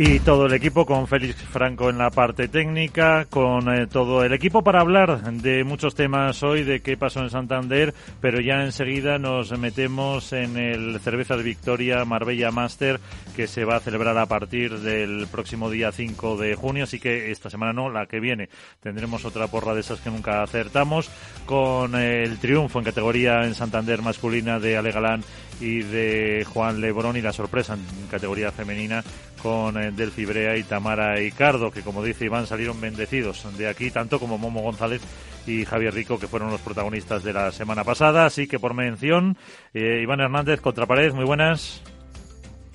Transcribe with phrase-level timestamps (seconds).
[0.00, 4.32] Y todo el equipo con Félix Franco en la parte técnica, con eh, todo el
[4.32, 9.18] equipo para hablar de muchos temas hoy, de qué pasó en Santander, pero ya enseguida
[9.18, 13.00] nos metemos en el Cerveza de Victoria Marbella Master,
[13.38, 17.30] que se va a celebrar a partir del próximo día 5 de junio, así que
[17.30, 18.48] esta semana no, la que viene
[18.82, 21.08] tendremos otra porra de esas que nunca acertamos,
[21.46, 25.22] con el triunfo en categoría en Santander masculina de Ale Galán
[25.60, 29.04] y de Juan Lebrón y la sorpresa en categoría femenina
[29.40, 33.92] con eh, Delphi Brea y Tamara Icardo, que como dice Iván salieron bendecidos de aquí,
[33.92, 35.00] tanto como Momo González
[35.46, 38.26] y Javier Rico, que fueron los protagonistas de la semana pasada.
[38.26, 39.36] Así que por mención,
[39.74, 41.84] eh, Iván Hernández, Contrapared, muy buenas.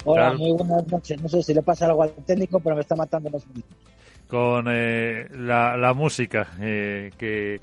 [0.06, 1.22] Hola, muy buenas noches.
[1.22, 3.46] No sé si le pasa algo al técnico, pero me está matando los
[4.28, 7.62] con eh, la, música que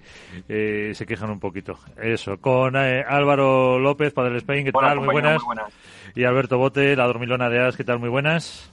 [0.95, 1.77] se quejan un poquito.
[2.01, 5.01] Eso, con Álvaro López, Padre Spain, ¿qué tal?
[5.01, 5.43] Muy buenas.
[5.43, 5.73] muy buenas.
[6.15, 7.99] Y Alberto Bote, la dormilona de As, ¿qué tal?
[7.99, 8.71] Muy buenas.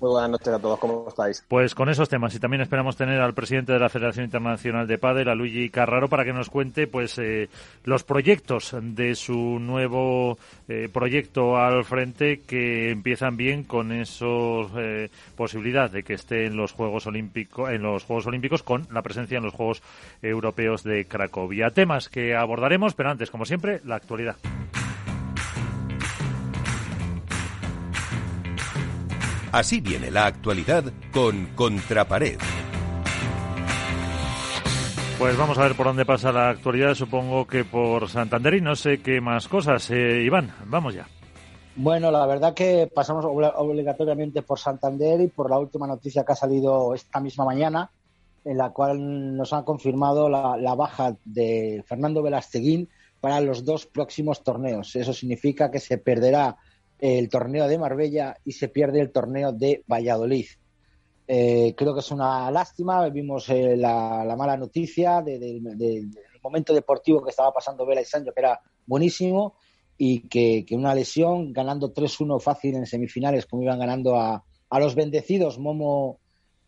[0.00, 1.44] Muy buenas noches a todos, ¿cómo estáis?
[1.46, 4.96] Pues con esos temas y también esperamos tener al presidente de la Federación Internacional de
[4.96, 7.50] Padel, a Luigi Carraro, para que nos cuente pues eh,
[7.84, 15.10] los proyectos de su nuevo eh, proyecto al frente que empiezan bien con esos eh,
[15.36, 19.36] posibilidad de que esté en los Juegos Olímpicos en los Juegos Olímpicos con la presencia
[19.36, 19.82] en los Juegos
[20.22, 21.72] Europeos de Cracovia.
[21.72, 24.36] Temas que abordaremos, pero antes, como siempre, la actualidad.
[29.52, 32.38] Así viene la actualidad con Contrapared.
[35.18, 38.76] Pues vamos a ver por dónde pasa la actualidad, supongo que por Santander y no
[38.76, 39.90] sé qué más cosas.
[39.90, 41.08] Eh, Iván, vamos ya.
[41.74, 46.36] Bueno, la verdad que pasamos obligatoriamente por Santander y por la última noticia que ha
[46.36, 47.90] salido esta misma mañana,
[48.44, 52.88] en la cual nos han confirmado la, la baja de Fernando Velasteguín
[53.20, 54.94] para los dos próximos torneos.
[54.94, 56.56] Eso significa que se perderá
[57.00, 60.46] el torneo de Marbella y se pierde el torneo de Valladolid.
[61.26, 63.08] Eh, creo que es una lástima.
[63.08, 65.62] Vimos eh, la, mala noticia del
[66.42, 69.54] momento deportivo que estaba pasando Vela y Sancho, que era buenísimo,
[69.96, 74.44] y que, una lesión, ganando 3-1 fácil en semifinales, como iban ganando a,
[74.78, 76.18] los bendecidos Momo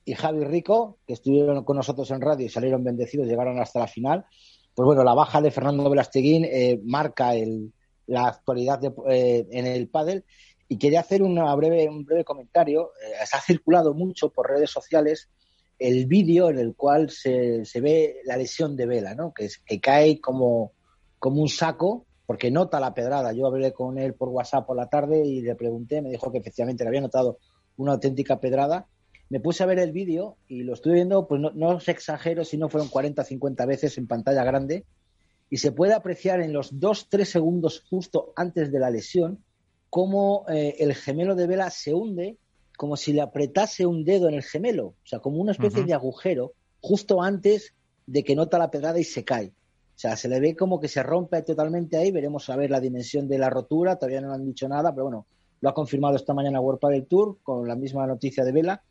[0.05, 3.87] y Javi Rico, que estuvieron con nosotros en radio y salieron bendecidos, llegaron hasta la
[3.87, 4.27] final.
[4.75, 7.73] Pues bueno, la baja de Fernando Velasteguín eh, marca el,
[8.07, 10.25] la actualidad eh, en el pádel
[10.69, 12.93] y quería hacer una breve, un breve comentario.
[13.03, 15.29] Eh, se ha circulado mucho por redes sociales
[15.79, 19.35] el vídeo en el cual se, se, ve la lesión de Vela, ¿no?
[19.35, 20.73] que, que cae como,
[21.19, 23.33] como un saco porque nota la pedrada.
[23.33, 26.39] Yo hablé con él por WhatsApp por la tarde y le pregunté, me dijo que
[26.39, 27.39] efectivamente le había notado
[27.77, 28.87] una auténtica pedrada.
[29.29, 32.45] Me puse a ver el vídeo y lo estuve viendo, pues no, no os exagero
[32.45, 34.85] si no fueron 40 50 veces en pantalla grande
[35.53, 39.45] y se puede apreciar en los dos, tres segundos justo antes de la lesión
[39.91, 42.39] cómo eh, el gemelo de Vela se hunde
[42.75, 45.93] como si le apretase un dedo en el gemelo, o sea, como una especie de
[45.93, 47.75] agujero justo antes
[48.07, 49.49] de que nota la pedrada y se cae.
[49.95, 52.81] O sea, se le ve como que se rompe totalmente ahí, veremos a ver la
[52.81, 55.27] dimensión de la rotura, todavía no han dicho nada, pero bueno,
[55.61, 58.83] lo ha confirmado esta mañana World del Tour con la misma noticia de Vela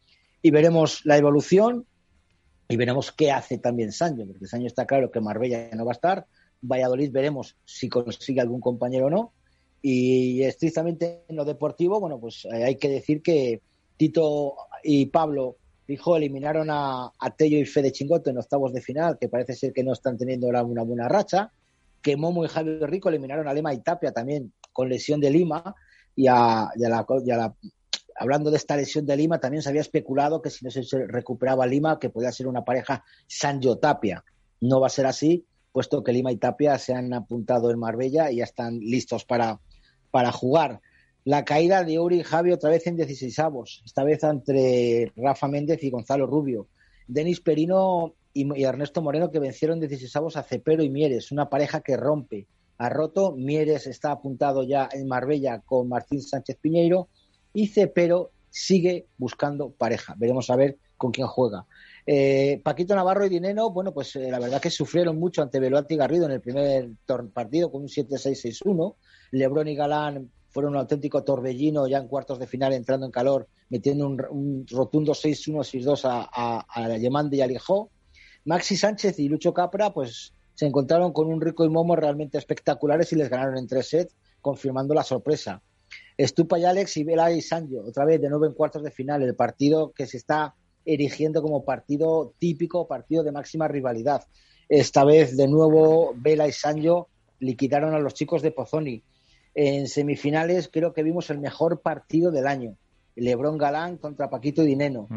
[0.44, 1.88] y veremos la evolución
[2.68, 5.94] y veremos qué hace también Sancho, porque Sancho está claro que Marbella no va a
[5.94, 6.28] estar,
[6.62, 9.34] Valladolid veremos si consigue algún compañero o no.
[9.82, 13.62] Y estrictamente en lo deportivo, bueno, pues eh, hay que decir que
[13.98, 19.28] Tito y Pablo Fijo eliminaron a, Tello y Fede Chingoto en octavos de final, que
[19.28, 21.52] parece ser que no están teniendo ahora una buena racha.
[22.02, 25.76] Que Momo y Javier Rico eliminaron a Lema y Tapia también con lesión de Lima.
[26.16, 27.56] Y a, la,
[28.16, 31.66] hablando de esta lesión de Lima, también se había especulado que si no se recuperaba
[31.66, 34.24] Lima, que podía ser una pareja Sanjo Tapia.
[34.62, 38.32] No va a ser así puesto que Lima y Tapia se han apuntado en Marbella
[38.32, 39.59] y ya están listos para,
[40.12, 40.82] para jugar.
[41.23, 45.47] La caída de Uri y Javi otra vez en 16 avos, esta vez entre Rafa
[45.47, 46.68] Méndez y Gonzalo Rubio.
[47.08, 51.82] Denis Perino y, Ernesto Moreno que vencieron 16 avos a Cepero y Mieres, una pareja
[51.82, 52.47] que rompe.
[52.78, 57.09] Ha roto, Mieres está apuntado ya en Marbella con Martín Sánchez Piñeiro
[57.53, 60.16] y Cepero sigue buscando pareja.
[60.18, 61.66] Veremos a ver con quién juega.
[62.06, 65.94] Eh, Paquito Navarro y Dineno, bueno, pues eh, la verdad que sufrieron mucho ante Veloati
[65.94, 66.90] y Garrido en el primer
[67.34, 68.96] partido con un 7-6-6-1.
[69.32, 73.48] Lebrón y Galán fueron un auténtico torbellino ya en cuartos de final entrando en calor,
[73.70, 77.90] metiendo un, rotundo 6-1-6-2 a, a, a y Alijó.
[78.44, 83.12] Maxi Sánchez y Lucho Capra, pues se encontraron con un rico y momo realmente espectaculares
[83.14, 84.16] y les ganaron en tres sets.
[84.42, 85.62] confirmando la sorpresa.
[86.18, 89.22] Estupa y Alex y Vela y Sancho, otra vez de nuevo en cuartos de final,
[89.22, 90.56] el partido que se está
[90.86, 94.24] erigiendo como partido típico, partido de máxima rivalidad.
[94.70, 99.04] Esta vez, de nuevo, Vela y Sancho liquidaron a los chicos de Pozzoni.
[99.54, 102.78] En semifinales creo que vimos el mejor partido del año.
[103.16, 105.08] Lebrón Galán contra Paquito Dineno.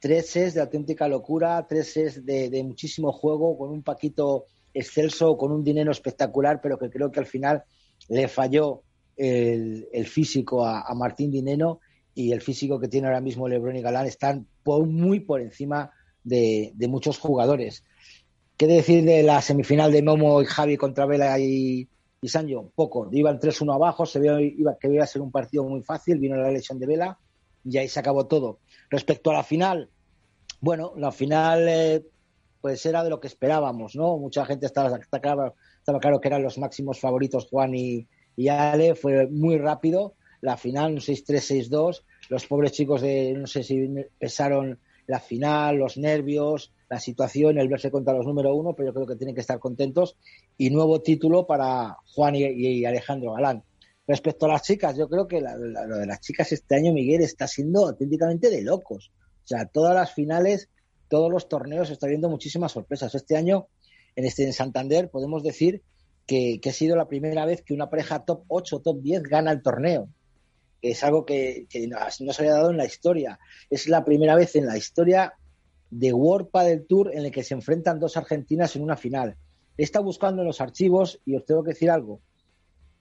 [0.00, 5.52] Tres ses de auténtica locura, tres ses de, muchísimo juego, con un Paquito excelso, con
[5.52, 7.62] un dinero espectacular, pero que creo que al final
[8.08, 8.82] le falló
[9.16, 11.80] el, físico a, Martín Dineno
[12.14, 15.90] y el físico que tiene ahora mismo Lebrón y Galán están muy por encima
[16.22, 17.84] de, muchos jugadores.
[18.56, 21.88] ¿Qué decir de la semifinal de Momo y Javi contra Vela y,
[22.20, 22.70] y Sancho?
[22.74, 23.08] Poco.
[23.12, 24.38] Iban 3-1 abajo, se veía
[24.80, 27.18] que iba a ser un partido muy fácil, vino la lesión de Vela
[27.64, 28.60] y ahí se acabó todo.
[28.90, 29.90] Respecto a la final,
[30.60, 32.04] bueno, la final eh,
[32.60, 34.16] pues era de lo que esperábamos, ¿no?
[34.18, 35.52] Mucha gente estaba, estaba,
[36.00, 38.06] claro, que eran los máximos favoritos Juan y,
[38.36, 40.14] y Ale, fue muy rápido.
[40.44, 42.02] La final, un 6-3, 6-2.
[42.28, 43.88] Los pobres chicos de, no sé si
[44.18, 48.94] pesaron la final, los nervios, la situación, el verse contra los número uno, pero yo
[48.94, 50.16] creo que tienen que estar contentos.
[50.56, 53.62] Y nuevo título para Juan y Alejandro Galán.
[54.06, 57.48] Respecto a las chicas, yo creo que lo de las chicas este año, Miguel, está
[57.48, 59.10] siendo auténticamente de locos.
[59.44, 60.68] O sea, todas las finales,
[61.08, 63.14] todos los torneos, está viendo muchísimas sorpresas.
[63.14, 63.68] Este año,
[64.14, 65.82] en este en Santander, podemos decir
[66.26, 69.62] que, ha sido la primera vez que una pareja top 8, top 10 gana el
[69.62, 70.08] torneo.
[70.90, 73.38] Es algo que, no, se había dado en la historia.
[73.70, 75.34] Es la primera vez en la historia
[75.90, 79.36] de World del Tour en el que se enfrentan dos argentinas en una final.
[79.78, 82.20] He estado buscando en los archivos y os tengo que decir algo.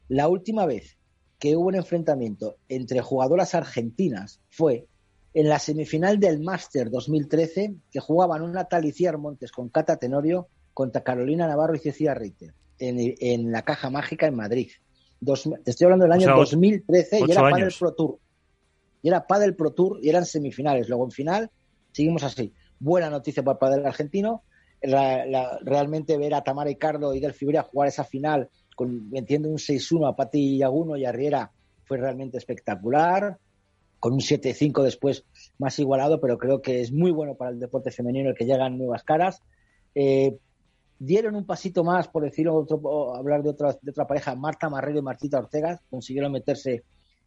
[0.08, 0.98] La última vez
[1.40, 4.88] que hubo un enfrentamiento entre jugadoras argentinas fue
[5.34, 11.04] en la semifinal del Master 2013, que jugaban una Taliciar Montes con Cata Tenorio contra
[11.04, 14.72] Carolina Navarro y Cecilia Reiter en, la Caja Mágica en Madrid.
[15.66, 18.20] Estoy hablando del año 2013 y era Padel Pro Tour.
[19.02, 20.90] Y era Padel Pro Tour y eran semifinales.
[20.90, 21.52] Luego en final
[21.92, 22.54] seguimos así.
[22.80, 24.44] Buena noticia para el Padel argentino.
[24.82, 30.10] realmente ver a Tamara Ricardo y Delphi Brea jugar esa final con, entiendo, un 6-1
[30.10, 31.52] a Pati Yaguno y Arriera
[31.86, 33.38] fue realmente espectacular,
[34.00, 35.26] con un 7-5 después
[35.60, 38.78] más igualado, pero creo que es muy bueno para el deporte femenino el que llegan
[38.78, 39.42] nuevas caras.
[39.96, 40.38] Eh,
[41.06, 45.00] dieron un pasito más, por decirlo, otro, hablar de otra, de otra pareja, Marta Marrero
[45.00, 46.84] y Martita Ortega, consiguieron meterse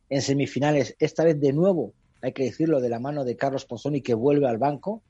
[0.08, 1.92] en semifinales, esta vez de nuevo,
[2.22, 5.02] hay que decirlo, de la mano de Carlos Pozzoni que vuelve al banco,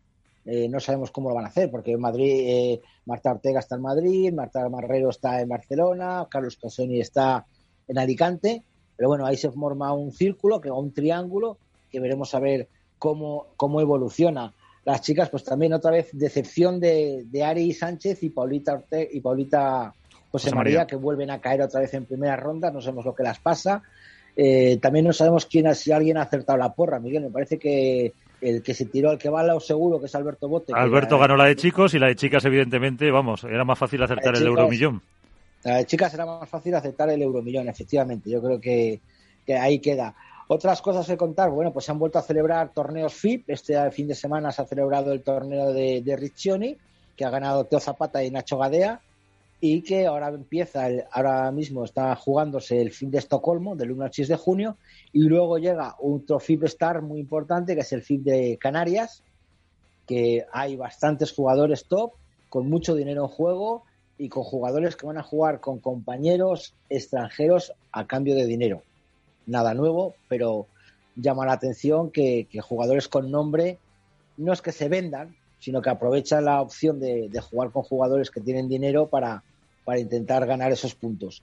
[0.45, 3.77] eh, no sabemos cómo lo van a hacer, porque en Madrid, eh, Marta Ortega está
[3.77, 7.47] en Madrid, Marta Marrero está en Barcelona, Carlos Casoni está
[7.87, 8.65] en Alicante,
[8.97, 11.59] pero bueno, ahí se forma un círculo, que un triángulo,
[11.91, 12.69] que veremos a ver
[12.99, 14.55] cómo, cómo evoluciona.
[14.87, 19.21] Las chicas, pues también otra vez decepción de, de Ari Sánchez y Paulita Ortega, y
[19.21, 19.93] Paulita
[20.31, 23.23] José, María, que vuelven a caer otra vez en primera ronda, no sabemos lo que
[23.23, 23.83] las pasa.
[24.37, 27.25] Eh, también no sabemos quién, si alguien ha acertado la porra, Miguel.
[27.25, 30.15] Me parece que el que se tiró, al que va al lado seguro, que es
[30.15, 30.73] Alberto Bote.
[30.75, 34.37] Alberto ganó la de chicos y la de chicas, evidentemente, vamos, era más fácil acertar
[34.37, 35.03] el euromillón.
[35.65, 38.31] La de chicas era más fácil aceptar el euromillón, efectivamente.
[38.31, 39.01] Yo creo que,
[39.59, 40.15] ahí queda.
[40.49, 43.51] Otras cosas que contar, bueno, pues se han vuelto a celebrar torneos FIP.
[43.51, 46.77] Este fin de semana se ha celebrado el torneo de, de Riccioni,
[47.17, 49.01] que ha ganado Teo Zapata y Nacho Gadea
[49.61, 54.13] y que ahora empieza, ahora mismo está jugándose el fin de Estocolmo, del 1 al
[54.13, 54.77] 6 de junio,
[55.13, 59.23] y luego llega otro FIP Star muy importante, que es el FIP de Canarias,
[60.07, 62.13] que hay bastantes jugadores top,
[62.49, 63.85] con mucho dinero en juego
[64.19, 68.83] y con jugadores que van a jugar con compañeros extranjeros a cambio de dinero.
[69.47, 70.67] Nada nuevo, pero
[71.15, 73.79] llama la atención que, jugadores con nombre
[74.37, 78.41] no es que se vendan, sino que aprovechan la opción de, jugar con jugadores que
[78.41, 79.43] tienen dinero para,
[79.85, 81.43] para intentar ganar esos puntos.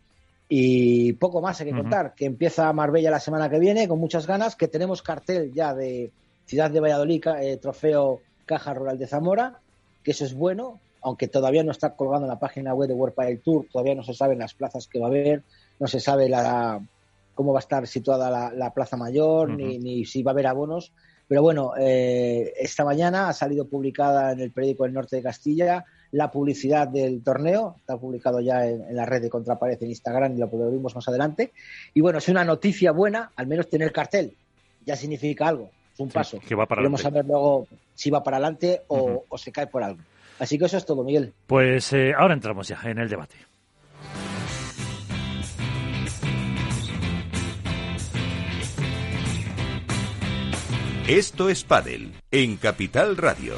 [0.50, 4.28] Y poco más hay que contar, que empieza Marbella la semana que viene con muchas
[4.28, 6.12] ganas, que tenemos cartel ya de
[6.46, 9.60] Ciudad de Valladolid, eh, trofeo Caja Rural de Zamora,
[10.04, 13.16] que eso es bueno, aunque todavía no está colgando en la página web de World
[13.16, 15.44] Padel Tour, todavía no se saben las plazas que va a haber,
[15.80, 16.82] no se sabe la,
[17.34, 20.94] cómo va a estar situada la, plaza mayor, ni, ni, si va a haber abonos,
[21.28, 25.86] pero bueno, eh, esta mañana ha salido publicada en el periódico El Norte de Castilla
[26.14, 30.38] la publicidad del torneo, está publicado ya en, la red de Contrapared en Instagram y
[30.38, 31.52] lo podremos más adelante.
[31.96, 34.36] Y bueno, es una noticia buena, al menos tener cartel,
[34.86, 36.40] ya significa algo, es un paso.
[36.40, 40.02] Que va para saber luego si va para adelante o, se cae por algo.
[40.38, 41.34] Así que eso es todo, Miguel.
[41.48, 43.36] Pues eh, ahora entramos ya en el debate.
[51.08, 53.56] Esto es Padel en Capital Radio.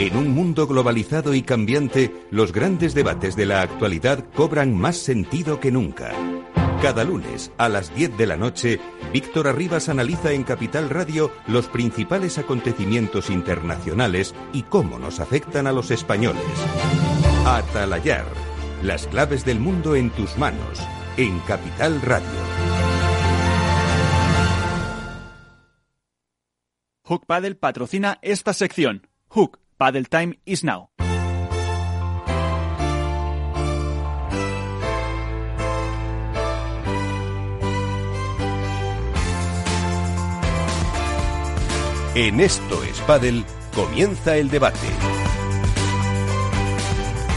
[0.00, 5.60] En un mundo globalizado y cambiante, los grandes debates de la actualidad cobran más sentido
[5.60, 6.12] que nunca.
[6.82, 8.80] Cada lunes a las 10 de la noche,
[9.12, 15.72] Víctor Arribas analiza en Capital Radio los principales acontecimientos internacionales y cómo nos afectan a
[15.72, 16.42] los españoles.
[17.44, 18.24] Atalayar,
[18.82, 20.80] las claves del mundo en tus manos,
[21.18, 22.28] en Capital Radio.
[27.04, 29.06] Hook Paddle patrocina esta sección.
[29.28, 30.88] Hook Paddle Time is now.
[42.22, 44.86] En esto es Paddle, comienza el debate.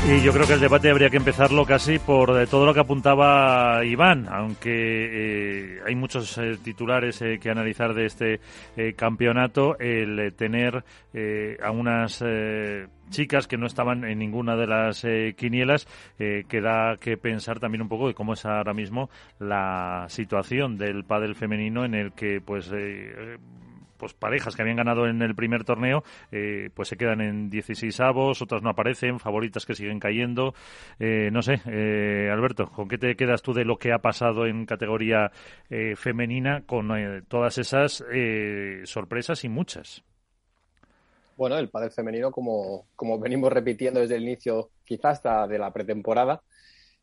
[0.10, 2.82] Y yo creo que el debate habría que empezarlo casi por eh, todo lo que
[2.82, 8.42] apuntaba Iván, aunque eh, hay muchos eh, titulares que analizar de este
[8.98, 10.84] campeonato, el tener
[11.64, 12.22] a unas
[13.10, 15.06] chicas que no estaban en ninguna de las
[15.38, 15.88] quinielas,
[16.18, 19.10] que da que pensar también un poco de cómo es ahora mismo
[19.40, 22.70] la situación del pádel femenino en el que pues
[24.04, 28.02] pues parejas que habían ganado en el primer torneo, eh, pues se quedan en 16
[28.02, 30.54] avos, otras no aparecen, favoritas que siguen cayendo.
[31.00, 34.46] Eh, no sé, eh, Alberto, ¿con qué te quedas tú de lo que ha pasado
[34.46, 35.32] en categoría
[35.96, 36.90] femenina con
[37.30, 38.04] todas esas
[38.84, 40.04] sorpresas y muchas?
[41.38, 45.72] Bueno, el padre femenino, como, como venimos repitiendo desde el inicio, quizás hasta de la
[45.72, 46.42] pretemporada,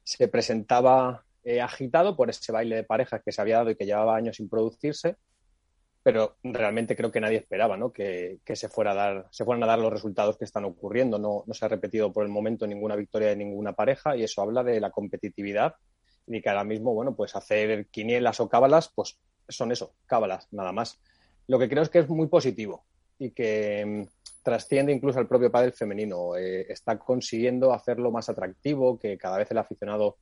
[0.04, 1.25] se presentaba
[1.62, 4.50] agitado por ese baile de parejas que se había dado y que llevaba años sin
[4.50, 5.16] producirse
[6.02, 7.92] pero realmente creo que nadie esperaba ¿no?
[7.92, 11.19] que, se, fuera a dar, se fueran a dar los resultados que están ocurriendo.
[11.19, 14.40] No, no, se ha repetido por el momento ninguna victoria de ninguna pareja y eso
[14.40, 15.75] habla de la competitividad
[16.26, 20.73] y que ahora mismo, bueno, pues hacer quinielas o cábalas, pues son eso, cábalas, nada
[20.73, 20.99] más.
[21.47, 22.85] Lo que creo es que es muy positivo
[23.19, 26.37] y que mm, trasciende incluso al propio padre femenino.
[26.37, 30.16] Eh, está consiguiendo hacerlo más atractivo, que cada vez el aficionado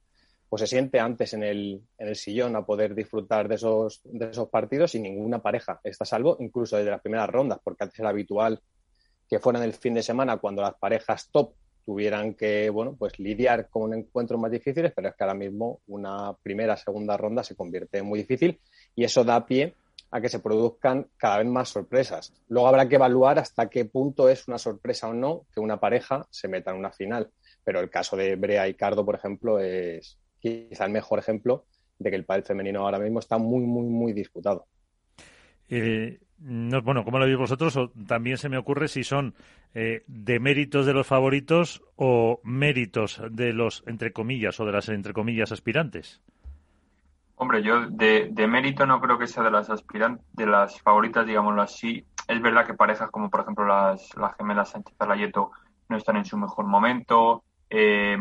[0.49, 4.31] pues se siente antes en el, en el sillón a poder disfrutar de esos, de
[4.31, 5.81] esos partidos sin ninguna pareja.
[5.85, 8.61] Está salvo incluso desde las primeras rondas, porque antes era habitual
[9.29, 11.53] que fueran el fin de semana cuando las parejas top
[11.85, 16.35] tuvieran que, bueno, pues lidiar con encuentros más difíciles, pero es que ahora mismo una
[16.43, 18.61] primera, segunda ronda se convierte en muy difícil
[18.95, 19.75] y eso da pie
[20.11, 22.33] a que se produzcan cada vez más sorpresas.
[22.49, 26.27] Luego habrá que evaluar hasta qué punto es una sorpresa o no que una pareja
[26.31, 27.31] se meta en una final.
[27.65, 31.65] Pero el caso de Brea y Cardo, por ejemplo, es, quizá el mejor ejemplo
[31.99, 34.67] de que el pádel femenino ahora mismo está muy, muy, muy disputado.
[35.69, 37.77] Eh, no, bueno, ¿cómo lo veis vosotros?
[37.77, 39.35] O también se me ocurre si son
[39.75, 44.89] eh, de méritos de los favoritos o méritos de los, entre comillas, o de las,
[44.89, 46.23] entre comillas, aspirantes.
[47.35, 51.27] Hombre, yo de, de mérito no creo que sea de las aspirantes, de las favoritas,
[51.27, 52.05] digámoslo así.
[52.27, 55.53] Es verdad que parejas como, por ejemplo, las, las gemelas Sánchez Alayeto
[55.89, 57.45] no están en su mejor momento.
[57.71, 58.17] Eh,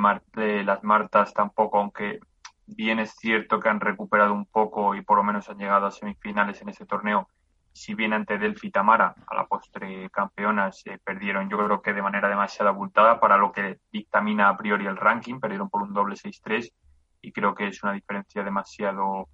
[0.66, 2.20] las Martas tampoco, aunque
[2.66, 5.92] bien es cierto que han recuperado un poco y por lo menos han llegado a
[5.92, 7.30] semifinales en ese torneo,
[7.72, 12.02] si bien ante Delphi Tamara, a la postre campeonas, se perdieron yo creo que de
[12.02, 16.16] manera demasiado abultada para lo que dictamina a priori el ranking, perdieron por un doble
[16.16, 16.72] 6-3
[17.22, 19.30] y creo que es una diferencia demasiado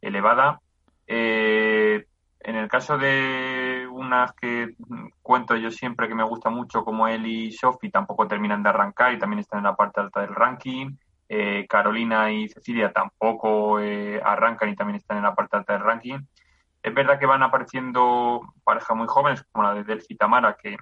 [0.00, 0.60] elevada.
[1.06, 2.06] Eh,
[2.40, 4.74] en el caso de unas que
[5.22, 9.12] cuento yo siempre que me gusta mucho, como él y Sophie, tampoco terminan de arrancar
[9.12, 10.96] y también están en la parte alta del ranking.
[11.28, 15.82] Eh, Carolina y Cecilia tampoco eh, arrancan y también están en la parte alta del
[15.82, 16.20] ranking.
[16.82, 20.76] Es verdad que van apareciendo parejas muy jóvenes, como la de Delphi Tamara, que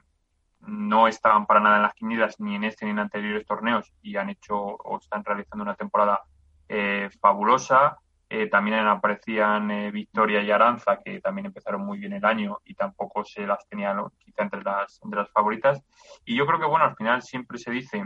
[0.66, 4.16] no estaban para nada en las quinielas ni en este ni en anteriores torneos y
[4.16, 6.22] han hecho o están realizando una temporada
[6.68, 7.98] eh, fabulosa.
[8.36, 12.74] Eh, también aparecían eh, Victoria y Aranza, que también empezaron muy bien el año y
[12.74, 15.80] tampoco se las tenían quizá entre las, entre las favoritas.
[16.24, 18.04] Y yo creo que, bueno, al final siempre se dice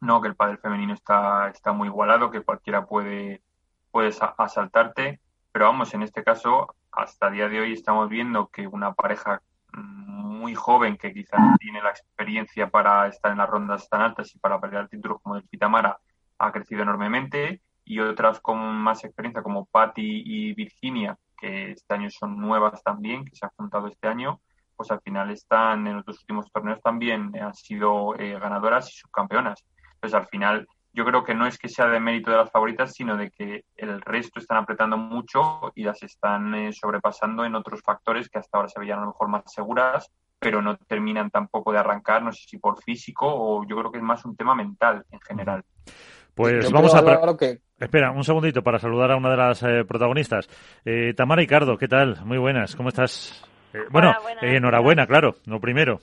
[0.00, 3.40] no que el padre femenino está, está muy igualado, que cualquiera puede,
[3.92, 5.20] puede asaltarte,
[5.52, 9.40] pero vamos, en este caso, hasta el día de hoy estamos viendo que una pareja
[9.72, 14.34] muy joven que quizá no tiene la experiencia para estar en las rondas tan altas
[14.34, 15.96] y para pelear títulos como el Pitamara
[16.38, 22.10] ha crecido enormemente y otras con más experiencia como Patty y Virginia, que este año
[22.10, 24.40] son nuevas también, que se han juntado este año,
[24.76, 29.64] pues al final están en los últimos torneos también han sido eh, ganadoras y subcampeonas.
[29.94, 32.92] Entonces al final yo creo que no es que sea de mérito de las favoritas,
[32.92, 37.80] sino de que el resto están apretando mucho y las están eh, sobrepasando en otros
[37.82, 41.72] factores que hasta ahora se veían a lo mejor más seguras, pero no terminan tampoco
[41.72, 44.54] de arrancar, no sé si por físico o yo creo que es más un tema
[44.54, 45.64] mental en general.
[46.38, 47.02] Pues vamos a...
[47.80, 50.48] Espera, un segundito para saludar a una de las eh, protagonistas.
[50.84, 52.24] Eh, Tamara Ricardo, ¿qué tal?
[52.24, 53.44] Muy buenas, ¿cómo estás?
[53.74, 55.98] Eh, bueno, enhorabuena, claro, lo primero.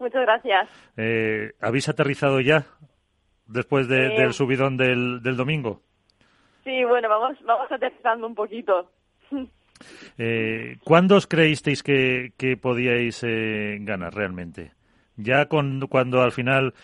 [0.00, 0.68] Muchas gracias.
[0.96, 2.66] Eh, ¿Habéis aterrizado ya
[3.46, 5.80] después de, del subidón del, del domingo?
[6.64, 8.90] Sí, bueno, vamos, vamos aterrizando un poquito.
[10.18, 14.72] Eh, ¿Cuándo os creísteis que, que podíais eh, ganar realmente?
[15.16, 16.74] ¿Ya con, cuando al final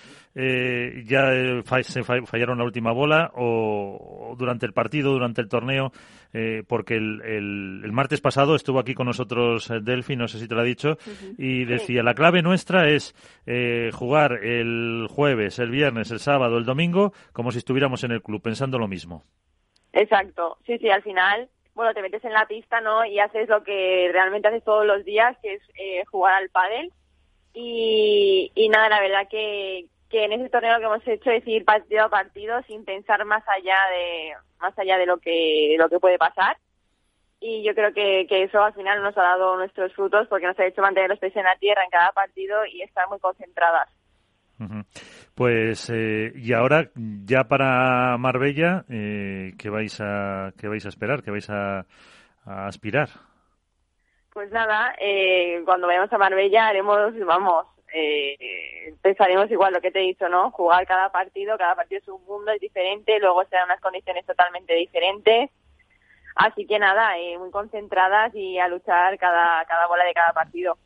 [0.41, 5.91] eh, ya eh, se fallaron la última bola o, durante el partido, durante el torneo?
[6.33, 10.47] Eh, porque el, el, martes pasado estuvo aquí con nosotros eh, Delphi, no sé si
[10.47, 10.99] te lo ha dicho,
[11.39, 13.15] y decía, la clave nuestra es
[13.47, 18.23] eh, jugar el jueves, el viernes, el sábado, el domingo, como si estuviéramos en el
[18.23, 19.25] club, pensando lo mismo.
[19.93, 23.05] Exacto, sí, sí, al final, bueno, te metes en la pista, ¿no?
[23.05, 26.93] Y haces lo que realmente haces todos los días, que es eh, jugar al pádel.
[27.55, 31.47] Y, y nada, la verdad que, que en ese torneo lo que hemos hecho es
[31.47, 35.89] ir partido a partido sin pensar más allá de más allá de lo que lo
[35.89, 36.57] que puede pasar
[37.41, 40.59] y yo creo que, que eso al final nos ha dado nuestros frutos porque nos
[40.59, 43.89] ha hecho mantener los pies en la tierra en cada partido y estar muy concentradas
[45.35, 51.23] pues eh, y ahora ya para Marbella, eh, ¿qué vais a qué vais a esperar?
[51.23, 51.87] ¿Qué vais a,
[52.45, 53.09] aspirar?
[54.33, 60.01] Pues nada, eh, cuando vayamos a Marbella haremos, vamos, eh, pensaremos igual lo que te
[60.01, 60.51] he dicho, ¿no?
[60.51, 64.75] Jugar cada partido, cada partido es un mundo, es diferente, luego serán unas condiciones totalmente
[64.75, 65.51] diferentes.
[66.35, 70.79] Así que nada, eh, muy concentradas y a luchar cada, cada bola de cada partido.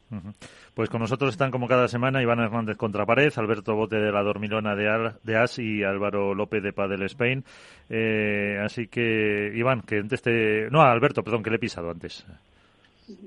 [0.74, 4.22] Pues con nosotros están como cada semana Iván Hernández contra pared, Alberto Bote de la
[4.22, 7.44] Dormilona de, de As y Álvaro López de Padel Spain.
[7.90, 10.70] Eh, así que, Iván, que antes te...
[10.70, 12.24] No, Alberto, perdón, que le he pisado antes.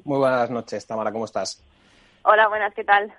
[0.03, 1.63] Muy buenas noches, Tamara, ¿cómo estás?
[2.24, 3.13] Hola, buenas, ¿qué tal?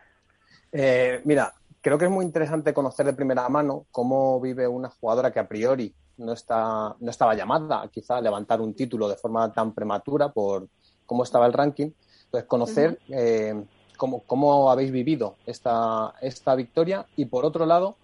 [0.72, 5.32] Eh, mira, creo que es muy interesante conocer de primera mano cómo vive una jugadora
[5.32, 9.52] que a priori no, está, no estaba llamada quizá a levantar un título de forma
[9.52, 10.68] tan prematura por
[11.04, 11.90] cómo estaba el ranking.
[12.24, 13.64] Entonces, conocer eh,
[13.96, 17.06] cómo, habéis vivido esta, esta victoria.
[17.16, 17.96] Y por otro lado,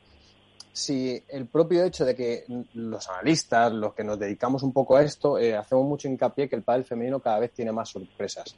[0.73, 2.45] si el propio hecho de que
[2.75, 6.57] los analistas, los que nos dedicamos un poco a esto, eh, hacemos mucho hincapié que
[6.57, 8.55] el pádel femenino cada vez tiene más sorpresas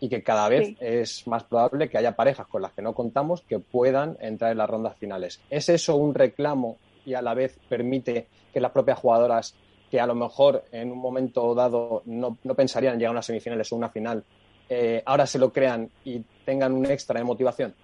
[0.00, 3.42] y que cada vez es más probable que haya parejas con las que no contamos
[3.42, 5.40] que puedan entrar en las rondas finales.
[5.50, 9.54] ¿Es eso un reclamo y a la vez permite que las propias jugadoras
[9.90, 13.26] que a lo mejor en un momento dado no, no pensarían en llegar a unas
[13.26, 14.22] semifinales o una final,
[14.68, 17.74] eh, ahora se lo crean y tengan un extra de motivación?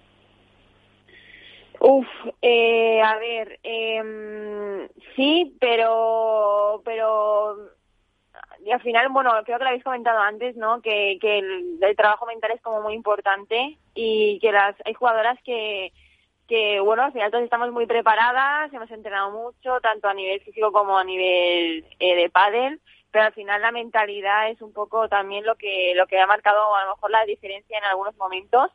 [1.79, 2.07] Uf,
[2.41, 7.57] eh, a ver, eh, sí, pero, pero
[8.65, 10.81] y al final, bueno, creo que lo habéis comentado antes, ¿no?
[10.81, 15.37] Que, que el, el, trabajo mental es como muy importante y que las hay jugadoras
[15.43, 15.93] que,
[16.47, 20.71] que, bueno, al final todos estamos muy preparadas, hemos entrenado mucho, tanto a nivel físico
[20.71, 25.45] como a nivel eh, de pádel, pero al final la mentalidad es un poco también
[25.45, 28.71] lo que lo que ha marcado a lo mejor la diferencia en algunos momentos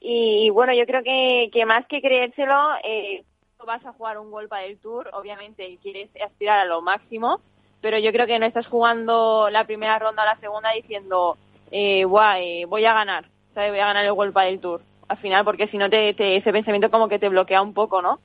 [0.00, 3.22] y, bueno yo creo que, que más que creérselo eh,
[3.66, 7.42] vas a jugar un golpe del tour obviamente quieres aspirar a lo máximo
[7.80, 11.36] pero yo creo que no estás jugando la primera ronda o la segunda diciendo
[11.70, 13.70] eh, eh, voy a ganar ¿sabes?
[13.70, 16.52] voy a ganar el golpe del tour al final porque si no te, te, ese
[16.52, 18.20] pensamiento como que te bloquea un poco no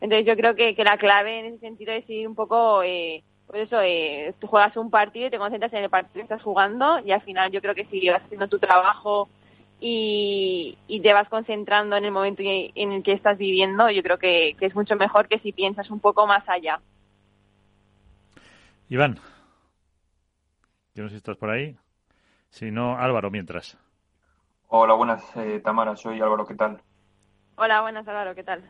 [0.00, 3.22] entonces yo creo que, que la clave en ese sentido es ir un poco eh,
[3.46, 6.42] por eso eh, tú juegas un partido y te concentras en el partido que estás
[6.42, 9.28] jugando y al final yo creo que si vas haciendo tu trabajo
[9.78, 14.56] y, te vas concentrando en el momento en el que estás viviendo, yo creo que
[14.58, 16.80] es mucho mejor que si piensas un poco más allá.
[18.88, 19.18] Iván,
[20.94, 21.76] yo no sé si estás por ahí.
[22.50, 23.76] Si no, Álvaro, mientras.
[24.68, 26.80] Hola, buenas, eh, Tamara, soy Álvaro, ¿qué tal?
[27.56, 28.64] Hola, buenas, Álvaro, ¿qué tal?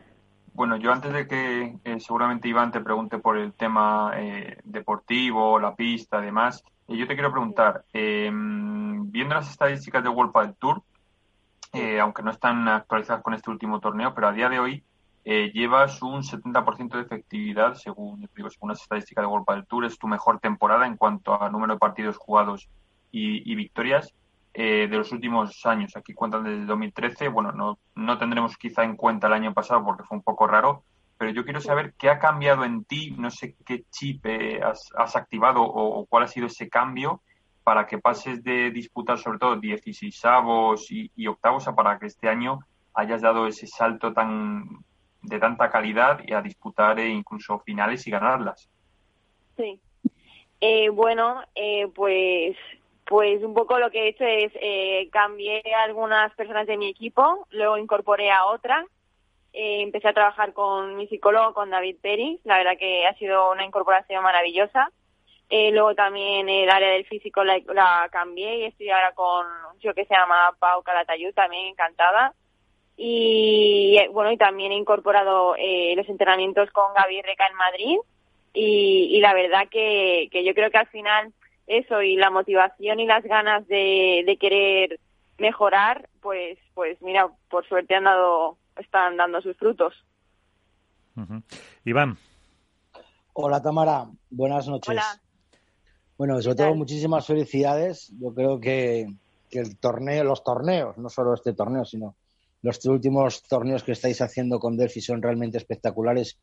[0.53, 5.59] Bueno, yo antes de que eh, seguramente Iván te pregunte por el tema eh, deportivo,
[5.59, 10.55] la pista, además, eh, yo te quiero preguntar, em, viendo las estadísticas de World Padel
[10.55, 10.81] Tour,
[11.73, 14.83] eh, aunque no están actualizadas con este último torneo, pero a día de hoy
[15.29, 19.83] eh, llevas un 70% de efectividad, según, digo, según las estadísticas de World Padel Tour,
[19.83, 22.69] es tu mejor temporada en cuanto a número de partidos jugados
[23.11, 24.13] y, y victorias
[24.53, 25.97] eh, de los últimos años.
[25.97, 27.27] Aquí cuentan desde 2013.
[27.27, 30.83] Bueno, no, no tendremos quizá en cuenta el año pasado porque fue un poco raro,
[31.17, 34.93] pero yo quiero saber qué ha cambiado en ti, no sé qué chip eh, has,
[34.95, 37.21] has, activado o, o, cuál ha sido ese cambio
[37.65, 42.05] para que pases de disputar sobre todo 16 avos y, y octavos a para que
[42.05, 42.59] este año
[42.93, 44.85] hayas dado ese salto tan
[45.21, 48.69] de tanta calidad y a disputar eh, incluso finales y ganarlas.
[49.55, 49.79] Sí.
[50.59, 52.55] Eh, bueno, eh, pues
[53.07, 56.89] pues un poco lo que he hecho es eh, cambié a algunas personas de mi
[56.89, 58.85] equipo, luego incorporé a otra,
[59.53, 63.51] eh, empecé a trabajar con mi psicólogo, con David Peri, la verdad que ha sido
[63.51, 64.91] una incorporación maravillosa.
[65.49, 69.47] Eh, luego también el área del físico la, la, cambié y estoy ahora con
[69.79, 72.33] chico que se llama Pau Calatayud, también encantada.
[72.97, 77.97] Y bueno, y también he incorporado eh, los entrenamientos con Gaby Reca en Madrid.
[78.53, 81.31] Y, la verdad que, que yo creo que al final
[81.67, 84.99] eso y la motivación y las ganas de, de querer
[85.37, 89.93] mejorar, pues, pues mira, por suerte han dado, están dando sus frutos.
[91.83, 92.17] Iván.
[93.33, 94.89] Hola Tamara, buenas noches.
[94.89, 95.21] Hola.
[96.17, 98.11] Bueno, sobre todo muchísimas felicidades.
[98.19, 99.07] Yo creo que,
[99.51, 102.15] que, el torneo, los torneos, no solo este torneo, sino
[102.67, 106.37] los últimos torneos que estáis haciendo con Delphi son realmente espectaculares,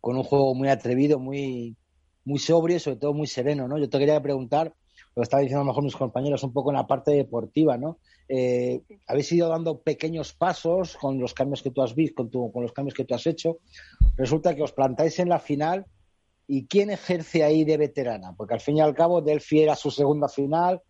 [0.00, 1.76] con un juego muy atrevido, muy,
[2.24, 3.78] muy sobrio y sobre todo muy sereno, ¿no?
[3.78, 4.74] Yo te quería preguntar,
[5.14, 7.98] lo estaba diciendo a lo mejor mis compañeros un poco en la parte deportiva, ¿no?
[8.28, 12.62] Eh, habéis ido dando pequeños pasos con los cambios que tú has visto, con, con
[12.62, 13.58] los cambios que tú has hecho.
[14.16, 15.86] Resulta que os plantáis en la final
[16.46, 19.90] y quién ejerce ahí de veterana, porque al fin y al cabo Delphi era su
[19.90, 20.80] segunda final,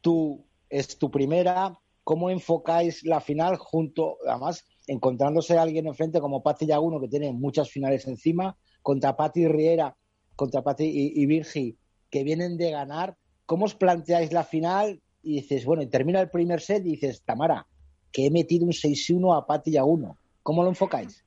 [0.00, 1.76] tú es tu primera.
[2.04, 7.32] ¿Cómo enfocáis la final junto, además, encontrándose a alguien enfrente como Pati Yaguno, que tiene
[7.32, 9.96] muchas finales encima, contra Pati Riera,
[10.36, 11.76] contra Pati y, y Virgi,
[12.10, 13.16] que vienen de ganar?
[13.46, 15.00] ¿Cómo os planteáis la final?
[15.22, 17.66] Y dices, bueno, y termina el primer set y dices, Tamara,
[18.12, 20.18] que he metido un 6-1 a Pati Yaguno.
[20.42, 21.24] ¿Cómo lo enfocáis?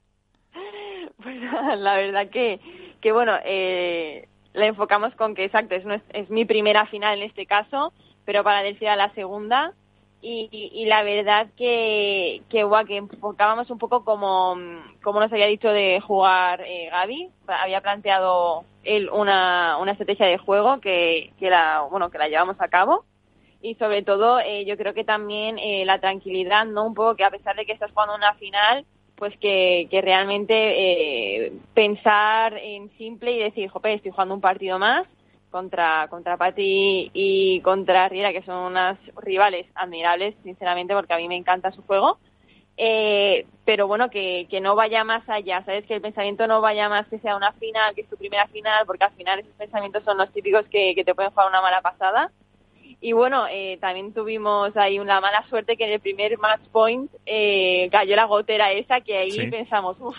[1.24, 1.36] Pues
[1.78, 2.60] la verdad que,
[3.02, 7.46] que bueno, eh, la enfocamos con que, exacto, es, es mi primera final en este
[7.46, 7.92] caso,
[8.24, 9.74] pero para decir a la segunda
[10.21, 14.58] y, la verdad que, que, que enfocábamos un poco como,
[15.03, 17.30] como nos había dicho de jugar eh, Gaby.
[17.47, 22.60] Había planteado él una, una estrategia de juego que, que, la, bueno, que la llevamos
[22.60, 23.06] a cabo.
[23.62, 26.86] Y sobre todo, eh, yo creo que también eh, la tranquilidad, ¿no?
[26.86, 30.53] Un poco que a pesar de que estás jugando una final, pues que, que realmente
[30.53, 35.08] eh, pensar en simple y decir, jope, estoy jugando un partido más
[35.52, 41.28] contra, contra Patti y contra Riera, que son unas rivales admirables, sinceramente, porque a mí
[41.28, 42.20] me encanta su juego.
[42.80, 45.86] Eh, pero bueno, que, que no vaya más allá, ¿sabes?
[45.86, 48.86] Que el pensamiento no vaya más que sea una final, que es tu primera final,
[48.86, 51.82] porque al final esos pensamientos son los típicos que, que te pueden jugar una mala
[51.82, 52.32] pasada.
[53.00, 57.12] Y bueno, eh, también tuvimos ahí una mala suerte que en el primer match point
[57.26, 60.18] eh, cayó la gotera esa, que ahí pensamos, uff,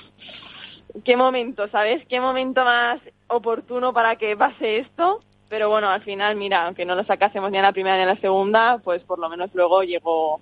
[1.05, 2.05] qué momento, ¿sabes?
[2.07, 5.21] Qué momento más oportuno para que pase esto.
[5.49, 8.09] Pero bueno, al final, mira, aunque no lo sacásemos ni en la primera ni en
[8.09, 10.41] la segunda, pues por lo menos luego llegó,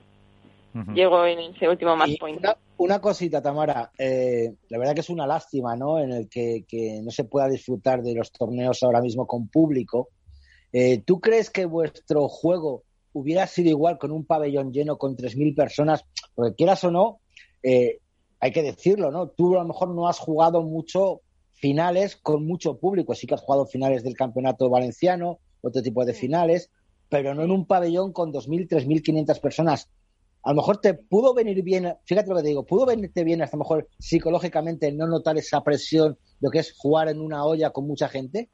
[0.94, 2.44] llegó en ese último match point.
[2.78, 3.92] Una, cosita, Tamara.
[3.96, 6.00] Eh, la verdad que es una lástima, ¿no?
[6.00, 10.08] En el que, que, no se pueda disfrutar de los torneos ahora mismo con público.
[10.72, 15.54] Eh, ¿Tú crees que vuestro juego hubiera sido igual con un pabellón lleno con 3.000
[15.54, 16.04] personas?
[16.34, 17.20] Porque quieras o no,
[17.62, 18.00] eh,
[18.40, 19.28] hay que decirlo, ¿no?
[19.28, 21.22] Tú a lo mejor no has jugado mucho
[21.56, 23.14] finales con mucho público.
[23.14, 26.70] Sí que has jugado finales del campeonato valenciano, otro tipo de finales,
[27.08, 29.90] pero no en un pabellón con 2.000, 3.500 personas.
[30.42, 33.42] A lo mejor te pudo venir bien, fíjate lo que te digo, pudo venirte bien
[33.42, 37.70] hasta mejor psicológicamente no notar esa presión de lo que es jugar en una olla
[37.70, 38.48] con mucha gente.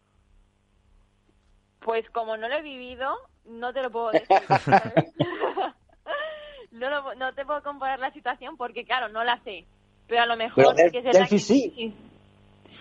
[1.81, 3.11] Pues como no lo he vivido,
[3.45, 4.29] no te lo puedo decir.
[6.71, 9.67] no, no te puedo comparar la situación porque, claro, no la sé.
[10.07, 11.95] Pero a lo mejor que es que sí.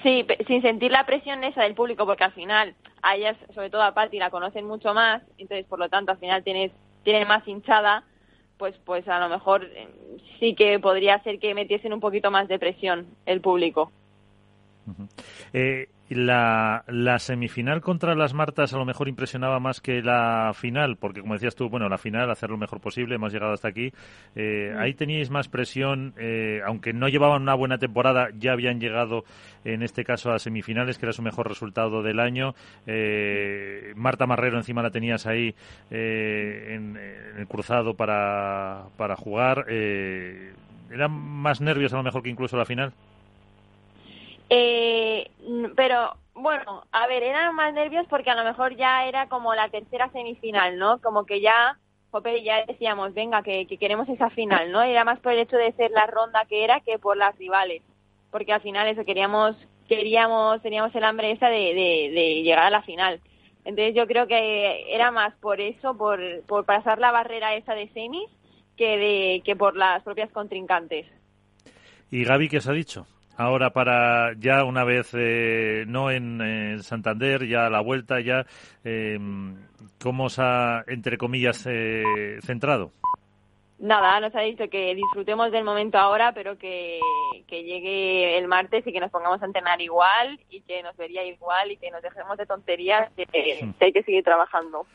[0.04, 3.84] Sí, sin sentir la presión esa del público, porque al final a ellas, sobre todo
[3.84, 6.72] a Patti, la conocen mucho más, entonces por lo tanto al final tienes,
[7.04, 8.04] tiene más hinchada,
[8.58, 9.88] pues, pues a lo mejor eh,
[10.40, 13.92] sí que podría ser que metiesen un poquito más de presión el público.
[15.54, 20.98] eh, la, la, semifinal contra las Martas a lo mejor impresionaba más que la final,
[20.98, 23.94] porque como decías tú, bueno, la final, hacer lo mejor posible, hemos llegado hasta aquí.
[24.36, 29.24] Eh, ahí teníais más presión, eh, aunque no llevaban una buena temporada, ya habían llegado
[29.64, 32.56] en este caso a semifinales, que era su mejor resultado del año.
[32.88, 35.56] Eh, Marta Marrero encima la tenías ahí
[35.90, 39.66] en, en, el cruzado para, para jugar.
[39.70, 42.94] ¿Eran más nervios a lo mejor que incluso la final?
[44.54, 45.32] Eh,
[45.78, 49.70] pero bueno, a ver, eran más nervios porque a lo mejor ya era como la
[49.70, 51.00] tercera semifinal, ¿no?
[51.00, 51.78] Como que ya,
[52.12, 54.82] jope, ya decíamos, venga, que, queremos esa final, ¿no?
[54.82, 57.82] Era más por el hecho de ser la ronda que era que por las rivales,
[58.30, 59.56] porque al final eso queríamos,
[59.88, 63.22] queríamos, teníamos el hambre esa de, de, llegar a la final.
[63.64, 67.88] Entonces yo creo que era más por eso, por, por pasar la barrera esa de
[67.94, 68.30] semis,
[68.76, 71.08] que de que por las propias contrincantes.
[72.10, 73.08] ¿Y Gaby qué os ha dicho?
[73.38, 78.46] Ahora para ya una vez eh, no en, Santander, ya a la vuelta, ya
[78.84, 79.20] eh,
[80.02, 82.92] cómo os ha, entre comillas, eh, centrado?
[83.82, 87.00] Nada, nos ha dicho que disfrutemos del momento ahora, pero que,
[87.48, 91.26] que llegue el martes y que nos pongamos a entrenar igual y que nos vería
[91.26, 94.86] igual y que nos dejemos de tonterías, que, hay que seguir trabajando.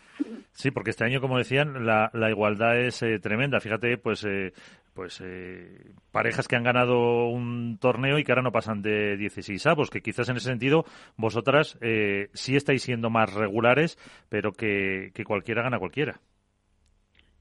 [0.52, 3.60] Sí, porque este año, como decían, la, la igualdad es eh, tremenda.
[3.60, 4.52] Fíjate, pues eh,
[4.96, 9.64] pues eh, parejas que han ganado un torneo y que ahora no pasan de 16
[9.66, 13.98] avos, que quizás en ese sentido vosotras eh, sí estáis siendo más regulares,
[14.30, 16.18] pero que, que cualquiera gana cualquiera.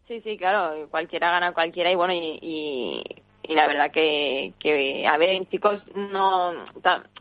[0.07, 5.17] Sí, sí, claro, cualquiera gana cualquiera y bueno, y, y, la verdad que, que, a
[5.17, 6.53] ver, chicos, no,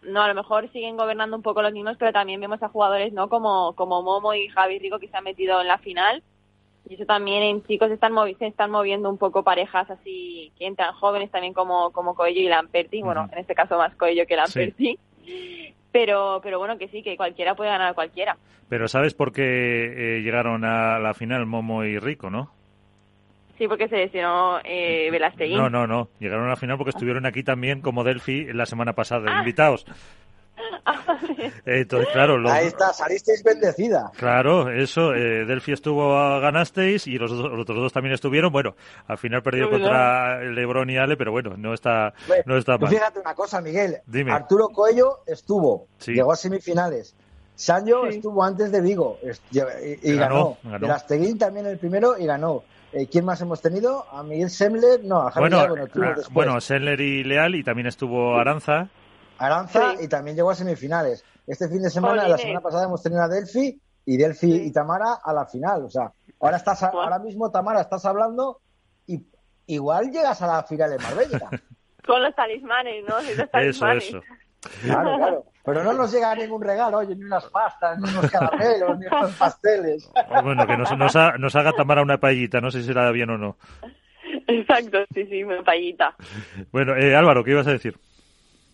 [0.02, 3.12] no, a lo mejor siguen gobernando un poco los mismos, pero también vemos a jugadores,
[3.12, 3.28] ¿no?
[3.28, 6.22] Como, como Momo y Javi Rico que se han metido en la final
[6.88, 10.92] y eso también en chicos están se están moviendo un poco parejas así que entran
[10.94, 14.98] jóvenes también como, como Coello y Lamperti, bueno, en este caso más Coello que Lamperti.
[15.92, 18.36] Pero, pero bueno, que sí, que cualquiera puede ganar a cualquiera.
[18.68, 19.44] Pero ¿sabes por qué
[20.16, 22.50] eh, llegaron a la final Momo y Rico, no?
[23.58, 25.10] Sí, porque se lesionó eh,
[25.50, 26.08] No, no, no.
[26.18, 29.38] Llegaron a la final porque estuvieron aquí también como Delphi la semana pasada, ah.
[29.38, 29.86] invitados.
[31.66, 34.10] Entonces, claro, Ahí está, salisteis bendecida.
[34.16, 38.52] Claro, eso, eh, Delphi estuvo, ganasteis y los, otros dos también estuvieron.
[38.52, 38.74] Bueno,
[39.06, 42.14] al final perdió contra Lebron y Ale, pero bueno, no está,
[42.46, 42.90] no está mal.
[42.90, 43.98] Fíjate una cosa, Miguel.
[44.30, 47.14] Arturo Coello estuvo, llegó a semifinales.
[47.56, 49.18] Sancho estuvo antes de Vigo
[50.02, 50.56] y, ganó.
[50.64, 50.96] ganó.
[51.38, 52.64] También el primero y ganó.
[52.94, 54.06] Eh, ¿Quién más hemos tenido?
[54.12, 58.36] A Miguel Semler, no, a Javier bueno, bueno, bueno, Semler y Leal y también estuvo
[58.36, 58.88] Aranza.
[59.36, 61.24] Aranza y también llegó a semifinales.
[61.44, 65.18] Este fin de semana, la semana pasada hemos tenido a Delphi y Delphi y Tamara
[65.24, 65.82] a la final.
[65.82, 68.60] O sea, ahora estás, ahora mismo Tamara estás hablando
[69.08, 69.26] y
[69.66, 71.48] igual llegas a la final de Marbella.
[72.06, 73.18] Con los talismanes, ¿no?
[73.58, 74.20] Eso, eso.
[74.82, 75.44] Claro, claro.
[75.64, 79.32] Pero no nos llega ningún regalo, oye, ni unas pastas, ni unos caramelos, ni unos
[79.32, 80.10] pasteles.
[80.42, 80.96] Bueno, que nos,
[81.38, 83.56] nos, haga Tamara una paellita, no sé si será bien o no.
[84.46, 86.14] Exacto, sí, sí, una paellita.
[86.70, 87.98] Bueno, eh, Álvaro, ¿qué ibas a decir?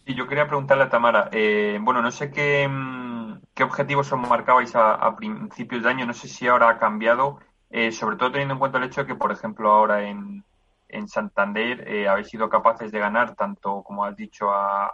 [0.04, 4.18] Y yo quería preguntarle a Tamara, eh, bueno, no sé qué, mm, qué objetivos os
[4.18, 7.38] marcabais a, principios de año, no sé si ahora ha cambiado,
[7.70, 10.44] eh, sobre todo teniendo en cuenta el hecho de que, por ejemplo, ahora en,
[10.92, 14.92] en Santander eh, habéis sido capaces de ganar tanto, como has dicho, a,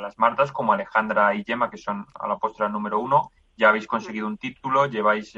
[0.00, 3.30] las Martas como a Alejandra y Gemma, que son a la postura número uno.
[3.56, 5.32] Ya habéis conseguido un título, lleváis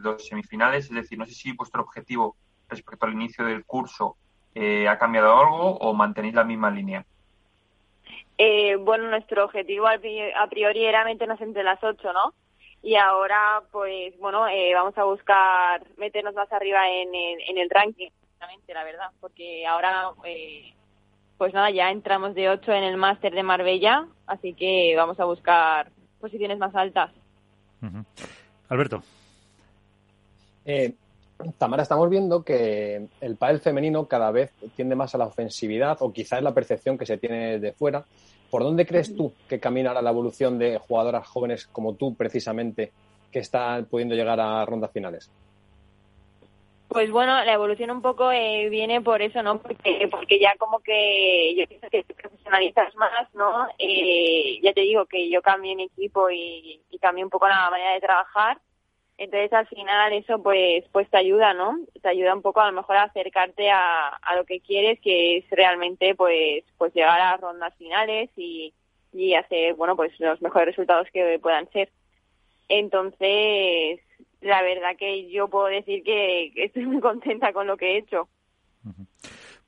[0.00, 2.36] dos semifinales, es decir, no sé si vuestro objetivo
[2.68, 4.16] respecto al inicio del curso
[4.54, 7.04] ha cambiado algo o mantenéis la misma línea.
[8.42, 12.32] Eh, bueno, nuestro objetivo a priori era meternos entre las ocho, ¿no?
[12.82, 17.14] Y ahora, pues, bueno, eh, vamos a buscar meternos más arriba en,
[17.58, 18.08] el ranking,
[18.74, 20.72] la verdad, porque ahora, eh,
[21.36, 25.24] pues nada, ya entramos de ocho en el máster de Marbella, así que vamos a
[25.24, 27.10] buscar posiciones más altas.
[28.68, 29.02] Alberto.
[30.64, 30.94] Eh,
[31.58, 36.12] Tamara, estamos viendo que el pádel femenino cada vez tiende más a la ofensividad o
[36.12, 38.04] quizás es la percepción que se tiene de fuera.
[38.50, 42.92] ¿Por dónde crees tú que caminará la evolución de jugadoras jóvenes como tú, precisamente,
[43.32, 45.30] que están pudiendo llegar a rondas finales?
[46.90, 49.62] Pues bueno, la evolución un poco eh, viene por eso, ¿no?
[49.62, 53.66] Porque, porque ya como que yo pienso que te profesionalizas más, ¿no?
[53.78, 57.70] Eh, ya te digo que yo cambié mi equipo y, y cambié un poco la
[57.70, 58.58] manera de trabajar
[59.20, 61.78] entonces al final eso pues pues te ayuda, ¿no?
[62.00, 65.36] Te ayuda un poco a lo mejor a acercarte a, a lo que quieres, que
[65.36, 68.72] es realmente pues pues llegar a rondas finales y,
[69.12, 71.90] y hacer, bueno, pues los mejores resultados que puedan ser.
[72.70, 74.00] Entonces,
[74.40, 78.28] la verdad que yo puedo decir que estoy muy contenta con lo que he hecho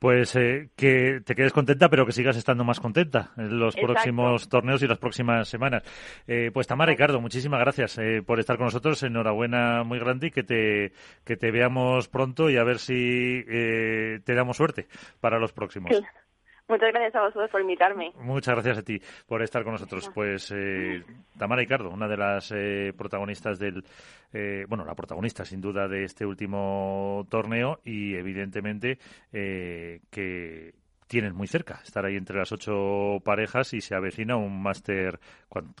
[0.03, 4.49] pues eh, que te quedes contenta, pero que sigas estando más contenta en los próximos
[4.49, 5.81] torneos y las próximas semanas.
[6.27, 9.01] Eh, pues Tamara Ricardo, muchísimas gracias eh, por estar con nosotros.
[9.03, 10.91] Enhorabuena muy grande y que te,
[11.23, 14.87] que te veamos pronto y a ver si te damos suerte
[15.21, 15.91] para los próximos.
[16.67, 18.13] Muchas gracias a vosotros por invitarme.
[18.15, 20.09] Muchas gracias a ti por estar con nosotros.
[20.13, 21.03] Pues eh,
[21.37, 23.83] Tamara Ricardo, una de las eh, protagonistas del,
[24.31, 28.97] eh, bueno, la protagonista sin duda de este último torneo y evidentemente
[29.33, 30.73] eh, que
[31.07, 35.19] tienes muy cerca estar ahí entre las ocho parejas y se avecina un máster,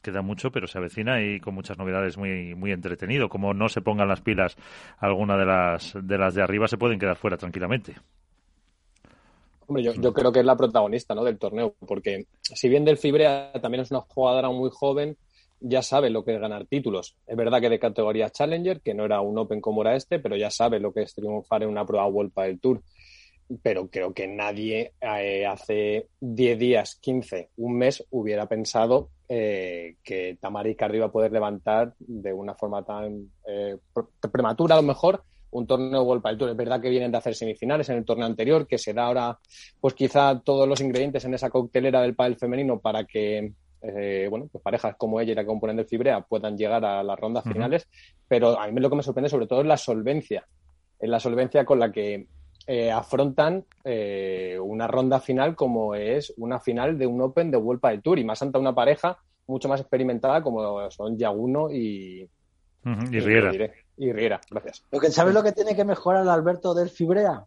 [0.03, 3.29] queda mucho, pero se avecina y con muchas novedades muy muy entretenido.
[3.29, 4.57] Como no se pongan las pilas
[4.99, 7.95] alguna de las de las de arriba, se pueden quedar fuera tranquilamente.
[9.67, 11.23] Hombre, yo, creo que es la protagonista ¿no?
[11.23, 15.17] del torneo, porque si bien Del Fibrea también es una jugadora muy joven,
[15.59, 17.15] ya sabe lo que es ganar títulos.
[17.25, 20.35] Es verdad que de categoría Challenger, que no era un Open como era este, pero
[20.35, 22.81] ya sabe lo que es triunfar en una prueba World del Tour.
[23.61, 30.37] Pero creo que nadie eh, hace 10 días, 15, un mes hubiera pensado eh, que
[30.93, 33.77] iba a poder levantar de una forma tan eh,
[34.31, 35.23] prematura, a lo mejor,
[35.53, 36.49] un torneo World Padel Tour.
[36.49, 39.39] Es verdad que vienen de hacer semifinales en el torneo anterior, que se da ahora,
[39.79, 44.47] pues quizá todos los ingredientes en esa coctelera del pádel femenino para que eh, bueno,
[44.51, 47.43] pues parejas como ella y la que componen del Fibrea puedan llegar a las rondas
[47.43, 47.87] finales,
[48.27, 50.47] pero a mí lo que me sorprende sobre todo es la solvencia,
[50.99, 52.27] es la solvencia con la que
[52.65, 57.81] eh, afrontan eh, una ronda final como es una final de un Open de World
[57.81, 58.19] Padel Tour.
[58.19, 62.29] Y más ante una pareja mucho más experimentada como son Yaguno y,
[63.11, 63.73] y Riera.
[63.97, 64.83] Y Riera, gracias.
[64.91, 67.45] Lo que, ¿Sabes lo que tiene que mejorar Alberto del Fibrea?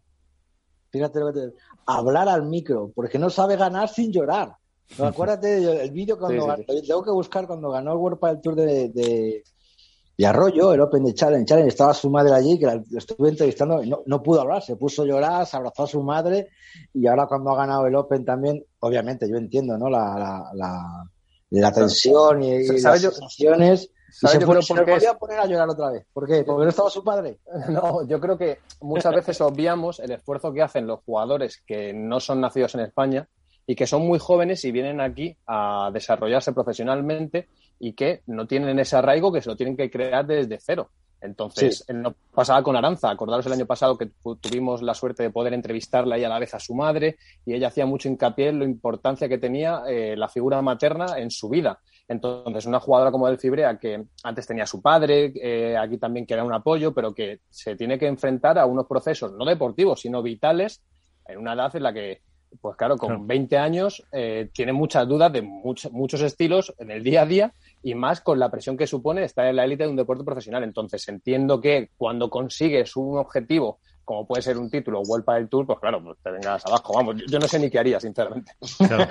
[0.89, 1.53] Fíjate lo que te...
[1.85, 4.55] Hablar al micro, porque no sabe ganar sin llorar.
[4.97, 8.89] No, acuérdate el vídeo cuando tengo que buscar cuando ganó el World Padel Tour de,
[8.89, 13.85] de, Arroyo, el Open de Challenge, Challenge, estaba su madre allí, que la, estuve entrevistando,
[13.85, 16.49] no, no pudo hablar, se puso a llorar, se abrazó a su madre,
[16.93, 19.89] y ahora cuando ha ganado el Open también, obviamente yo entiendo, ¿no?
[19.89, 21.03] La, la,
[21.51, 26.05] la, tensión y, las sensaciones y se, fue, podía poner a llorar otra vez.
[26.13, 26.43] ¿Por qué?
[26.43, 27.39] ¿Porque no estaba su padre?
[27.69, 32.19] No, yo creo que muchas veces obviamos el esfuerzo que hacen los jugadores que no
[32.19, 33.27] son nacidos en España
[33.65, 38.79] y que son muy jóvenes y vienen aquí a desarrollarse profesionalmente y que no tienen
[38.79, 40.89] ese arraigo que se lo tienen que crear desde cero.
[41.19, 43.09] Entonces, no pasaba con Aranza.
[43.09, 46.53] Acordaros el año pasado que tuvimos la suerte de poder entrevistarla y a la vez
[46.53, 50.29] a su madre y ella hacía mucho hincapié en la importancia que tenía eh, la
[50.29, 51.79] figura materna en su vida.
[52.07, 56.25] Entonces, una jugadora como Del Fibrea, que antes tenía a su padre, eh, aquí también
[56.25, 59.99] que era un apoyo, pero que se tiene que enfrentar a unos procesos no deportivos,
[59.99, 60.81] sino vitales,
[61.27, 62.21] en una edad en la que,
[62.61, 67.23] pues claro, con 20 años eh, tiene muchas dudas de muchos estilos en el día
[67.23, 69.97] a día y más con la presión que supone estar en la élite de un
[69.97, 70.63] deporte profesional.
[70.63, 75.65] Entonces, entiendo que cuando consigues un objetivo como puede ser un título Vuelta del Tour,
[75.65, 76.93] pues claro, pues te vengas abajo.
[76.95, 78.53] Vamos, yo no sé ni qué haría, sinceramente.
[78.77, 79.05] Claro.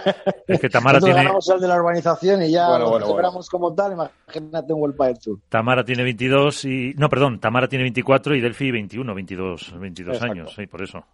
[0.46, 1.16] Es que Tamara tiene.
[1.16, 5.18] ganamos el de la urbanización y ya bueno, bueno, como tal, imagínate un Vuelta del
[5.18, 5.38] Tour.
[5.50, 6.94] Tamara tiene 22 y.
[6.96, 11.04] No, perdón, Tamara tiene 24 y Delphi 21, 22, 22 años, sí, por eso.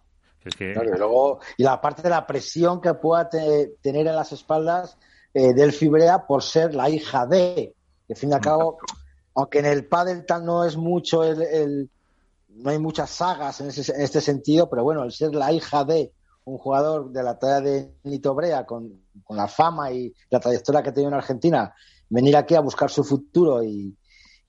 [0.45, 0.71] Es que...
[0.71, 4.97] y, luego, y la parte de la presión que pueda tener en las espaldas
[5.33, 7.75] eh, Delphi Brea por ser la hija de.
[8.07, 8.77] Que, al fin y al cabo,
[9.35, 11.89] aunque en el pádel tal no es mucho el
[12.55, 16.11] no hay muchas sagas en, este sentido, pero bueno, el ser la hija de
[16.45, 20.89] un jugador de la talla de Nito Brea, con, la fama y la trayectoria que
[20.89, 21.73] ha tenido en Argentina,
[22.09, 23.95] venir aquí a buscar su futuro y,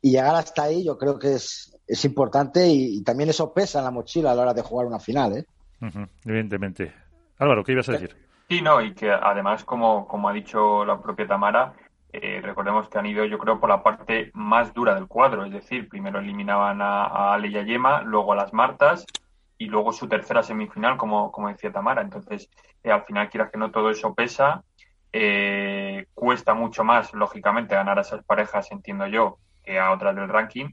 [0.03, 3.91] llegar hasta ahí, yo creo que es, es importante y, también eso pesa en la
[3.91, 5.39] mochila a la hora de jugar una final.
[5.39, 5.47] ¿eh?
[6.25, 6.93] evidentemente.
[7.39, 8.17] Álvaro, ¿qué ibas a decir?
[8.49, 11.75] Sí, no, y que además, como, como ha dicho la propia Tamara,
[12.23, 15.53] eh, recordemos que han ido, yo creo, por la parte más dura del cuadro, es
[15.53, 19.05] decir, primero eliminaban a, a Ale y a Yema, luego a las Martas
[19.59, 22.03] y luego su tercera semifinal, como, como decía Tamara.
[22.03, 22.49] Entonces,
[22.83, 24.63] eh, al final, quieras que no, todo eso pesa.
[25.13, 30.29] Eh, cuesta mucho más, lógicamente, ganar a esas parejas, entiendo yo, que a otras del
[30.29, 30.71] ranking.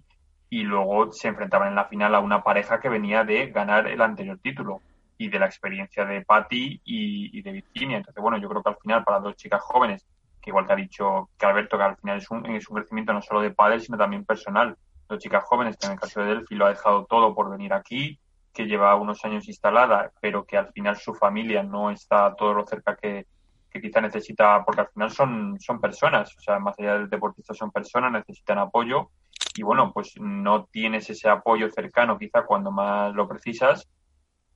[0.49, 4.01] Y luego se enfrentaban en la final a una pareja que venía de ganar el
[4.01, 4.82] anterior título
[5.17, 7.97] y de la experiencia de Patti y, y de Virginia.
[7.97, 10.06] Entonces, bueno, yo creo que al final, para dos chicas jóvenes
[10.41, 13.13] que igual que ha dicho que Alberto, que al final es un, es un crecimiento
[13.13, 14.75] no solo de padre, sino también personal.
[15.08, 17.73] Dos chicas jóvenes, que en el caso de Delphi lo ha dejado todo por venir
[17.73, 18.19] aquí,
[18.54, 22.65] que lleva unos años instalada, pero que al final su familia no está todo lo
[22.65, 23.25] cerca que,
[23.69, 27.54] que quizá necesita, porque al final son, son personas, o sea, más allá del deportista
[27.54, 29.10] son personas, necesitan apoyo
[29.56, 33.88] y bueno, pues no tienes ese apoyo cercano quizá cuando más lo precisas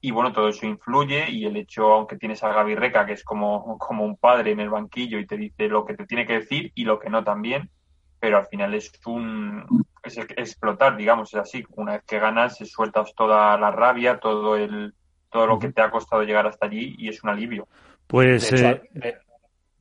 [0.05, 3.23] y bueno, todo eso influye y el hecho, aunque tienes a Gaby Reca, que es
[3.23, 6.41] como, como un padre en el banquillo y te dice lo que te tiene que
[6.41, 7.71] decir y lo que no también,
[8.19, 9.65] pero al final es un
[10.03, 11.65] es explotar, digamos, es así.
[11.71, 14.93] Una vez que ganas, sueltas toda la rabia, todo el
[15.31, 17.67] todo lo que te ha costado llegar hasta allí y es un alivio.
[18.05, 19.17] Pues eh,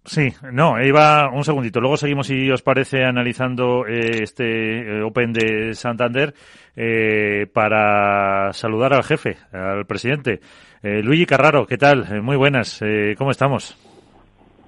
[0.05, 1.81] Sí, no, iba un segundito.
[1.81, 6.35] Luego seguimos, si os parece, analizando eh, este eh, Open de Santander
[6.77, 10.41] eh, para saludar al jefe, al presidente.
[10.83, 12.21] Luigi Carraro, ¿qué tal?
[12.23, 12.85] muy buenas,
[13.17, 13.75] ¿cómo estamos?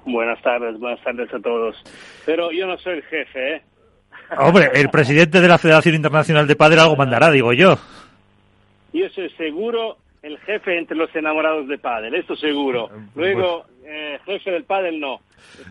[0.07, 1.77] Buenas tardes, buenas tardes a todos.
[2.25, 3.63] Pero yo no soy el jefe, ¿eh?
[4.39, 7.77] Hombre, el presidente de la Federación Internacional de Padre algo mandará, digo yo.
[8.95, 12.91] Yo soy seguro el jefe entre los enamorados de pádel, esto seguro.
[13.15, 15.21] Luego, eh, jefe del pádel no.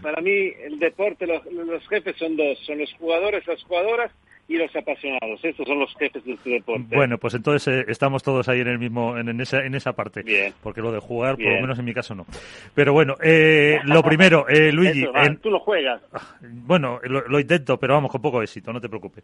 [0.02, 4.12] Para mí, el deporte, los, los jefes son dos, son los jugadores, las jugadoras
[4.48, 5.44] y los apasionados.
[5.44, 6.96] Estos son los jefes de este deporte.
[6.96, 10.22] Bueno, pues entonces eh, estamos todos ahí en el mismo, en, esa, en esa parte.
[10.22, 10.54] Bien.
[10.62, 12.26] Porque lo de jugar, por lo menos en mi caso, no.
[12.74, 15.06] Pero bueno, eh, lo primero, eh, Luigi.
[15.42, 16.02] Tú lo juegas.
[16.14, 19.24] Ah, bueno, lo, intento, pero vamos, con poco éxito, no te preocupes.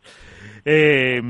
[0.65, 1.21] Eh,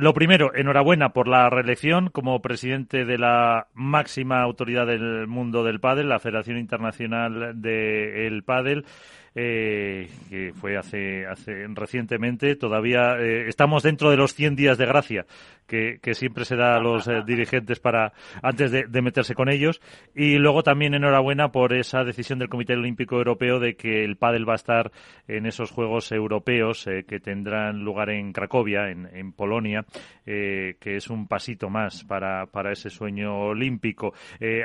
[0.00, 5.78] Lo primero, enhorabuena por la reelección como presidente de la máxima autoridad del mundo del
[5.78, 8.86] pádel, la Federación Internacional del Pádel.
[9.34, 12.56] Que fue hace, hace recientemente.
[12.56, 15.26] Todavía estamos dentro de los 100 días de gracia
[15.70, 18.12] que, siempre se da a los dirigentes para
[18.42, 19.80] antes de, de, meterse con ellos.
[20.14, 24.48] Y luego también enhorabuena por esa decisión del Comité Olímpico Europeo de que el pádel
[24.48, 24.90] va a estar
[25.28, 29.84] en esos Juegos Europeos que tendrán lugar en Cracovia, en, en Polonia,
[30.24, 34.12] que es un pasito más para, para ese sueño olímpico.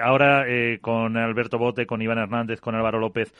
[0.02, 0.46] ahora
[0.82, 3.34] con Alberto Bote, con Iván Hernández, con Álvaro López,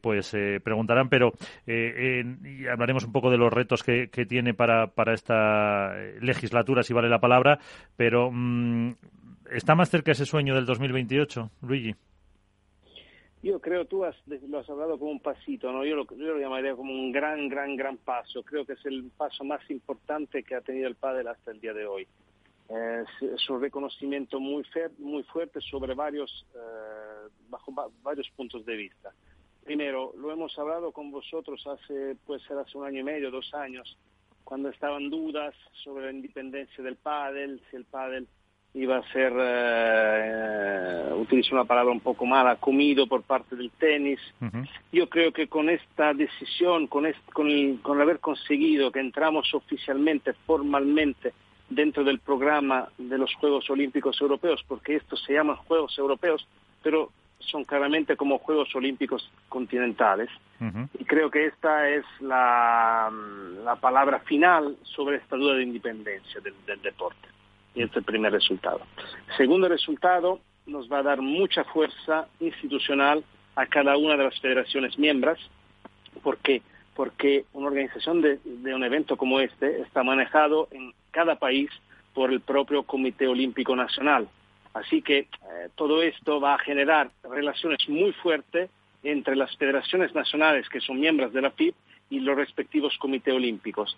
[0.00, 1.32] pues preguntarán, pero
[1.66, 7.08] y hablaremos un poco de los retos que, tiene para, para esta legislatura, si vale
[7.08, 7.58] la palabra,
[7.96, 8.92] pero mm,
[9.50, 11.94] ¿está más cerca ese sueño del 2028, Luigi?
[13.42, 15.84] Yo creo, tú has, lo has hablado como un pasito, ¿no?
[15.84, 18.42] Yo lo, yo lo llamaría como un gran, gran, gran paso.
[18.42, 21.72] Creo que es el paso más importante que ha tenido el pádel hasta el día
[21.72, 22.06] de hoy.
[22.68, 24.64] Es, un reconocimiento muy,
[24.98, 29.12] muy fuerte sobre varios, eh, bajo varios puntos de vista.
[29.68, 33.52] Primero, lo hemos hablado con vosotros hace, puede ser hace un año y medio, dos
[33.52, 33.98] años,
[34.42, 35.54] cuando estaban dudas
[35.84, 38.26] sobre la independencia del pádel, si el pádel
[38.72, 44.18] iba a ser, eh, utilizo una palabra un poco mala, comido por parte del tenis.
[44.90, 47.04] Yo creo que con esta decisión, con,
[47.34, 51.34] con, con haber conseguido que entramos oficialmente, formalmente,
[51.68, 56.48] dentro del programa de los Juegos Olímpicos Europeos, porque estos se llaman Juegos Europeos,
[56.82, 57.10] pero
[57.40, 60.28] son claramente como Juegos Olímpicos continentales.
[60.98, 63.12] Y creo que esta es la,
[63.64, 67.28] la, palabra final sobre esta duda de independencia del, deporte.
[67.76, 68.80] Y este es el primer resultado.
[69.36, 73.22] Segundo resultado, nos va a dar mucha fuerza institucional
[73.54, 75.38] a cada una de las federaciones miembros.
[76.24, 76.62] ¿Por qué?
[76.96, 81.70] Porque una organización de, de un evento como este está manejado en cada país
[82.14, 84.28] por el propio Comité Olímpico Nacional
[84.78, 85.26] Así que eh,
[85.74, 88.70] todo esto va a generar relaciones muy fuertes
[89.02, 91.74] entre las federaciones nacionales que son miembros de la FIP
[92.10, 93.96] y los respectivos comités olímpicos.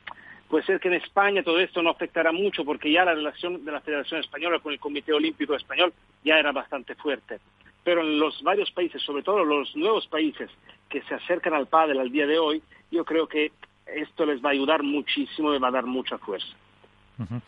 [0.49, 3.73] Puede ser que en España todo esto no afectará mucho porque ya la relación de
[3.73, 5.93] la Federación Española con el Comité Olímpico Español
[6.25, 7.39] ya era bastante fuerte.
[7.85, 10.51] Pero en los varios países, sobre todo los nuevos países
[10.89, 13.53] que se acercan al pádel al día de hoy, yo creo que
[13.87, 16.57] esto les va a ayudar muchísimo y va a dar mucha fuerza.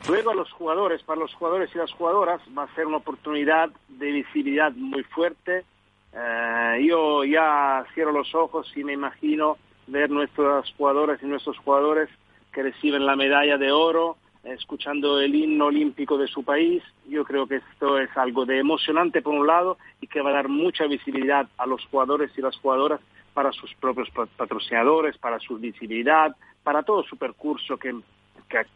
[0.08, 3.70] Luego a los jugadores, para los jugadores y las jugadoras va a ser una oportunidad
[3.88, 5.64] de visibilidad muy fuerte.
[6.12, 9.56] Eh, yo ya cierro los ojos y me imagino
[9.86, 12.08] ver nuestras jugadoras y nuestros jugadores
[12.52, 16.82] que reciben la medalla de oro, escuchando el himno olímpico de su país.
[17.08, 20.34] Yo creo que esto es algo de emocionante por un lado y que va a
[20.34, 23.00] dar mucha visibilidad a los jugadores y las jugadoras
[23.32, 27.94] para sus propios patrocinadores, para su visibilidad, para todo su percurso que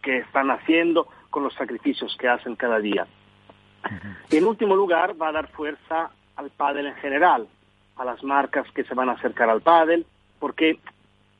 [0.02, 3.06] que, están haciendo, con los sacrificios que hacen cada día.
[4.30, 7.46] Y en último lugar, va a dar fuerza al pádel en general,
[7.96, 10.06] a las marcas que se van a acercar al pádel,
[10.38, 10.78] porque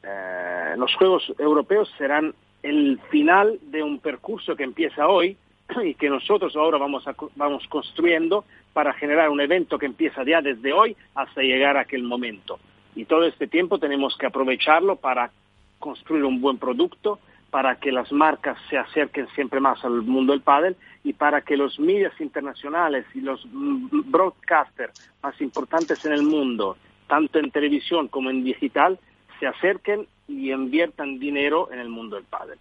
[0.03, 5.37] eh, los Juegos Europeos serán el final de un percurso que empieza hoy
[5.85, 10.41] y que nosotros ahora vamos, a, vamos construyendo para generar un evento que empieza ya
[10.41, 12.59] desde hoy hasta llegar a aquel momento.
[12.95, 15.31] Y todo este tiempo tenemos que aprovecharlo para
[15.79, 17.19] construir un buen producto,
[17.51, 21.57] para que las marcas se acerquen siempre más al mundo del pádel y para que
[21.57, 26.77] los medios internacionales y los broadcasters más importantes en el mundo,
[27.07, 28.99] tanto en televisión como en digital,
[29.39, 32.59] se acerquen y inviertan dinero en el mundo del pádel.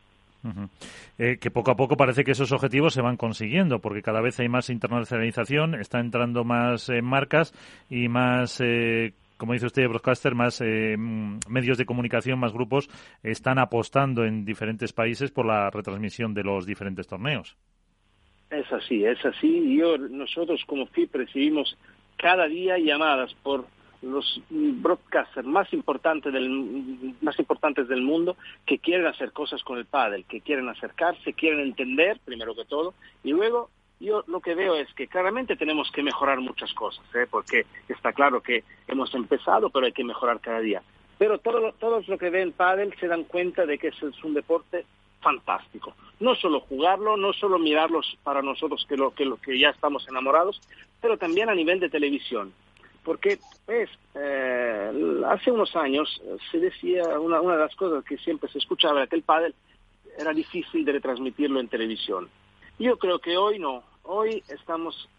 [1.18, 4.40] Eh, que poco a poco parece que esos objetivos se van consiguiendo, porque cada vez
[4.40, 7.54] hay más internacionalización, está entrando más eh, marcas
[7.90, 12.90] y más eh, como dice usted, broadcaster, más eh, medios de comunicación, más grupos
[13.24, 17.58] están apostando en diferentes países por la retransmisión de los diferentes torneos.
[18.50, 19.76] Es así, es así.
[19.78, 21.78] Yo, nosotros como FIP recibimos
[22.18, 23.66] cada día llamadas por
[24.02, 29.86] los broadcasters más importantes del más importantes del mundo que quieren hacer cosas con el
[29.86, 33.70] pádel, que quieren acercarse, quieren entender primero que todo y luego
[34.00, 37.28] yo lo que veo es que claramente tenemos que mejorar muchas cosas, ¿eh?
[37.30, 40.82] porque está claro que hemos empezado, pero hay que mejorar cada día.
[41.18, 44.86] Pero todo, todos los que ven pádel se dan cuenta de que es un deporte
[45.22, 45.96] fantástico.
[46.20, 50.08] No solo jugarlo, no solo mirarlos para nosotros que, lo, que, lo, que ya estamos
[50.08, 50.62] enamorados,
[51.02, 52.54] pero también a nivel de televisión.
[53.04, 54.92] Porque, pues, eh,
[55.28, 56.22] hace unos años
[56.52, 59.56] se decía, una, una de las cosas que siempre se escuchaba era que el pádel
[60.18, 62.30] era difícil de retransmitirlo en televisión.
[62.78, 63.84] Yo creo que hoy no.
[64.04, 65.10] Hoy estamos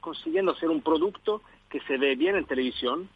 [0.00, 3.08] consiguiendo hacer un producto que se ve bien en televisión.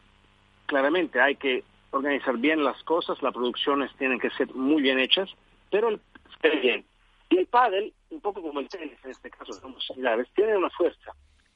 [0.66, 5.30] Claramente hay que organizar bien las cosas, las producciones tienen que ser muy bien hechas,
[5.70, 6.00] pero el,
[6.40, 6.84] se ve bien.
[7.30, 10.70] Y el pádel, un poco como el tenis en este caso, somos similares, tiene una
[10.70, 11.12] fuerza.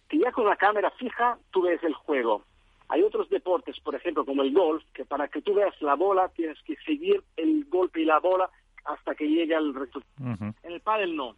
[0.09, 2.43] Que ya con una cámara fija tú ves el juego.
[2.89, 6.29] Hay otros deportes, por ejemplo, como el golf, que para que tú veas la bola
[6.31, 8.49] tienes que seguir el golpe y la bola
[8.85, 10.55] hasta que llegue al resultado.
[10.63, 11.35] En el pádel no.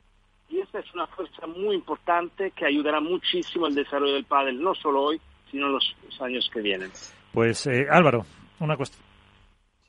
[0.51, 4.75] Y esta es una fuerza muy importante que ayudará muchísimo al desarrollo del pádel, no
[4.75, 5.21] solo hoy,
[5.51, 6.91] sino en los, años que vienen.
[7.33, 8.27] Pues eh, Álvaro,
[8.59, 9.03] una cuestión.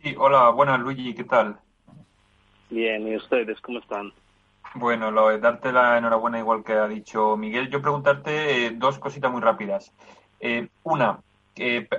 [0.02, 1.58] Sí, hola, buenas Luigi, ¿qué tal?
[2.70, 4.14] Bien, ¿y ustedes cómo están?
[4.76, 7.70] Bueno, lo, darte la enhorabuena igual que ha dicho Miguel.
[7.70, 9.92] Yo preguntarte eh, dos cositas muy rápidas.
[10.40, 11.20] Eh, una,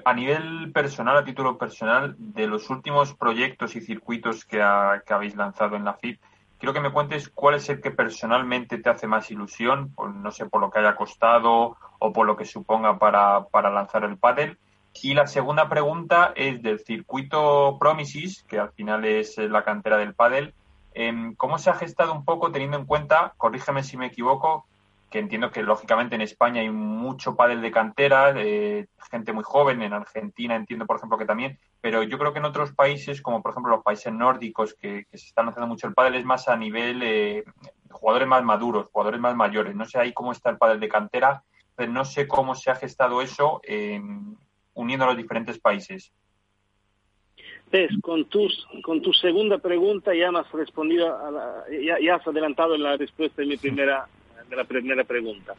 [0.04, 5.76] a nivel personal, a título personal, de los últimos proyectos y circuitos que, habéis lanzado
[5.76, 6.20] en la FIP,
[6.62, 10.46] quiero que me cuentes cuál es el que personalmente te hace más ilusión, no sé,
[10.46, 14.58] por lo que haya costado o por lo que suponga para, para lanzar el pádel.
[15.02, 20.14] Y la segunda pregunta es del circuito Promises, que al final es la cantera del
[20.14, 20.54] pádel.
[20.94, 24.64] Em, ¿Cómo se ha gestado un poco teniendo en cuenta, corrígeme si me equivoco,
[25.12, 29.82] que entiendo que lógicamente en España hay mucho pádel de cantera, de gente muy joven,
[29.82, 33.42] en Argentina entiendo por ejemplo que también, pero yo creo que en otros países, como
[33.42, 36.56] por ejemplo los países nórdicos, que, se están haciendo mucho el pádel, es más a
[36.56, 37.44] nivel eh,
[37.90, 39.76] jugadores más maduros, jugadores más mayores.
[39.76, 41.44] No sé ahí cómo está el pádel de cantera,
[41.76, 43.60] pero no sé cómo se ha gestado eso
[44.74, 46.12] uniendo a los diferentes países.
[47.70, 51.06] Ves, con, tus, con tu segunda pregunta ya has respondido,
[51.80, 54.06] ya has adelantado la respuesta de mi primera
[54.56, 55.54] la primera pregunta.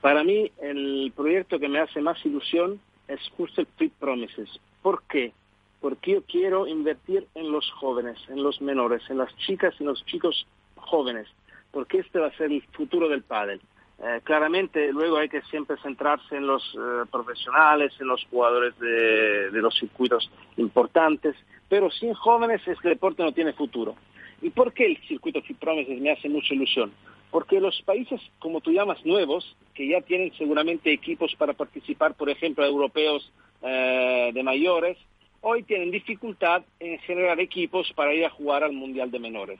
[0.00, 4.48] Para mí, el proyecto que me hace más ilusión es justo el Fit Promises.
[4.82, 5.32] ¿Por qué?
[5.80, 10.04] Porque yo quiero invertir en los jóvenes, en los menores, en las chicas y los
[10.06, 11.28] chicos jóvenes,
[11.70, 13.60] porque este va a ser el futuro del pádel.
[14.04, 19.50] Eh, claramente, luego hay que siempre centrarse en los eh, profesionales, en los jugadores de,
[19.52, 21.36] los circuitos importantes,
[21.68, 23.94] pero sin jóvenes este deporte no tiene futuro.
[24.40, 26.90] ¿Y por qué el circuito Fit Promises me hace mucha ilusión?
[27.32, 32.28] Porque los países, como tú llamas, nuevos, que ya tienen seguramente equipos para participar, por
[32.28, 34.98] ejemplo, europeos eh, de mayores,
[35.40, 39.58] hoy tienen dificultad en generar equipos para ir a jugar al Mundial de Menores.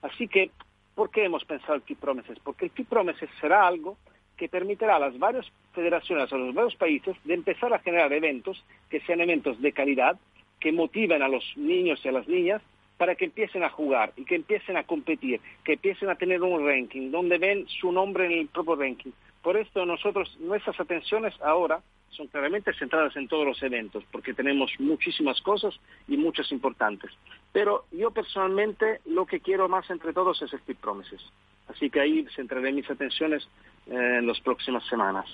[0.00, 0.50] Así que,
[0.94, 2.38] ¿por qué hemos pensado el Fit Promises?
[2.42, 3.98] Porque el Fit Promises será algo
[4.38, 5.44] que permitirá a las varias
[5.74, 10.18] federaciones, a los varios países, de empezar a generar eventos que sean eventos de calidad,
[10.58, 12.62] que motiven a los niños y a las niñas
[13.00, 16.66] para que empiecen a jugar y que empiecen a competir, que empiecen a tener un
[16.66, 19.12] ranking, donde ven su nombre en el propio ranking.
[19.42, 21.80] Por esto nosotros, nuestras atenciones ahora
[22.10, 27.10] son claramente centradas en todos los eventos, porque tenemos muchísimas cosas y muchas importantes.
[27.52, 31.24] Pero yo personalmente lo que quiero más entre todos es Fit Promises.
[31.68, 33.48] Así que ahí centraré mis atenciones
[33.86, 35.24] eh, en las próximas semanas.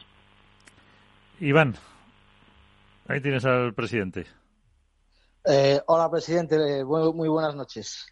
[1.41, 1.75] Iván,
[3.09, 4.25] ahí tienes al presidente.
[5.49, 6.85] Eh, hola, presidente.
[6.85, 8.07] Muy, buenas noches.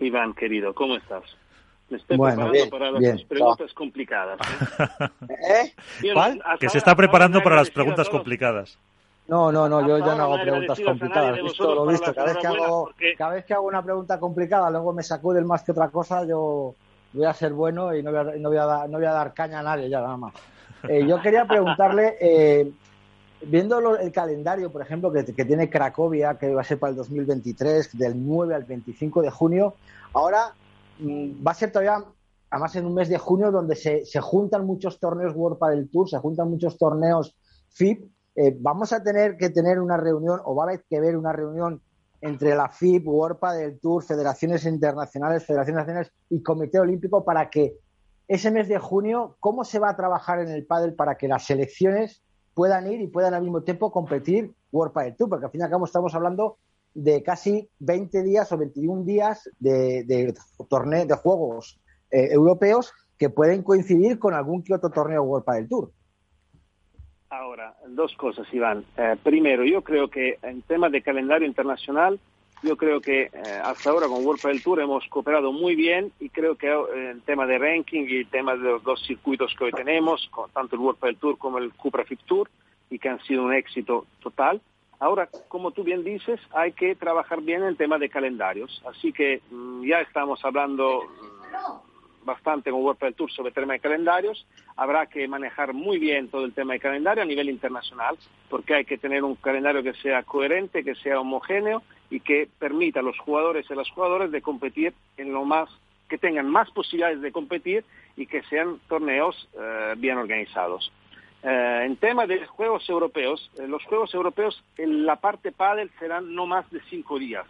[0.00, 1.22] Iván, querido, ¿cómo estás?
[1.88, 4.40] Me estoy preparando para las preguntas complicadas.
[5.28, 5.72] ¿Eh?
[6.02, 6.12] ¿Eh?
[6.12, 6.42] ¿Cuál?
[6.58, 8.78] Que se está preparando para las preguntas complicadas.
[9.28, 11.42] No, no, no, yo ya no hago preguntas complicadas.
[11.42, 12.12] Visto lo visto.
[12.12, 15.62] Cada vez, que hago, cada vez que hago una pregunta complicada, luego me sacude más
[15.62, 16.74] que otra cosa, yo
[17.12, 19.12] voy a ser bueno y no voy a, no voy a, dar, no voy a
[19.12, 20.34] dar caña a nadie ya, nada más.
[20.88, 22.72] Eh, yo quería preguntarle, eh,
[23.42, 27.96] viendo el calendario, por ejemplo, que, tiene Cracovia, que va a ser para el 2023,
[27.96, 29.74] del 9 al 25 de junio,
[30.12, 30.54] ahora
[30.98, 32.04] mm, va a ser todavía,
[32.50, 36.18] además en un mes de junio, donde se, juntan muchos torneos World del Tour, se
[36.18, 37.36] juntan muchos torneos
[37.70, 38.10] FIP.
[38.36, 41.32] Eh, vamos a tener que tener una reunión, o va a haber que ver una
[41.32, 41.80] reunión
[42.20, 47.78] entre la FIP, World del Tour, federaciones internacionales, federaciones nacionales y Comité Olímpico para que
[48.28, 51.46] ese mes de junio, ¿cómo se va a trabajar en el pádel para que las
[51.46, 52.22] selecciones
[52.54, 55.64] puedan ir y puedan al mismo tiempo competir World Padel Tour, porque al fin y
[55.64, 56.58] al cabo estamos hablando
[56.94, 60.34] de casi 20 días o 21 días de, de
[60.68, 61.80] torneo de juegos
[62.10, 65.92] eh, europeos que pueden coincidir con algún que otro torneo World Padel Tour.
[67.28, 68.84] Ahora, dos cosas, Iván.
[68.96, 72.18] Eh, primero, yo creo que en temas de calendario internacional,
[72.62, 73.30] yo creo que eh,
[73.62, 77.46] hasta ahora con World Padel Tour hemos cooperado muy bien y creo que en tema
[77.46, 81.16] de ranking y tema de los dos circuitos que hoy tenemos, tanto el World Padel
[81.16, 82.50] Tour como el Cupra Fit Tour,
[82.90, 84.60] y que han sido un éxito total.
[84.98, 88.82] Ahora, como tú bien dices, hay que trabajar bien en tema de calendarios.
[88.86, 91.89] Así que mm, ya estamos hablando mm,
[92.30, 94.46] bastante con World Padel Tour sobre tema de calendarios.
[94.76, 98.16] Habrá que manejar muy bien todo el tema de calendario a nivel internacional,
[98.48, 103.00] porque hay que tener un calendario que sea coherente, que sea homogéneo y que permita
[103.00, 105.68] a los jugadores y a las jugadoras de competir en lo más,
[106.08, 107.84] que tengan más posibilidades de competir
[108.16, 110.92] y que sean torneos eh, bien organizados.
[111.42, 116.34] Eh, en tema de Juegos Europeos, eh, los Juegos Europeos en la parte pádel serán
[116.34, 117.46] no más de cinco días.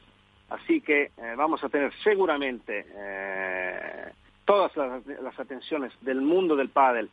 [0.49, 2.85] Así que vamos a tener seguramente
[4.51, 7.09] todas las, atenciones del mundo del pádel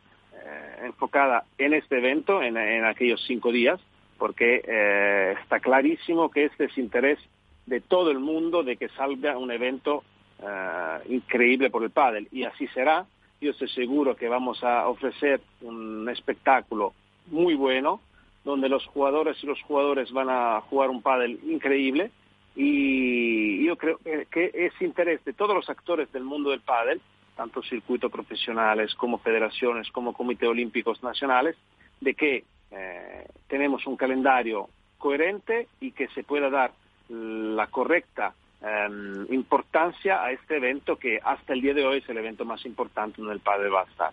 [0.82, 3.80] enfocada en este evento, en, en aquellos cinco días
[4.18, 7.18] porque eh, está clarísimo que este es interés
[7.66, 10.02] de todo el mundo de que salga un evento
[10.42, 13.06] eh, increíble por el pádel y así será.
[13.40, 16.92] Yo estoy seguro que vamos a ofrecer un espectáculo
[17.28, 18.00] muy bueno
[18.44, 22.10] donde los jugadores y los jugadores van a jugar un pádel increíble
[22.56, 27.00] y yo creo que es interés de todos los actores del mundo del pádel,
[27.38, 31.54] tanto circuitos profesionales como federaciones como comités olímpicos nacionales,
[32.00, 34.68] de que eh, tenemos un calendario
[34.98, 36.72] coherente y que se pueda dar
[37.08, 42.18] la correcta em, importancia a este evento que hasta el día de hoy es el
[42.18, 44.12] evento más importante donde el padre va a estar.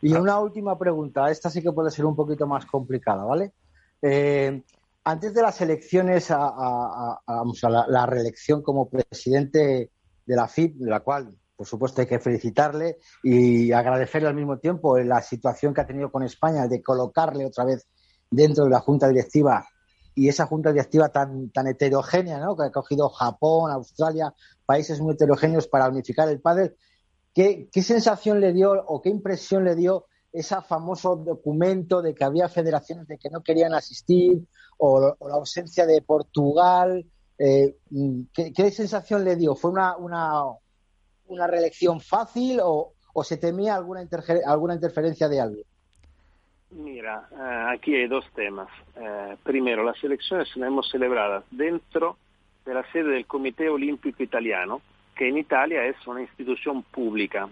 [0.00, 3.52] Y una última pregunta, esta sí que puede ser un poquito más complicada, ¿vale?
[4.00, 4.62] Eh,
[5.04, 7.20] antes de las elecciones a,
[7.88, 9.90] la, reelección como presidente
[10.26, 14.58] de la FIP, de la cual por supuesto hay que felicitarle y agradecerle al mismo
[14.58, 17.86] tiempo la situación que ha tenido con España de colocarle otra vez
[18.30, 19.64] dentro de la junta directiva
[20.14, 22.56] y esa junta directiva tan, tan heterogénea, ¿no?
[22.56, 24.34] que ha cogido Japón, Australia,
[24.66, 26.76] países muy heterogéneos para unificar el pádel.
[27.34, 32.24] ¿Qué, ¿Qué sensación le dio o qué impresión le dio ese famoso documento de que
[32.24, 34.46] había federaciones de que no querían asistir
[34.78, 37.06] o, la ausencia de Portugal?
[37.44, 37.74] Eh,
[38.32, 39.56] ¿qué, ¿qué, sensación le dio?
[39.56, 40.44] ¿Fue una, una,
[41.26, 44.06] una reelección fácil o, o se temía alguna,
[44.46, 45.64] alguna interferencia de alguien?
[46.70, 48.68] Mira, eh, aquí hay dos temas.
[48.94, 52.16] Eh, primero, las elecciones las hemos celebrado dentro
[52.64, 54.80] de la sede del Comité Olímpico Italiano,
[55.16, 57.48] que en Italia es una institución pública.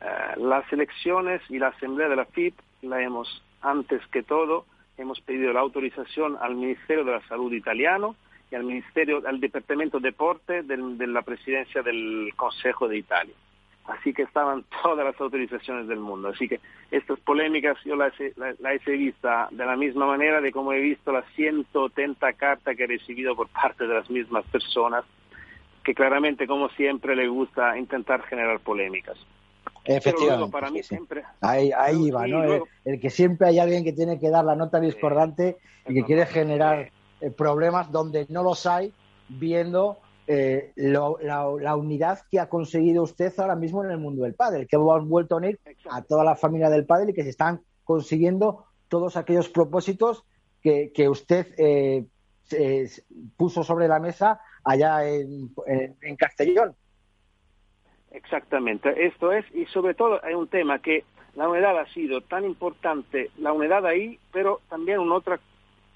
[0.00, 4.64] Eh, las elecciones y la asamblea de la FIP la hemos, antes que todo,
[4.96, 8.16] hemos pedido la autorización al Ministerio de la Salud italiano
[8.50, 13.34] y al Ministerio, al Departamento de Deporte de la Presidencia del Consejo de Italia
[13.90, 16.28] así que estaban todas las autorizaciones del mundo.
[16.28, 20.52] Así que estas polémicas yo las he, las, he visto de la misma manera de
[20.52, 25.04] como he visto las 180 cartas que he recibido por parte de las mismas personas,
[25.84, 29.16] que claramente, como siempre, le gusta intentar generar polémicas.
[29.84, 30.52] Efectivamente.
[30.52, 31.22] para mí siempre.
[31.40, 32.64] Ahí, ahí va, ¿no?
[32.84, 35.56] el, que siempre hay alguien que tiene que dar la nota discordante
[35.88, 36.90] y que quiere generar
[37.20, 38.92] eh, problemas donde no los hay,
[39.28, 44.68] viendo eh, la, unidad que ha conseguido usted ahora mismo en el mundo del pádel,
[44.68, 45.58] que ha vuelto a unir
[45.90, 50.24] a toda la familia del pádel y que se están consiguiendo todos aquellos propósitos
[50.62, 52.06] que, usted eh,
[53.36, 56.74] puso sobre la mesa allá en, en, Castellón.
[58.10, 61.04] Exactamente, esto es, y sobre todo hay un tema que
[61.34, 65.38] la unidad ha sido tan importante, la unidad ahí, pero también un otro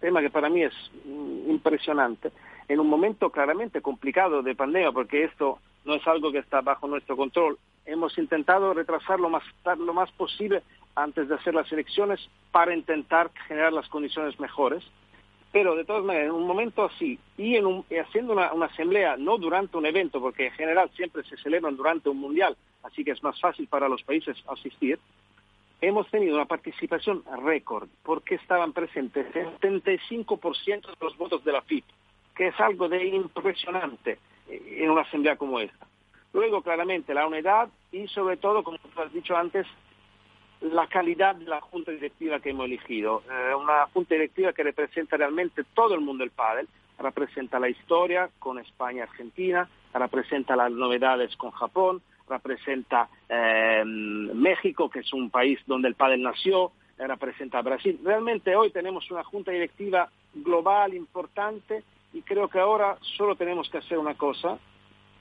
[0.04, 0.74] tema que para mí es
[1.06, 2.30] mm, impresionante,
[2.68, 6.86] en un momento claramente complicado de pandemia, porque esto no es algo que está bajo
[6.86, 7.56] nuestro control.
[7.86, 9.42] Hemos intentado retrasarlo más,
[9.78, 10.62] lo más posible
[10.94, 12.20] antes de hacer las elecciones
[12.52, 14.84] para intentar generar las condiciones mejores.
[15.52, 19.38] Pero de todas maneras, en un momento así y, en haciendo una, una, asamblea, no
[19.38, 23.22] durante un evento, porque en general siempre se celebran durante un mundial, así que es
[23.22, 24.98] más fácil para los países asistir,
[25.86, 31.62] hemos tenido una participación récord, porque estaban presentes el 75% de los votos de la
[31.62, 31.84] FIP
[32.34, 34.18] que es algo de impresionante
[34.48, 35.86] eh, en una asamblea como esta.
[36.32, 39.66] Luego, claramente, la unidad y sobre todo, como tú has dicho antes,
[40.60, 43.22] la calidad de la junta directiva que hemos elegido.
[43.30, 46.66] Eh, una junta directiva que representa realmente todo el mundo del pádel,
[46.98, 54.88] representa la historia con España y Argentina, representa las novedades con Japón, representa eh, México,
[54.90, 57.98] que es un país donde el pádel nació, representa Brasil.
[58.04, 63.78] Realmente hoy tenemos una junta directiva global importante y creo que ahora solo tenemos que
[63.78, 64.58] hacer una cosa,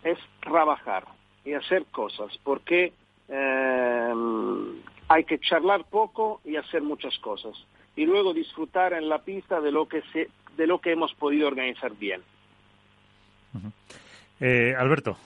[0.03, 1.05] es trabajar
[1.43, 2.93] y hacer cosas, porque
[3.27, 4.13] eh,
[5.07, 7.53] hay que charlar poco y hacer muchas cosas.
[7.95, 11.47] Y luego disfrutar en la pista de lo que, se, de lo que hemos podido
[11.47, 12.21] organizar bien.
[14.39, 15.17] Eh, Alberto.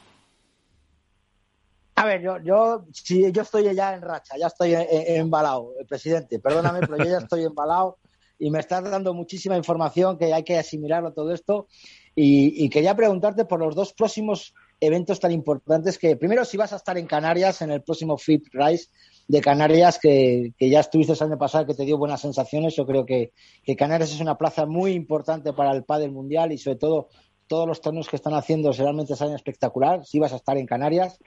[1.97, 6.81] A ver, yo, yo, si yo estoy ya en racha, ya estoy embalado, presidente, perdóname,
[6.81, 7.97] pero yo ya estoy embalado
[8.37, 11.67] y me estás dando muchísima información que hay que asimilarlo todo esto.
[12.13, 16.75] Y, quería preguntarte por los dos próximos eventos tan importantes que, primero, si vas a
[16.75, 18.89] estar en Canarias en el próximo Flip Rise
[19.27, 22.75] de Canarias, que, ya estuviste el año pasado, que te dio buenas sensaciones.
[22.75, 23.33] Yo creo que,
[23.75, 27.09] Canarias es una plaza muy importante para el pádel mundial y sobre todo
[27.47, 31.19] todos los torneos que están haciendo realmente salen espectacular, si vas a estar en Canarias.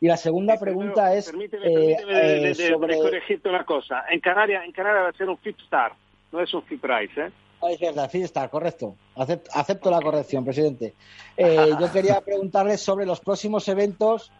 [0.00, 1.26] Y la segunda pregunta es...
[1.26, 4.04] Permíteme, eh, eh, corregirte una cosa.
[4.10, 5.92] En Canarias, en Canarias va a ser un Flip Star
[6.32, 7.30] no es un fee price, ¿eh?
[7.70, 8.96] Es verdad, está correcto.
[9.14, 10.94] Acepto, la corrección, presidente.
[11.36, 14.30] Eh, yo quería preguntarle sobre los próximos eventos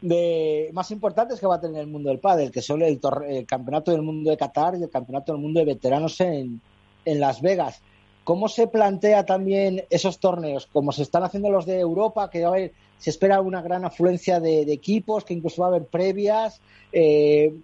[0.00, 3.00] de más importantes que va a tener el mundo del pádel, que son el,
[3.46, 6.60] campeonato del mundo de Qatar y el campeonato del mundo de veteranos en,
[7.04, 7.80] en Las Vegas.
[8.26, 10.66] ¿Cómo se plantea también esos torneos?
[10.66, 12.56] Como se están haciendo los de Europa, que va
[12.98, 16.60] se espera una gran afluencia de, equipos, que incluso va a haber previas.
[16.92, 17.54] Eh,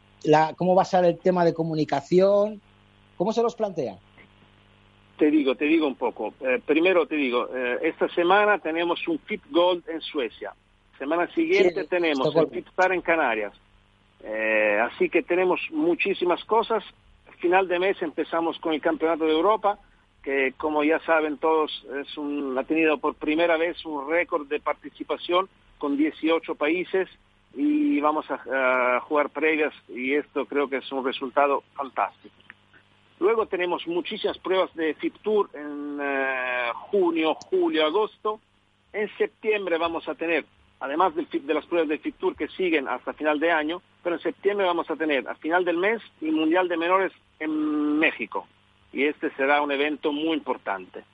[0.54, 2.60] ¿Cómo va a ser el tema de comunicación?
[3.16, 3.96] ¿Cómo se los plantea?
[5.18, 6.32] Te digo, te digo un poco.
[6.40, 10.54] Eh, primero te digo, eh, esta semana tenemos un Fit Gold en Suecia.
[10.96, 13.52] Semana siguiente tenemos el Fit Star en Canarias.
[14.80, 16.84] así que tenemos muchísimas cosas.
[17.40, 19.80] Final de mes empezamos con el Campeonato de Europa
[20.22, 24.60] que como ya saben todos es un, ha tenido por primera vez un récord de
[24.60, 25.48] participación
[25.78, 27.08] con 18 países
[27.54, 32.34] y vamos a, jugar previas y esto creo que es un resultado fantástico.
[33.18, 38.40] Luego tenemos muchísimas pruebas de FIP Tour en eh, junio, julio, agosto.
[38.92, 40.44] En septiembre vamos a tener,
[40.80, 44.22] además de las pruebas de FIP Tour que siguen hasta final de año, pero en
[44.22, 48.46] septiembre vamos a tener a final del mes el Mundial de Menores en México
[48.92, 51.04] y este será un evento muy importante.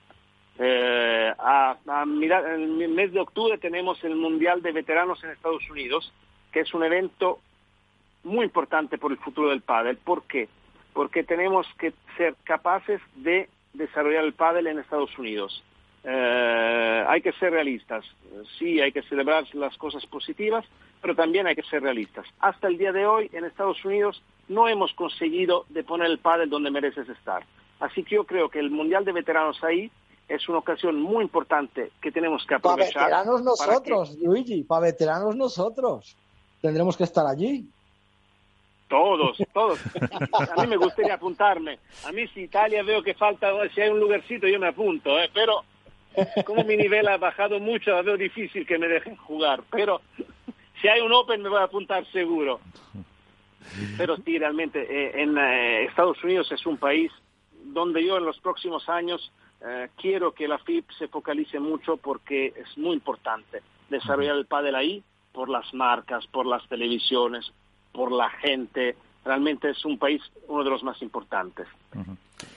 [0.58, 6.12] Eh, a, en el mes de octubre tenemos el Mundial de Veteranos en Estados Unidos,
[6.52, 7.38] que es un evento
[8.24, 9.96] muy importante por el futuro del pádel.
[9.98, 10.48] ¿Por qué?
[10.92, 15.62] Porque tenemos que ser capaces de desarrollar el pádel en Estados Unidos.
[16.02, 18.04] Eh, hay que ser realistas.
[18.58, 20.64] Sí, hay que celebrar las cosas positivas,
[21.00, 22.26] pero también hay que ser realistas.
[22.40, 26.70] Hasta el día de hoy, en Estados Unidos, no hemos conseguido poner el pádel donde
[26.70, 27.44] mereces estar.
[27.80, 29.90] Así que yo creo que el Mundial de Veteranos ahí
[30.28, 32.92] es una ocasión muy importante que tenemos que aprovechar.
[32.92, 36.16] Para veteranos nosotros, Luigi, para veteranos nosotros.
[36.60, 37.66] Tendremos que estar allí.
[38.88, 39.80] Todos, todos.
[40.56, 41.78] A mí me gustaría apuntarme.
[42.06, 45.30] A mí si Italia veo que falta, si hay un lugarcito yo me apunto, ¿eh?
[45.32, 45.62] pero
[46.44, 49.62] como mi nivel ha bajado mucho, veo difícil que me dejen jugar.
[49.70, 50.00] Pero
[50.80, 52.60] si hay un Open me voy a apuntar seguro.
[53.98, 57.12] Pero sí, realmente, eh, en eh, Estados Unidos es un país
[57.72, 62.54] donde yo en los próximos años eh, quiero que la FIP se focalice mucho porque
[62.56, 65.02] es muy importante desarrollar el pádel ahí
[65.32, 67.52] por las marcas, por las televisiones,
[67.92, 68.96] por la gente.
[69.24, 71.66] Realmente es un país uno de los más importantes.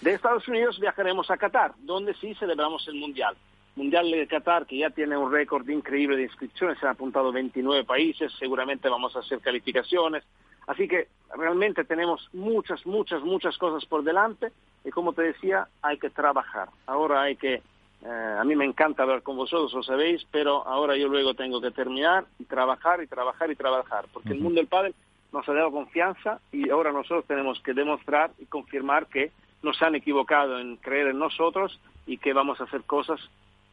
[0.02, 3.36] De Estados Unidos viajaremos a Qatar, donde sí celebramos el Mundial.
[3.76, 7.84] Mundial de Qatar, que ya tiene un récord increíble de inscripciones, se han apuntado 29
[7.86, 10.24] países, seguramente vamos a hacer calificaciones.
[10.68, 14.52] Así que realmente tenemos muchas, muchas, muchas cosas por delante
[14.84, 16.70] y como te decía, hay que trabajar.
[16.86, 17.56] Ahora hay que,
[18.04, 21.62] eh, a mí me encanta hablar con vosotros, lo sabéis, pero ahora yo luego tengo
[21.62, 24.96] que terminar y trabajar y trabajar y trabajar, porque el mundo del pádel
[25.32, 29.32] nos ha dado confianza y ahora nosotros tenemos que demostrar y confirmar que
[29.64, 33.20] nos han equivocado en creer en nosotros y que vamos a hacer cosas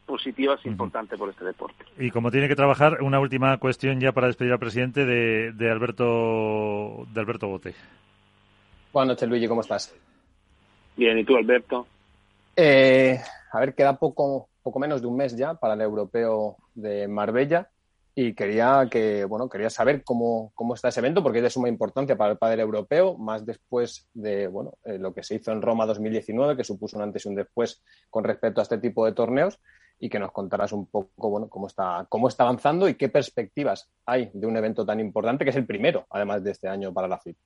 [0.09, 1.85] positivas importantes por este deporte.
[1.99, 5.69] Y como tiene que trabajar, una última cuestión ya para despedir al presidente de, de
[5.69, 7.75] Alberto de Alberto Bote.
[8.91, 9.95] Buenas noches, Luigi, ¿cómo estás?
[10.97, 11.85] Bien, ¿y tú, Alberto?
[12.55, 13.19] Eh,
[13.51, 17.69] a ver, queda poco, poco menos de un mes ya para el europeo de Marbella
[18.15, 21.69] y quería que bueno quería saber cómo, cómo está ese evento porque es de suma
[21.69, 25.61] importancia para el padre europeo más después de bueno eh, lo que se hizo en
[25.61, 29.13] Roma 2019 que supuso un antes y un después con respecto a este tipo de
[29.13, 29.59] torneos
[29.99, 33.91] y que nos contarás un poco bueno cómo está cómo está avanzando y qué perspectivas
[34.05, 37.07] hay de un evento tan importante que es el primero además de este año para
[37.07, 37.37] la FIP.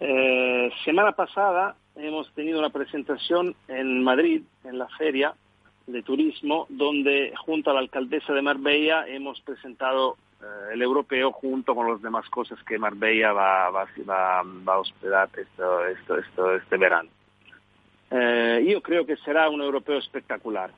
[0.00, 5.34] Eh, semana pasada hemos tenido una presentación en Madrid, en la feria
[5.86, 11.74] de turismo, donde junto a la alcaldesa de Marbella hemos presentado eh, el europeo junto
[11.74, 16.76] con las demás cosas que Marbella va, va, va, a hospedar esto, esto, esto, este
[16.76, 17.10] verano.
[18.16, 20.70] Eh, yo creo que será un europeo espectacular.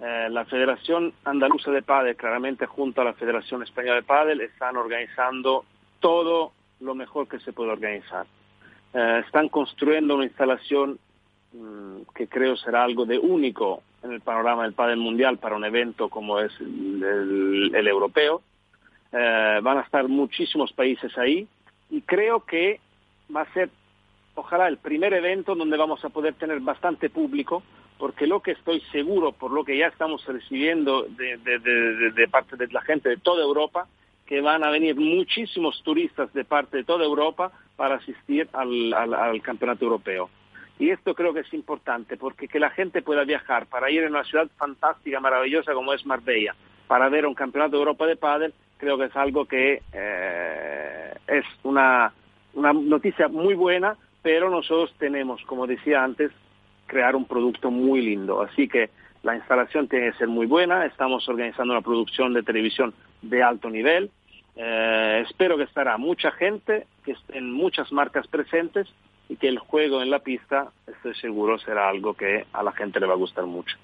[0.00, 5.64] la Federación Andaluza de Padel, claramente junto a la Federación Española de Padel, están organizando
[6.00, 8.26] todo lo mejor que se puede organizar.
[8.92, 10.98] Eh, están construyendo una instalación
[11.52, 15.64] mm, que creo será algo de único en el panorama del pádel mundial para un
[15.64, 18.42] evento como es el, europeo.
[19.12, 21.46] Eh, van a estar muchísimos países ahí
[21.90, 22.80] y creo que
[23.34, 23.70] va a ser,
[24.34, 27.62] ojalá, el primer evento donde vamos a poder tener bastante público,
[27.98, 32.80] porque lo que estoy seguro, por lo que ya estamos recibiendo de, parte de la
[32.80, 33.86] gente de toda Europa,
[34.26, 39.84] que van a venir muchísimos turistas de parte de toda Europa para asistir al, campeonato
[39.84, 40.30] europeo.
[40.78, 44.08] Y esto creo que es importante, porque que la gente pueda viajar para ir a
[44.08, 46.54] una ciudad fantástica, maravillosa como es Marbella,
[46.86, 51.44] para ver un campeonato de Europa de pádel, creo que es algo que eh, es
[51.64, 52.14] una
[52.54, 56.30] noticia muy buena, pero nosotros tenemos, como decía antes,
[56.86, 58.42] crear un producto muy lindo.
[58.42, 58.90] Así que
[59.22, 63.70] la instalación tiene que ser muy buena, estamos organizando una producción de televisión de alto
[63.70, 64.10] nivel,
[64.56, 68.86] Eh, espero que estará mucha gente, que estén muchas marcas presentes
[69.28, 73.00] y que el juego en la pista, estoy seguro, será algo que a la gente
[73.00, 73.76] le va a gustar mucho.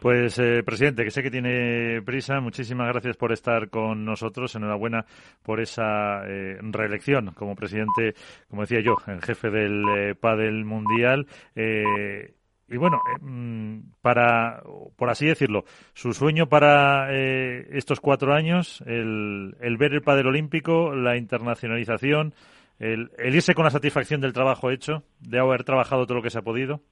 [0.00, 4.54] Pues, eh, presidente, que sé que tiene prisa, muchísimas gracias por estar con nosotros.
[4.54, 5.04] Enhorabuena
[5.42, 8.14] por esa eh, reelección como presidente,
[8.48, 11.26] como decía yo, el jefe del eh, Padel Mundial.
[11.56, 12.32] Eh,
[12.68, 14.62] y bueno, eh, mm, para,
[14.94, 20.94] por así decirlo, su sueño para estos cuatro años, el, el ver el Padel Olímpico,
[20.94, 22.34] la internacionalización,
[22.78, 26.30] el, el irse con la satisfacción del trabajo hecho, de haber trabajado todo lo que
[26.30, 26.82] se ha podido.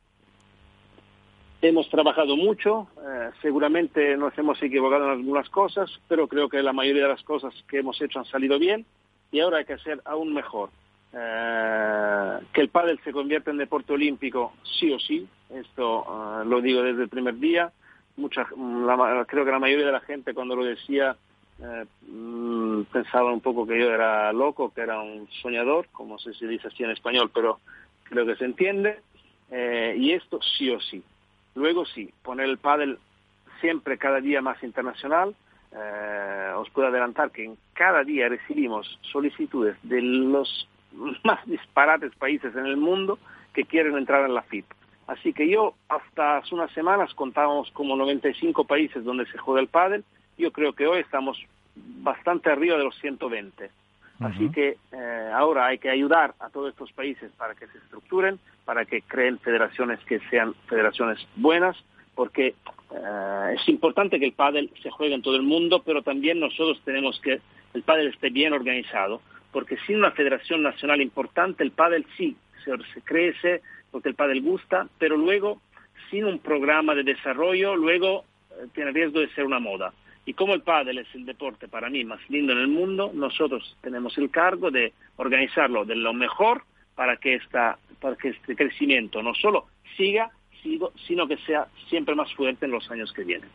[1.68, 6.72] Hemos trabajado mucho, eh, seguramente nos hemos equivocado en algunas cosas, pero creo que la
[6.72, 8.86] mayoría de las cosas que hemos hecho han salido bien
[9.32, 10.70] y ahora hay que hacer aún mejor.
[11.12, 16.60] Eh, que el pádel se convierta en deporte olímpico sí o sí, esto eh, lo
[16.60, 17.72] digo desde el primer día.
[18.16, 21.16] Mucha, la, creo que la mayoría de la gente cuando lo decía
[21.60, 26.30] eh, mm, pensaba un poco que yo era loco, que era un soñador, como se
[26.46, 27.58] dice así en español, pero
[28.04, 29.00] creo que se entiende.
[29.50, 31.02] Eh, y esto sí o sí.
[31.57, 32.98] Luego sí, poner el pádel
[33.61, 35.34] siempre cada día más internacional.
[35.72, 40.68] Eh, os puedo adelantar que en cada día recibimos solicitudes de los
[41.24, 43.18] más disparates países en el mundo
[43.54, 44.66] que quieren entrar en la FIP.
[45.07, 49.68] Así que yo hasta hace unas semanas contábamos como 95 países donde se juega el
[49.68, 50.04] pádel.
[50.36, 51.42] Yo creo que hoy estamos
[51.74, 53.70] bastante arriba de los 120.
[54.20, 58.38] Así que eh, ahora hay que ayudar a todos estos países para que se estructuren,
[58.64, 61.76] para que creen federaciones que sean federaciones buenas,
[62.14, 62.54] porque
[62.92, 66.80] eh, es importante que el pádel se juegue en todo el mundo, pero también nosotros
[66.84, 67.40] tenemos que
[67.74, 69.20] el pádel esté bien organizado,
[69.52, 73.60] porque sin una federación nacional importante el pádel sí se, se crece,
[73.90, 75.60] porque el pádel gusta, pero luego
[76.10, 79.92] sin un programa de desarrollo, luego eh, tiene riesgo de ser una moda.
[80.27, 83.77] Y como el pádel es el deporte para mí más lindo en el mundo, nosotros
[83.81, 86.64] tenemos el cargo de organizarlo de lo mejor
[86.97, 89.66] para que, esta, para que este crecimiento no solo
[89.97, 90.31] siga,
[91.07, 93.49] sino que sea siempre más fuerte en los años que vienen.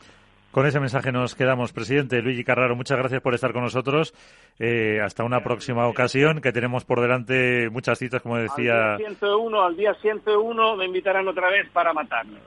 [0.51, 1.71] Con ese mensaje nos quedamos.
[1.71, 4.13] Presidente Luigi Carraro, muchas gracias por estar con nosotros.
[4.59, 8.93] Eh, hasta una próxima ocasión, que tenemos por delante muchas citas, como decía.
[8.93, 12.37] Al día 101, al día 101 me invitarán otra vez para matarme.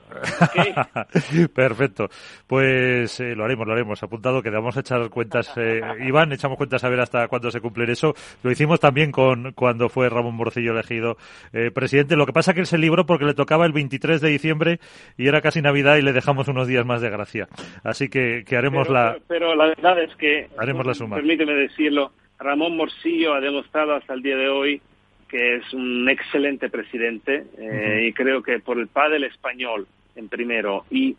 [1.55, 2.09] Perfecto.
[2.47, 4.03] Pues eh, lo haremos, lo haremos.
[4.03, 5.53] Apuntado que vamos a echar cuentas.
[5.57, 8.13] Eh, Iván, echamos cuentas a ver hasta cuándo se cumple eso.
[8.43, 11.17] Lo hicimos también con cuando fue Ramón Morcillo elegido
[11.55, 12.17] eh, presidente.
[12.17, 14.81] Lo que pasa que él se libró porque le tocaba el 23 de diciembre
[15.17, 17.49] y era casi Navidad y le dejamos unos días más de gracia.
[17.83, 19.17] Así que, que haremos pero, la.
[19.27, 20.49] Pero la verdad es que.
[20.59, 21.17] Haremos la suma.
[21.17, 22.13] Permíteme decirlo.
[22.39, 24.81] Ramón Morcillo ha demostrado hasta el día de hoy
[25.29, 28.09] que es un excelente presidente eh, uh -huh.
[28.09, 31.17] y creo que por el pádel español en primero y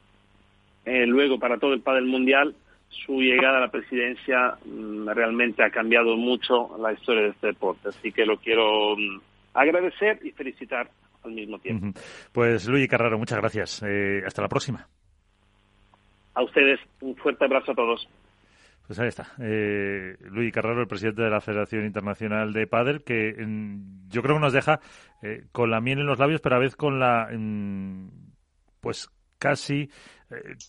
[0.85, 2.55] eh, luego para todo el pádel mundial
[2.89, 7.89] su llegada a la presidencia mmm, realmente ha cambiado mucho la historia de este deporte
[7.89, 9.19] así que lo quiero mmm,
[9.53, 10.89] agradecer y felicitar
[11.23, 11.87] al mismo tiempo.
[11.87, 12.29] Uh -huh.
[12.31, 13.83] Pues Luis Carraro, muchas gracias.
[13.83, 14.87] Eh, hasta la próxima.
[16.35, 18.07] A ustedes un fuerte abrazo a todos.
[18.87, 19.33] Pues ahí está.
[19.39, 24.35] Eh, Luis Carraro, el presidente de la Federación Internacional de Padel, que en, yo creo
[24.35, 24.79] que nos deja
[25.23, 28.11] eh, con la miel en los labios, pero a vez con la, en,
[28.81, 29.09] pues
[29.39, 29.89] casi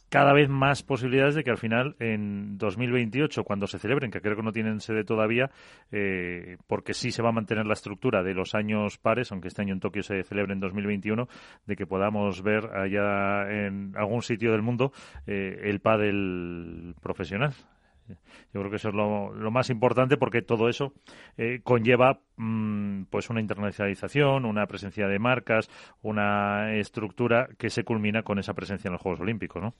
[0.09, 4.37] cada vez más posibilidades de que al final en 2028, cuando se celebren, que creo
[4.37, 5.51] que no tienen sede todavía,
[5.91, 9.63] eh, porque sí se va a mantener la estructura de los años pares, aunque este
[9.63, 11.29] año en Tokio se celebre en 2021,
[11.67, 14.93] de que podamos ver allá en algún sitio del mundo
[15.27, 17.55] eh, el pádel profesional.
[18.09, 20.93] Yo creo que eso es lo, más importante porque todo eso
[21.37, 25.69] eh, conlleva mmm, pues una internacionalización, una presencia de marcas,
[26.03, 29.75] una estructura que se culmina con esa presencia en los Juegos Olímpicos, ¿no?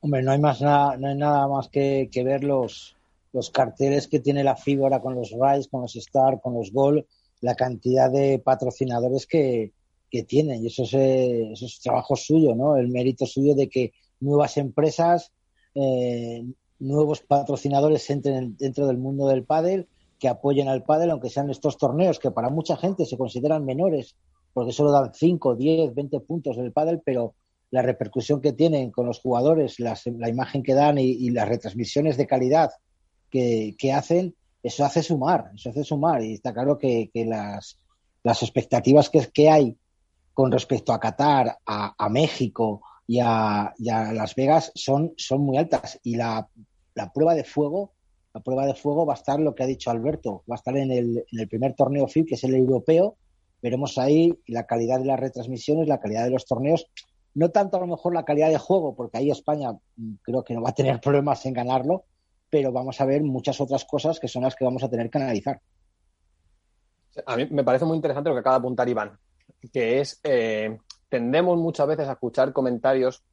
[0.00, 2.96] Hombre, no hay más nada, no hay nada más que, ver los,
[3.32, 7.06] los carteles que tiene la figura con los Rise, con los Star, con los Gol,
[7.42, 9.72] la cantidad de patrocinadores que,
[10.10, 10.64] que tienen.
[10.64, 12.76] Y eso es, eh, eso es trabajo suyo, ¿no?
[12.76, 15.32] El mérito suyo de que nuevas empresas
[15.74, 16.44] eh,
[16.80, 19.86] nuevos patrocinadores entren dentro del mundo del pádel,
[20.18, 24.16] que apoyen al pádel, aunque sean estos torneos que para mucha gente se consideran menores,
[24.52, 27.34] porque solo dan 5, 10, 20 puntos del pádel, pero
[27.70, 32.16] la repercusión que tienen con los jugadores, las, la imagen que dan y, las retransmisiones
[32.16, 32.70] de calidad
[33.30, 36.22] que, que, hacen, eso hace sumar, eso hace sumar.
[36.22, 37.78] Y está claro que, que las,
[38.24, 39.76] las expectativas que, que hay
[40.34, 45.42] con respecto a Qatar, a, a México y a, y a, Las Vegas son, son
[45.42, 46.00] muy altas.
[46.02, 46.48] Y la,
[46.94, 47.92] la prueba de fuego,
[48.32, 50.76] la prueba de fuego va a estar lo que ha dicho Alberto, va a estar
[50.76, 53.16] en el, en el primer torneo FIB, que es el europeo.
[53.62, 56.86] Veremos ahí la calidad de las retransmisiones, la calidad de los torneos.
[57.34, 59.76] No tanto a lo mejor la calidad de juego, porque ahí España
[60.22, 62.04] creo que no va a tener problemas en ganarlo,
[62.48, 65.18] pero vamos a ver muchas otras cosas que son las que vamos a tener que
[65.18, 65.60] analizar.
[67.26, 69.18] A mí me parece muy interesante lo que acaba de apuntar Iván,
[69.72, 70.78] que es, eh,
[71.08, 73.24] tendemos muchas veces a escuchar comentarios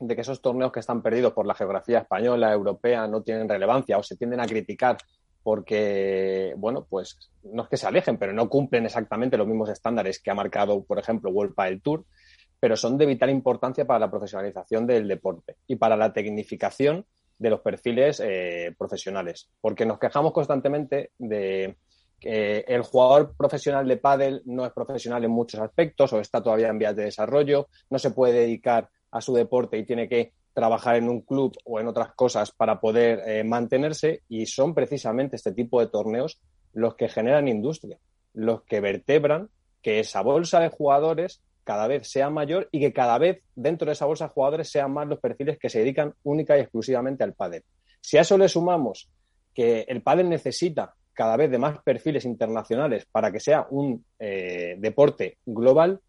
[0.00, 3.98] de que esos torneos que están perdidos por la geografía española, europea, no tienen relevancia
[3.98, 4.96] o se tienden a criticar
[5.42, 10.20] porque, bueno, pues no es que se alejen, pero no cumplen exactamente los mismos estándares
[10.20, 12.04] que ha marcado, por ejemplo, World Padel Tour,
[12.60, 17.06] pero son de vital importancia para la profesionalización del deporte y para la tecnificación
[17.38, 21.76] de los perfiles eh, profesionales, porque nos quejamos constantemente de
[22.18, 26.68] que el jugador profesional de pádel no es profesional en muchos aspectos o está todavía
[26.68, 30.96] en vías de desarrollo, no se puede dedicar a su deporte y tiene que trabajar
[30.96, 35.52] en un club o en otras cosas para poder eh, mantenerse y son precisamente este
[35.52, 36.40] tipo de torneos
[36.72, 37.98] los que generan industria,
[38.34, 39.50] los que vertebran
[39.82, 43.92] que esa bolsa de jugadores cada vez sea mayor y que cada vez dentro de
[43.92, 47.34] esa bolsa de jugadores sean más los perfiles que se dedican única y exclusivamente al
[47.34, 47.62] pádel.
[48.00, 49.10] Si a eso le sumamos
[49.54, 54.76] que el pádel necesita cada vez de más perfiles internacionales para que sea un eh,
[54.78, 56.00] deporte global,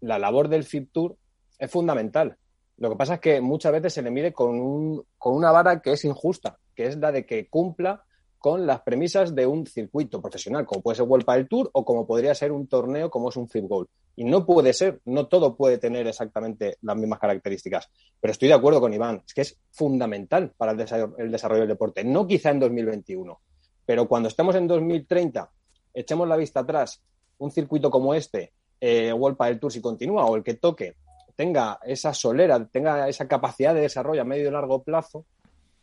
[0.00, 1.16] la labor del FIP Tour
[1.58, 2.36] es fundamental.
[2.78, 5.80] Lo que pasa es que muchas veces se le mide con, un, con una vara
[5.80, 8.04] que es injusta, que es la de que cumpla
[8.38, 12.06] con las premisas de un circuito profesional, como puede ser World del Tour o como
[12.06, 13.88] podría ser un torneo como es un FIP Gold.
[14.14, 17.90] Y no puede ser, no todo puede tener exactamente las mismas características.
[18.20, 21.60] Pero estoy de acuerdo con Iván, es que es fundamental para el desarrollo, el desarrollo
[21.62, 23.40] del deporte, no quizá en 2021,
[23.84, 25.50] pero cuando estemos en 2030,
[25.94, 27.02] echemos la vista atrás,
[27.38, 30.96] un circuito como este, eh, World del Tour si continúa o el que toque,
[31.38, 35.24] tenga esa solera, tenga esa capacidad de desarrollo a medio y largo plazo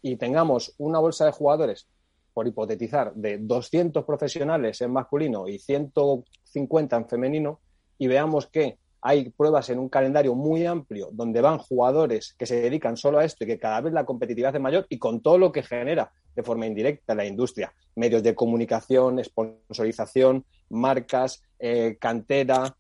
[0.02, 1.88] y tengamos una bolsa de jugadores
[2.34, 7.62] por hipotetizar, de 200 profesionales en masculino y 150 en femenino,
[7.98, 12.60] y veamos que hay pruebas en un calendario muy amplio donde van jugadores que se
[12.60, 15.38] dedican solo a esto y que cada vez la competitividad es mayor y con todo
[15.38, 22.76] lo que genera de forma indirecta la industria, medios de comunicación, sponsorización, marcas, eh, cantera,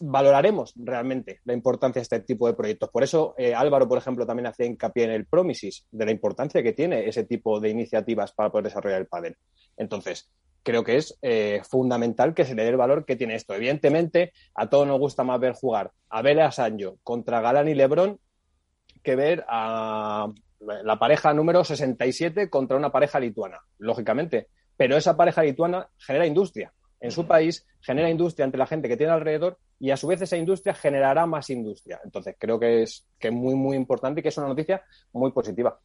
[0.00, 2.90] valoraremos realmente la importancia de este tipo de proyectos.
[2.90, 6.62] Por eso eh, Álvaro, por ejemplo, también hace hincapié en el Promises, de la importancia
[6.62, 9.36] que tiene ese tipo de iniciativas para poder desarrollar el pádel.
[9.76, 10.30] Entonces,
[10.62, 13.54] creo que es eh, fundamental que se le dé el valor que tiene esto.
[13.54, 18.20] Evidentemente, a todos nos gusta más ver jugar a Bela Sancho contra Galán y Lebrón
[19.02, 20.28] que ver a
[20.60, 24.48] la pareja número 67 contra una pareja lituana, lógicamente.
[24.76, 28.96] Pero esa pareja lituana genera industria en su país, genera industria entre la gente que
[28.96, 32.00] tiene alrededor y a su vez esa industria generará más industria.
[32.04, 35.32] Entonces creo que es, que es muy, muy importante y que es una noticia muy
[35.32, 35.78] positiva.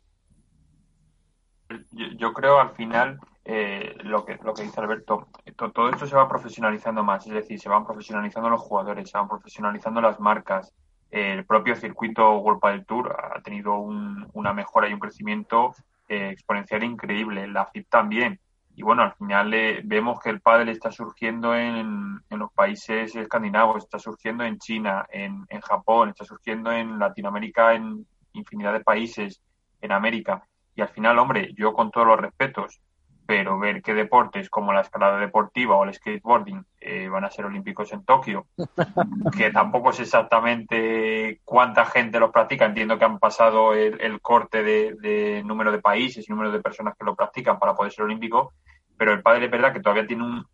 [1.91, 5.27] Yo, creo al final eh, lo, que, lo que dice Alberto,
[5.73, 9.27] todo esto se va profesionalizando más, es decir, se van profesionalizando los jugadores, se van
[9.27, 10.71] profesionalizando las marcas.
[11.09, 15.73] el propio circuito World Padel Tour ha tenido una mejora y un crecimiento
[16.09, 17.47] eh, exponencial increíble.
[17.47, 18.39] La FIP también
[18.75, 23.15] y bueno, al final eh, vemos que el pádel está surgiendo en, en, los países
[23.15, 28.79] escandinavos, está surgiendo en China, en, en, Japón, está surgiendo en Latinoamérica, en infinidad de
[28.79, 29.41] países,
[29.79, 30.43] en América.
[30.75, 32.81] Y al final, hombre, yo con todos los respetos,
[33.25, 37.45] pero ver qué deportes como la escalada deportiva o el skateboarding eh, van a ser
[37.45, 38.47] olímpicos en Tokio,
[39.37, 44.63] que tampoco sé exactamente cuánta gente los practica, entiendo que han pasado el, el corte
[44.63, 48.05] de, de, número de países y número de personas que lo practican para poder ser
[48.05, 48.53] olímpico,
[48.97, 50.45] pero el padre es verdad que todavía tiene un,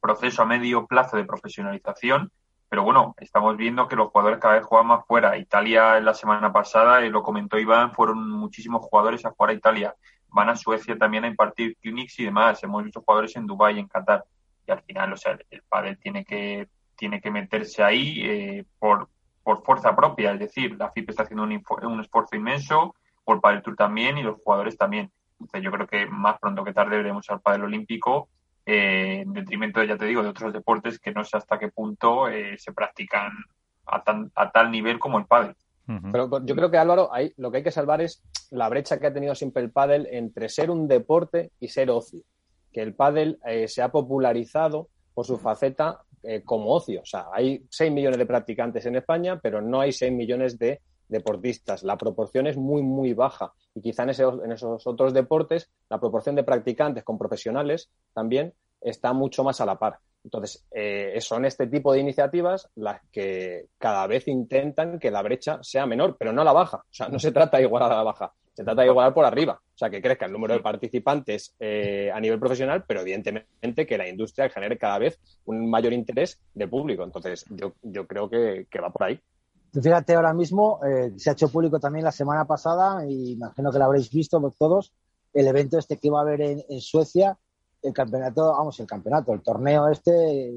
[0.00, 2.30] proceso a medio plazo de profesionalización,
[2.68, 5.36] pero bueno, estamos viendo que los jugadores cada vez juegan más fuera.
[5.36, 9.94] Italia la semana pasada, eh, lo comentó Iván, fueron muchísimos jugadores a jugar a Italia.
[10.28, 12.62] Van a Suecia también a impartir clinics y demás.
[12.62, 14.24] Hemos visto jugadores en Dubái en Qatar.
[14.66, 19.08] Y al final, o sea, el padre tiene que, tiene que meterse ahí eh, por,
[19.42, 20.32] por fuerza propia.
[20.32, 22.94] Es decir, la FIP está haciendo un, un esfuerzo inmenso,
[23.24, 25.10] por el Tour también y los jugadores también
[25.62, 28.28] yo creo que más pronto que tarde veremos al pádel olímpico
[28.66, 32.28] eh, en detrimento, ya te digo, de otros deportes que no sé hasta qué punto
[32.28, 33.30] eh, se practican
[33.86, 34.02] a,
[34.34, 35.54] a, tal nivel como el pádel.
[36.10, 39.06] Pero yo creo que Álvaro, ahí lo que hay que salvar es la brecha que
[39.06, 42.22] ha tenido siempre el pádel entre ser un deporte y ser ocio.
[42.72, 46.00] Que el pádel eh, se ha popularizado por su faceta
[46.46, 47.02] como ocio.
[47.02, 50.80] O sea, hay 6 millones de practicantes en España, pero no hay 6 millones de
[51.08, 51.82] deportistas.
[51.82, 53.52] La proporción es muy, muy baja.
[53.74, 59.12] Y quizá en, en esos otros deportes la proporción de practicantes con profesionales también está
[59.12, 59.98] mucho más a la par.
[60.24, 65.58] Entonces, eh, son este tipo de iniciativas las que cada vez intentan que la brecha
[65.62, 66.78] sea menor, pero no la baja.
[66.78, 69.26] O sea, no se trata de igualar a la baja, se trata de igualar por
[69.26, 69.60] arriba.
[69.62, 73.98] O sea, que crezca el número de participantes eh, a nivel profesional, pero evidentemente que
[73.98, 77.04] la industria genere cada vez un mayor interés de público.
[77.04, 79.20] Entonces, yo, yo creo que, que va por ahí.
[79.82, 83.78] Fíjate ahora mismo, eh, se ha hecho público también la semana pasada, y imagino que
[83.78, 84.92] lo habréis visto todos,
[85.32, 87.36] el evento este que iba a haber en, Suecia,
[87.82, 90.54] el campeonato, vamos, el campeonato, el torneo este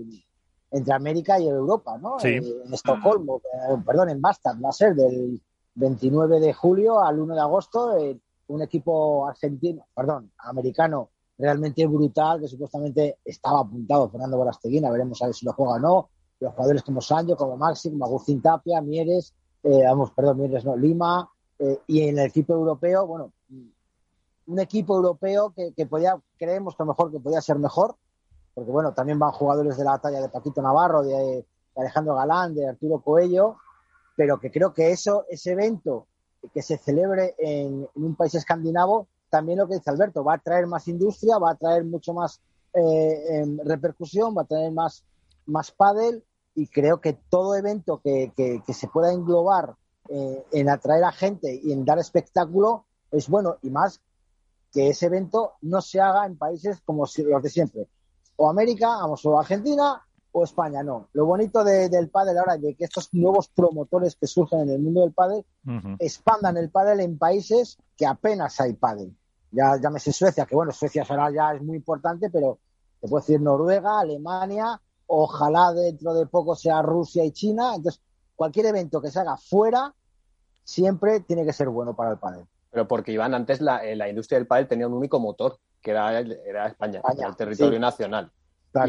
[0.69, 2.19] entre América y Europa, ¿no?
[2.19, 2.35] Sí.
[2.35, 5.41] En, Estocolmo, eh, perdón, en Bastard, va a ser del
[5.75, 12.39] 29 de julio al 1 de agosto, eh, un equipo argentino, perdón, americano realmente brutal,
[12.39, 16.09] que supuestamente estaba apuntado Fernando Borasteguina, veremos a ver si lo juega o no,
[16.39, 19.33] los jugadores como Sancho, como Maxi, como Agustín Tapia, Mieres,
[19.63, 21.29] eh, vamos, perdón, Mieres no, Lima,
[21.59, 23.31] eh, y en el equipo europeo, bueno,
[24.47, 27.95] un equipo europeo que, podía, creemos que mejor que podía ser mejor,
[28.53, 32.67] porque bueno, también van jugadores de la talla de Paquito Navarro, de, Alejandro Galán, de
[32.67, 33.57] Arturo Coello,
[34.15, 36.07] pero que creo que eso, ese evento
[36.53, 40.65] que se celebre en, un país escandinavo, también lo que dice Alberto, va a traer
[40.65, 42.41] más industria, va a traer mucho más
[42.73, 45.03] eh, em, repercusión, va a traer más,
[45.47, 46.23] más pádel
[46.55, 48.31] y creo que todo evento que,
[48.67, 49.75] se pueda englobar
[50.09, 54.01] eh, en atraer a gente y en dar espectáculo es bueno y más
[54.71, 57.87] que ese evento no se haga en países como los de siempre.
[58.35, 61.09] O América, vamos, o Argentina o España, no.
[61.13, 64.79] Lo bonito del pádel ahora es de que estos nuevos promotores que surgen en el
[64.79, 65.45] mundo del pádel
[65.99, 69.15] expandan el pádel en países que apenas hay pádel.
[69.51, 72.59] Ya llámese Suecia, que bueno, Suecia será ya es muy importante, pero
[72.99, 77.73] te puedo decir Noruega, Alemania, ojalá dentro de poco sea Rusia y China.
[77.75, 78.01] Entonces,
[78.35, 79.93] cualquier evento que se haga fuera
[80.63, 82.45] siempre tiene que ser bueno para el pádel.
[82.69, 85.91] Pero porque, Iván, antes la, eh, la industria del pádel tenía un único motor, que
[85.91, 88.31] era, era España, el territorio nacional.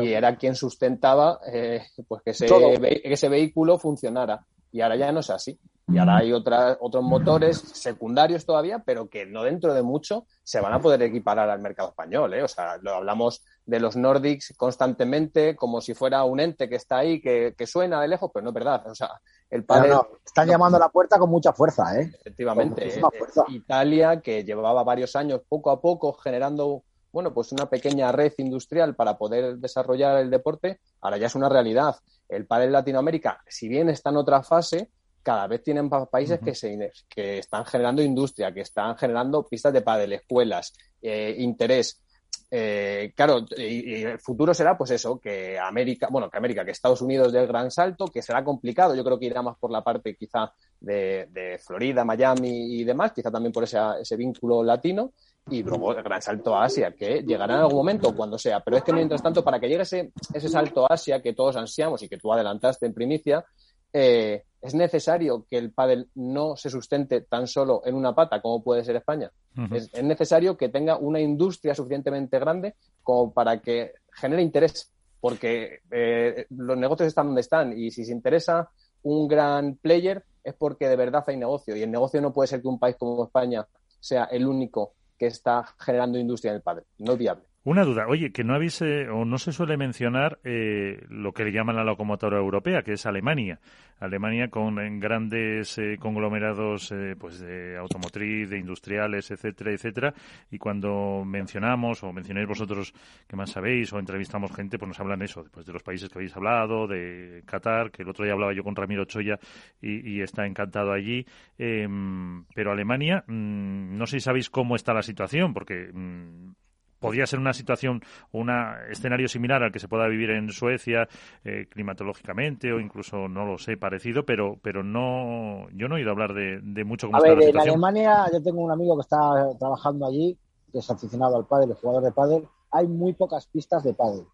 [0.00, 4.44] Y era quien sustentaba eh, pues que ese, que ese vehículo funcionara.
[4.70, 5.58] Y ahora ya no es así.
[5.91, 10.61] Y ahora hay otras otros motores secundarios todavía, pero que no dentro de mucho se
[10.61, 12.34] van a poder equiparar al mercado español.
[12.34, 12.43] ¿eh?
[12.43, 16.99] O sea, lo hablamos de los Nordics constantemente como si fuera un ente que está
[16.99, 18.86] ahí, que, suena de lejos, pero no es verdad.
[18.86, 19.11] O sea,
[19.49, 19.93] el padre...
[20.24, 22.12] están llamando a la puerta con mucha fuerza, ¿eh?
[22.20, 22.86] Efectivamente.
[22.86, 23.01] Eh,
[23.49, 28.95] Italia, que llevaba varios años poco a poco generando bueno, pues una pequeña red industrial
[28.95, 31.97] para poder desarrollar el deporte, ahora ya es una realidad.
[32.28, 34.91] El pádel Latinoamérica, si bien está en otra fase,
[35.29, 39.83] cada vez tienen países que, se, que están generando industria, que están generando pistas de
[39.83, 40.72] pádel, escuelas,
[41.03, 42.03] eh, interés.
[42.51, 47.03] Eh, claro, y, el futuro será pues eso, que América, bueno, que América, que Estados
[47.03, 50.16] Unidos del gran salto, que será complicado, yo creo que irá más por la parte
[50.16, 50.51] quizá
[50.81, 55.12] de, Florida, Miami y demás, quizá también por ese, ese vínculo latino,
[55.51, 58.61] y luego el gran salto a Asia, que llegará en algún momento cuando sea.
[58.61, 61.57] Pero es que mientras tanto, para que llegue ese, ese salto a Asia que todos
[61.57, 63.45] ansiamos y que tú adelantaste en primicia,
[63.93, 68.62] eh, ¿Es necesario que el pádel no se sustente tan solo en una pata como
[68.62, 69.30] puede ser España?
[69.72, 76.46] es, necesario que tenga una industria suficientemente grande como para que genere interés, porque eh,
[76.50, 78.70] los negocios están donde están y si se interesa
[79.02, 82.62] un gran player es porque de verdad hay negocio y el negocio no puede ser
[82.62, 83.66] que un país como España
[84.00, 86.84] sea el único que está generando industria en el pádel.
[86.98, 87.47] No es viable.
[87.64, 91.44] Una duda, oye, que no habéis eh, o no se suele mencionar eh, lo que
[91.44, 93.59] le llaman la locomotora europea, que es Alemania.
[93.98, 100.14] Alemania con grandes eh, conglomerados pues de automotriz, de industriales, etcétera, etcétera.
[100.52, 102.94] Y cuando mencionamos o mencionáis vosotros
[103.26, 106.18] que más sabéis o entrevistamos gente, pues nos hablan eso, pues de los países que
[106.18, 109.36] habéis hablado, de Qatar, que el otro día hablaba yo con Ramiro Choya
[109.82, 111.26] y, está encantado allí.
[111.59, 116.52] Em, pero Alemania, mm, no sé si sabéis cómo está la situación, porque mm,
[116.99, 118.51] podría ser una situación, un
[118.90, 121.09] escenario similar al que se pueda vivir en Suecia
[121.44, 126.11] eh, climatológicamente o incluso, no lo sé, parecido, pero pero no, yo no he oído
[126.11, 129.18] hablar de, mucho cómo A ver, en Alemania yo tengo un amigo que está
[129.58, 130.38] trabajando allí,
[130.72, 134.25] que es aficionado al pádel, el jugador de pádel, hay muy pocas pistas de pádel.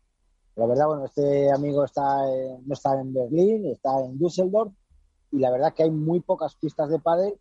[0.57, 2.03] La verdad, bueno, este amigo está
[2.65, 4.73] no está en Berlín, está en Düsseldorf
[5.33, 7.35] y la verdad que hay muy pocas pistas de pádel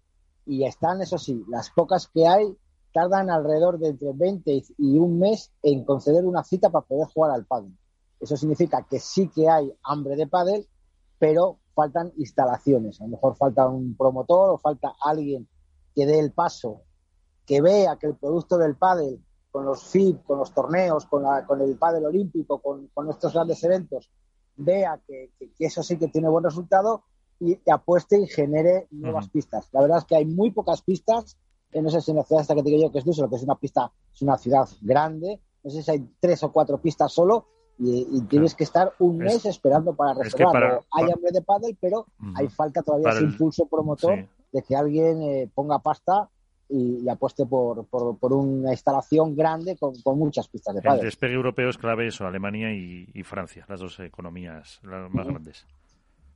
[0.46, 2.58] y están, eso sí, las pocas que hay
[2.94, 7.32] tardan alrededor de entre 20 y un mes en conceder una cita para poder jugar
[7.32, 7.76] al pádel.
[8.20, 10.68] Eso significa que sí que hay hambre de pádel,
[11.20, 13.02] pero faltan instalaciones.
[13.02, 15.48] A lo mejor falta un promotor o falta alguien
[15.96, 16.84] que dé el paso,
[17.46, 19.20] que vea que el producto del pádel
[19.52, 23.64] con los FIB, con los torneos, con, con el pádel olímpico, con, con, estos grandes
[23.64, 24.10] eventos,
[24.56, 27.04] vea que, eso sí que tiene buen resultado
[27.40, 29.68] y apueste y genere nuevas pistas.
[29.72, 31.38] La verdad es que hay muy pocas pistas
[31.82, 33.38] no sé si en la ciudad esta que te digo yo, que es Düsseldorf, que
[33.38, 37.12] es una pista, es una ciudad grande, no sé si hay tres o cuatro pistas
[37.12, 37.46] solo,
[37.80, 40.82] y, tienes que estar un mes esperando para reservar.
[40.92, 42.06] hay hambre de pádel, pero
[42.36, 46.30] hay falta todavía ese impulso promotor de que alguien eh, ponga pasta
[46.70, 51.00] y, apueste por, por, una instalación grande con, muchas pistas de pádel.
[51.00, 55.66] El despegue europeo es clave eso, Alemania y, Francia, las dos economías más grandes.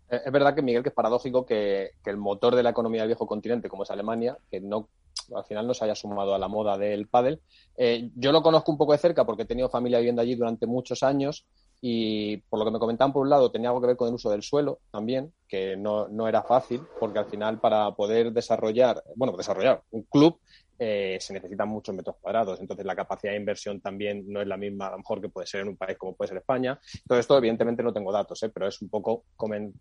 [0.09, 3.09] Eh, es verdad que, Miguel, que es paradójico que, el motor de la economía del
[3.09, 4.89] viejo continente, como es Alemania, que no
[5.35, 7.41] al final no se haya sumado a la moda del pádel.
[7.75, 10.67] Eh, yo lo conozco un poco de cerca porque he tenido familia viviendo allí durante
[10.67, 11.45] muchos años
[11.81, 14.15] y por lo que me comentaban por un lado tenía algo que ver con el
[14.15, 19.03] uso del suelo también, que no, no era fácil porque al final para poder desarrollar,
[19.15, 20.39] bueno, desarrollar un club
[20.79, 22.59] eh, se necesitan muchos metros cuadrados.
[22.59, 25.47] Entonces, la capacidad de inversión también no es la misma, a lo mejor, que puede
[25.47, 26.79] ser en un país como puede ser España.
[27.07, 28.49] Todo esto, evidentemente, no tengo datos, ¿eh?
[28.49, 29.25] pero es un poco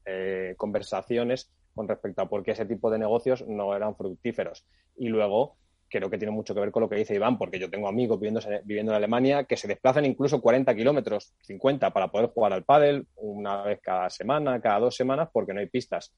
[0.06, 4.64] eh, conversaciones con respecto a por qué ese tipo de negocios no eran fructíferos.
[4.96, 5.58] Y luego,
[5.90, 8.18] creo que tiene mucho que ver con lo que dice Iván, porque yo tengo amigos
[8.18, 12.64] viviendo, viviendo en Alemania que se desplazan incluso 40 kilómetros, 50, para poder jugar al
[12.64, 16.14] pádel una vez cada semana, cada dos semanas, porque no hay pistas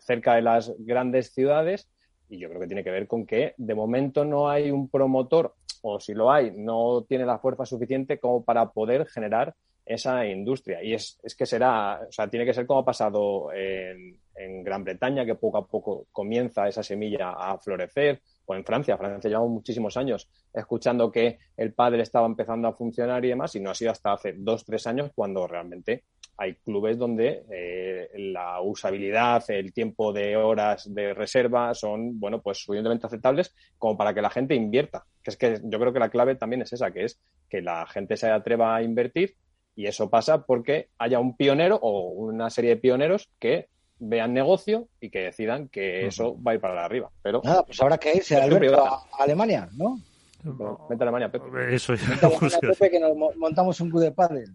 [0.00, 1.88] cerca de las grandes ciudades
[2.30, 5.54] y yo creo que tiene que ver con que de momento no hay un promotor,
[5.82, 9.54] o si lo hay, no tiene la fuerza suficiente como para poder generar
[9.84, 10.82] esa industria.
[10.82, 14.62] Y es, es que será, o sea, tiene que ser como ha pasado en, en,
[14.62, 18.96] Gran Bretaña, que poco a poco comienza esa semilla a florecer, o en Francia.
[18.96, 23.60] Francia llevamos muchísimos años escuchando que el padre estaba empezando a funcionar y demás, y
[23.60, 26.04] no ha sido hasta hace dos, tres años cuando realmente
[26.40, 32.64] hay clubes donde eh, la usabilidad, el tiempo de horas de reserva son, bueno, pues
[32.64, 35.04] suficientemente aceptables como para que la gente invierta.
[35.22, 37.86] Que es que yo creo que la clave también es esa, que es que la
[37.86, 39.34] gente se atreva a invertir
[39.76, 43.68] y eso pasa porque haya un pionero o una serie de pioneros que
[43.98, 47.10] vean negocio y que decidan que eso va a ir para arriba.
[47.20, 50.00] Pero Nada, pues habrá que irse Alberto, a Alemania, ¿no?
[50.42, 51.74] vente a Alemania, Pepe.
[51.74, 52.18] Eso ya.
[52.62, 54.54] Pepe, que nos montamos un club de pádel.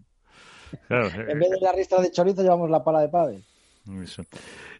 [0.88, 3.42] En vez de la ristra de chorizo llevamos la pala de pádel.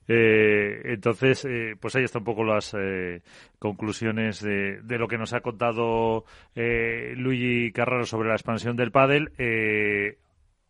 [0.09, 3.23] Eh, entonces, eh, pues ahí están un poco las eh,
[3.59, 9.33] conclusiones de, lo que nos ha contado Luigi Carraro sobre la expansión del pádel.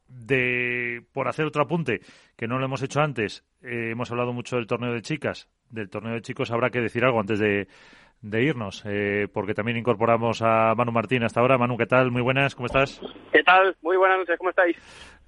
[0.09, 2.01] de, por hacer otro apunte,
[2.37, 5.49] que no lo hemos hecho antes, hemos hablado mucho del torneo de chicas.
[5.69, 7.67] Del torneo de chicos habrá que decir algo antes de,
[8.23, 8.85] de irnos,
[9.33, 11.59] porque también incorporamos a Manu Martín hasta ahora.
[11.59, 12.11] Manu, ¿qué tal?
[12.11, 13.01] Muy buenas, ¿cómo estás?
[13.33, 13.77] ¿Qué tal?
[13.83, 14.77] Muy buenas noches, ¿cómo estáis?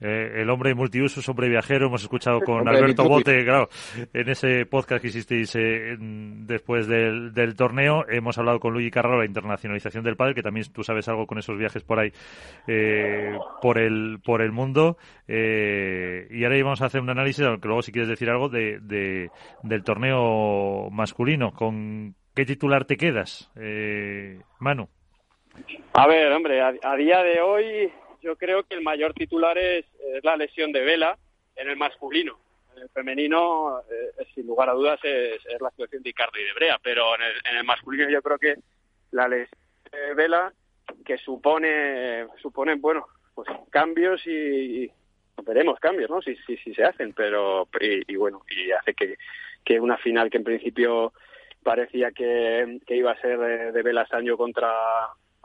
[0.00, 3.68] Eh, el hombre multiuso, hombre viajero, hemos escuchado con Alberto Bote, claro,
[4.12, 9.26] en ese podcast que hicisteis eh, después del, torneo, hemos hablado con Luigi Carraro, la
[9.26, 12.12] internacionalización del padre, que también tú sabes algo con esos viajes por ahí,
[12.68, 17.82] eh, por el por el mundo, y ahora íbamos a hacer un análisis, aunque luego
[17.82, 18.78] si quieres decir algo, de,
[19.62, 23.50] del torneo masculino, ¿con qué titular te quedas,
[24.60, 24.88] Manu?
[25.94, 27.92] A ver, hombre, a día de hoy
[28.22, 29.84] yo creo que el mayor titular es,
[30.22, 31.18] la lesión de Vela
[31.56, 32.38] en el masculino.
[32.76, 36.52] En el femenino, eh, sin lugar a dudas, es, la situación de Icardo y de
[36.52, 38.54] Brea, pero en el, en el masculino yo creo que
[39.10, 39.60] la lesión
[39.90, 40.52] de Vela,
[41.04, 43.04] que supone, supone bueno,
[43.34, 44.88] pues cambios y,
[45.44, 46.22] veremos cambios, ¿no?
[46.22, 49.16] Si, si, si se hacen, pero y, bueno, y hace que,
[49.64, 51.12] que una final que en principio
[51.62, 54.72] parecía que, que iba a ser de, de Vela Sancho contra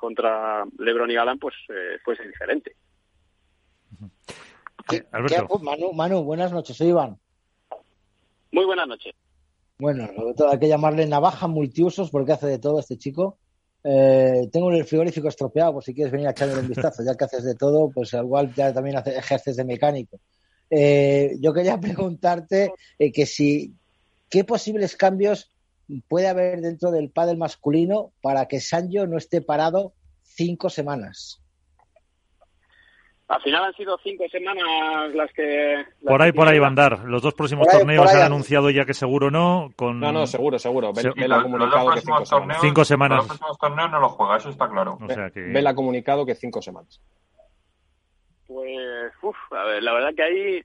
[0.03, 2.75] contra LeBron y Galán, pues, eh, pues es diferente.
[5.61, 7.17] Manu, Manu, buenas noches, soy Iván.
[8.51, 9.13] Muy buenas noches.
[9.79, 10.09] Bueno,
[10.51, 13.37] hay que llamarle navaja multiusos porque hace de todo este chico.
[13.81, 17.23] Eh, tengo el frigorífico estropeado, por si quieres venir a echarle un vistazo, ya que
[17.23, 20.19] haces de todo, pues igual ya también ejerces de mecánico.
[20.69, 23.73] Eh, yo quería preguntarte que si,
[24.29, 25.52] ¿qué posibles cambios
[26.07, 29.93] puede haber dentro del pádel masculino para que Sancho no esté parado
[30.23, 31.39] cinco semanas?
[33.27, 35.83] Al final han sido cinco semanas las que...
[36.05, 36.99] por ahí, por ahí van a andar.
[37.05, 39.71] Los dos próximos torneos han anunciado ya que seguro no.
[39.75, 39.99] Con...
[39.99, 40.91] No, no, seguro, seguro.
[40.93, 41.11] Ve,
[41.41, 42.57] comunicado que cinco semanas.
[42.61, 43.17] Cinco semanas.
[43.19, 44.99] Los próximos torneos no lo juega, eso está claro.
[45.01, 45.39] O sea que...
[45.39, 47.01] Ve la comunicado que cinco semanas.
[48.45, 50.61] Pues, uff, a ver, la verdad que ahí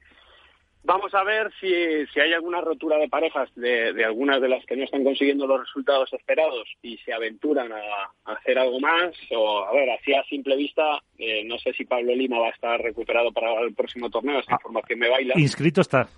[0.85, 4.65] Vamos a ver si, si hay alguna rotura de parejas de, de, algunas de las
[4.65, 9.15] que no están consiguiendo los resultados esperados y se aventuran a, hacer algo más.
[9.37, 12.53] O, a ver, así a simple vista, eh, no sé si Pablo Lima va a
[12.53, 15.35] estar recuperado para el próximo torneo, esa información me baila.
[15.37, 16.09] Inscrito está.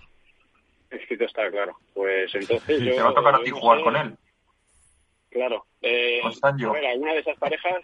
[0.93, 1.77] Inscrito está, claro.
[1.95, 2.95] Pues entonces yo...
[2.95, 4.15] Te va a tocar a ti jugar con él.
[5.31, 5.65] Claro.
[5.81, 7.83] Eh, a ver, alguna de esas parejas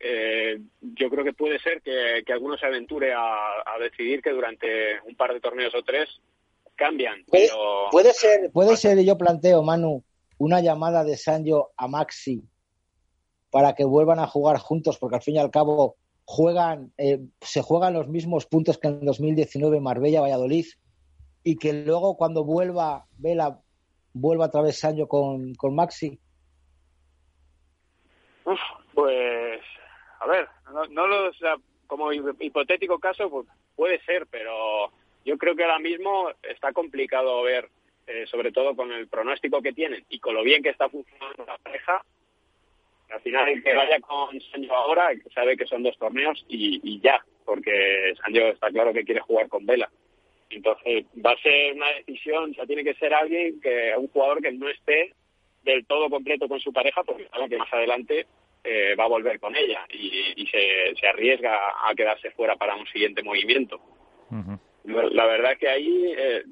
[0.00, 5.14] eh, yo creo que puede ser que, alguno se aventure a, decidir que durante un
[5.14, 6.08] par de torneos o tres
[6.74, 7.24] cambian.
[7.24, 7.48] Puede,
[7.90, 10.04] puede ser, puede ser, yo planteo, Manu,
[10.38, 12.42] una llamada de Sancho a Maxi
[13.50, 17.62] para que vuelvan a jugar juntos, porque al fin y al cabo juegan, eh, se
[17.62, 20.66] juegan los mismos puntos que en 2019 Marbella, Valladolid,
[21.42, 23.60] y que luego cuando vuelva Vela,
[24.12, 26.20] vuelva otra vez Sancho con, con Maxi.
[28.94, 29.60] pues
[30.20, 30.48] a ver,
[30.90, 31.30] no, lo,
[31.86, 33.46] como hipotético caso, pues
[33.76, 34.90] puede ser, pero
[35.24, 37.68] Yo creo que ahora mismo está complicado ver,
[38.06, 41.44] eh, sobre todo con el pronóstico que tienen y con lo bien que está funcionando
[41.44, 42.02] la pareja,
[43.10, 47.24] al final el que vaya con Sancho ahora sabe que son dos torneos y, ya,
[47.44, 49.90] porque Sancho está claro que quiere jugar con Vela.
[50.50, 54.52] Entonces va a ser una decisión, o tiene que ser alguien que, un jugador que
[54.52, 55.14] no esté
[55.62, 58.26] del todo completo con su pareja, porque sabe que más adelante
[58.64, 63.22] eh, va a volver con ella y, se, arriesga a quedarse fuera para un siguiente
[63.22, 63.80] movimiento.
[64.84, 66.42] la, verdad es que ahí eh,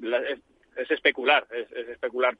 [0.77, 2.37] es, especular, es, especular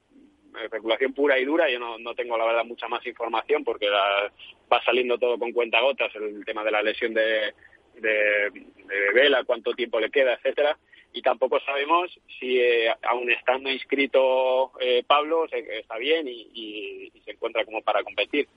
[0.64, 1.70] especulación pura y dura.
[1.70, 6.44] Yo no, tengo, la verdad, mucha más información porque va saliendo todo con cuentagotas, el
[6.46, 7.54] tema de la lesión de,
[8.02, 8.52] de,
[9.14, 10.78] Vela, cuánto tiempo le queda, etcétera.
[11.14, 17.66] Y tampoco sabemos si, eh, aún estando inscrito eh, Pablo, está bien y, se encuentra
[17.66, 18.48] como para competir.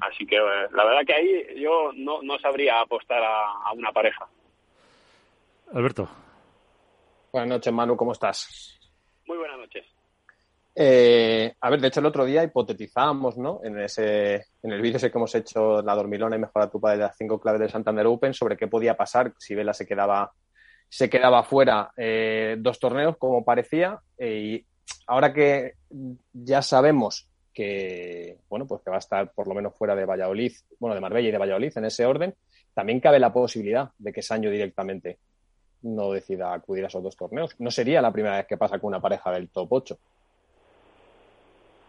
[0.00, 3.90] Así que eh, la verdad que ahí yo no, no sabría apostar a, a una
[3.92, 4.26] pareja.
[5.72, 6.08] Alberto.
[7.32, 8.78] Buenas noches, Manu, ¿cómo estás?
[9.26, 9.84] Muy buenas noches.
[10.76, 13.60] Eh, a ver, de hecho el otro día hipotetizábamos, ¿no?
[13.62, 16.98] En ese, en el vídeo ese que hemos hecho la dormilona y mejora tu padre
[16.98, 20.32] de las cinco claves del Santander Open sobre qué podía pasar si Vela se quedaba
[20.88, 24.66] se quedaba fuera eh, dos torneos como parecía eh, y
[25.06, 25.74] ahora que
[26.32, 30.52] ya sabemos que bueno pues que va a estar por lo menos fuera de Valladolid,
[30.78, 32.34] bueno de Marbella y de Valladolid en ese orden,
[32.74, 35.18] también cabe la posibilidad de que Sancho directamente
[35.82, 37.54] no decida acudir a esos dos torneos.
[37.60, 39.98] No sería la primera vez que pasa con una pareja del top 8.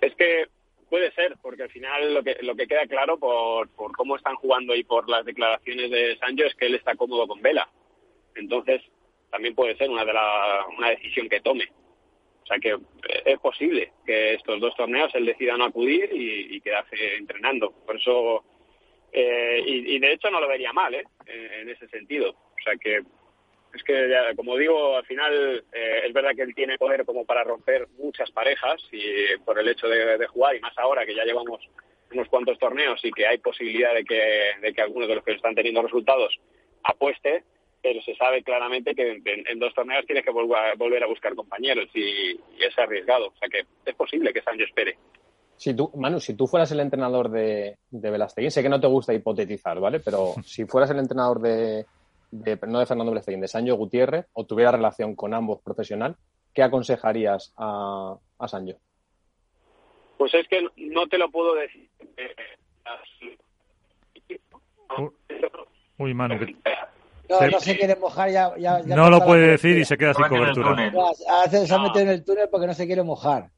[0.01, 0.45] Es que
[0.89, 4.35] puede ser, porque al final lo que, lo que queda claro por, por cómo están
[4.35, 7.67] jugando y por las declaraciones de Sancho es que él está cómodo con Vela.
[8.35, 8.81] Entonces,
[9.31, 11.65] también puede ser una, de la, una decisión que tome.
[12.45, 12.77] O sea que
[13.25, 17.71] es posible que estos dos torneos él decida no acudir y, quedarse entrenando.
[17.71, 18.43] Por eso,
[19.11, 21.03] eh, y, de hecho no lo vería mal, ¿eh?
[21.25, 22.29] en ese sentido.
[22.29, 23.01] O sea que
[23.75, 27.43] es que, como digo, al final eh, es verdad que él tiene poder como para
[27.43, 31.59] romper muchas parejas y por el hecho de, jugar y más ahora que ya llevamos
[32.11, 35.33] unos cuantos torneos y que hay posibilidad de que, de que algunos de los que
[35.33, 36.39] están teniendo resultados
[36.83, 37.43] apueste,
[37.85, 42.31] pero se sabe claramente que en, dos torneos tienes que volver a, buscar compañeros y,
[42.31, 43.27] es arriesgado.
[43.27, 44.97] O sea que es posible que Sancho espere.
[45.55, 49.13] Si tú, Manu, si tú fueras el entrenador de, de sé que no te gusta
[49.13, 49.99] hipotetizar, ¿vale?
[49.99, 51.85] Pero si fueras el entrenador de,
[52.31, 56.15] no de Fernando Blestein, de Sancho Gutiérrez, o tuviera relación con ambos profesional,
[56.55, 58.77] ¿qué aconsejarías a, a Sancho?
[60.17, 61.87] Pues es que no te lo puedo decir.
[65.99, 66.39] Uy, Manu.
[67.29, 68.81] No, no se quiere mojar ya.
[68.85, 70.91] no lo puede decir y se queda sin cobertura.
[71.43, 73.49] Hace, se ha metido en el túnel porque no se quiere mojar.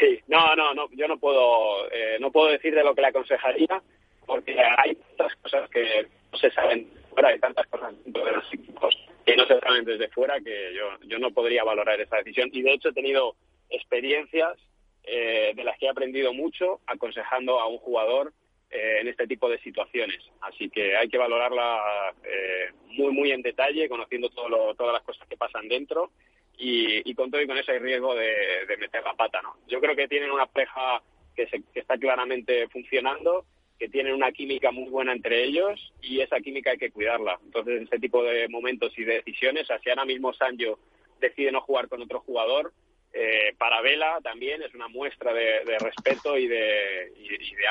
[0.00, 3.08] Sí, no, no, no yo no puedo, eh, no puedo decir de lo que le
[3.08, 3.82] aconsejaría
[4.26, 8.54] porque hay tantas cosas que no se saben fuera, hay tantas cosas dentro de los
[8.54, 12.50] equipos que no se saben desde fuera que yo, yo no podría valorar esa decisión.
[12.52, 13.36] Y de hecho he tenido
[13.70, 14.58] experiencias
[15.04, 18.32] eh, de las que he aprendido mucho aconsejando a un jugador
[18.70, 20.18] eh, en este tipo de situaciones.
[20.40, 25.26] Así que hay que valorarla eh, muy, muy en detalle, conociendo todo todas las cosas
[25.28, 26.10] que pasan dentro
[26.56, 29.42] y, y, con todo y con eso hay riesgo de, de meter la pata.
[29.42, 29.56] ¿no?
[29.68, 31.02] Yo creo que tienen una pareja
[31.34, 33.44] que, se, que está claramente funcionando
[33.78, 37.38] que tienen una química muy buena entre ellos y esa química hay que cuidarla.
[37.44, 40.78] Entonces, en este tipo de momentos y de decisiones, así ahora mismo Sancho
[41.20, 42.72] decide no jugar con otro jugador,
[43.12, 47.68] eh, para Vela también es una muestra de, respeto y, de, de,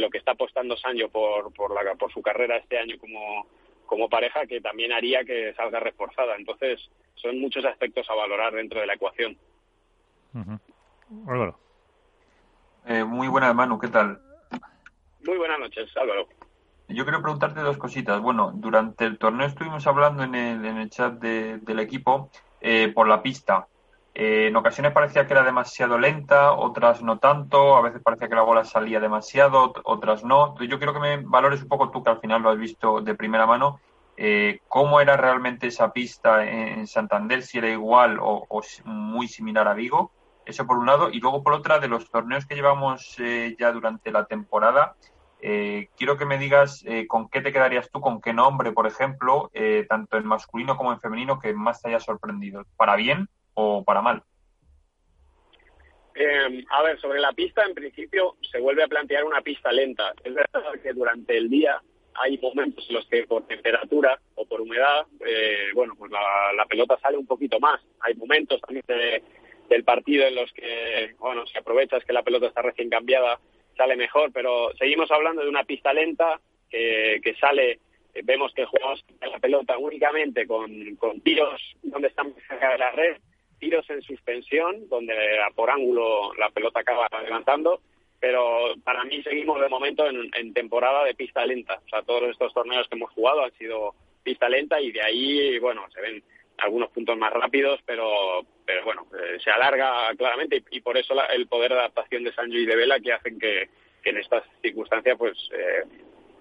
[0.00, 3.46] lo que está apostando Sancho por, por, la, por su carrera este año como,
[3.86, 6.36] como pareja, que también haría que salga reforzada.
[6.36, 9.36] Entonces, son muchos aspectos a valorar dentro de la ecuación.
[12.86, 14.20] Eh, muy buena, Manu, ¿qué tal?
[15.24, 16.28] Muy buenas noches, Álvaro.
[16.88, 18.20] Yo quiero preguntarte dos cositas.
[18.20, 22.30] Bueno, durante el torneo estuvimos hablando en el, en el chat del equipo
[22.60, 23.66] eh, por la pista.
[24.18, 28.34] Eh, en ocasiones parecía que era demasiado lenta, otras no tanto, a veces parecía que
[28.34, 30.58] la bola salía demasiado, otras no.
[30.58, 33.14] Yo quiero que me valores un poco tú, que al final lo has visto de
[33.14, 33.78] primera mano,
[34.16, 38.46] eh, cómo era realmente esa pista en Santander, si era igual o,
[38.84, 40.12] muy similar a Vigo.
[40.46, 41.10] Eso por un lado.
[41.10, 43.18] Y luego por otra, de los torneos que llevamos
[43.58, 44.96] ya durante la temporada,
[45.40, 48.86] eh, quiero que me digas eh, con qué te quedarías tú, con qué nombre, por
[48.86, 53.28] ejemplo, eh, tanto en masculino como en femenino, que más te haya sorprendido, para bien
[53.56, 54.22] o para mal.
[56.70, 60.12] a ver, sobre la pista, en principio se vuelve a plantear una pista lenta.
[60.22, 61.80] Es verdad que durante el día
[62.14, 65.06] hay momentos en los que por temperatura o por humedad,
[65.74, 67.80] bueno, pues la, pelota sale un poquito más.
[68.00, 68.84] Hay momentos también
[69.68, 73.38] del partido en los que, bueno, si aprovechas que la pelota está recién cambiada,
[73.76, 77.80] sale mejor, pero seguimos hablando de una pista lenta que, que sale
[78.24, 83.16] vemos que jugamos la pelota únicamente con, con tiros donde están cerca de la red,
[83.58, 85.14] tiros en suspensión, donde
[85.54, 87.80] por ángulo la pelota acaba levantando,
[88.20, 91.80] pero para mí seguimos de momento en, en, temporada de pista lenta.
[91.84, 95.58] O sea, todos estos torneos que hemos jugado han sido pista lenta y de ahí,
[95.58, 96.22] bueno, se ven
[96.58, 101.46] algunos puntos más rápidos, pero, pero bueno, eh, se alarga claramente y, por eso el
[101.46, 103.68] poder de adaptación de Sancho y de Vela que hacen que,
[104.04, 105.82] en estas circunstancias pues eh,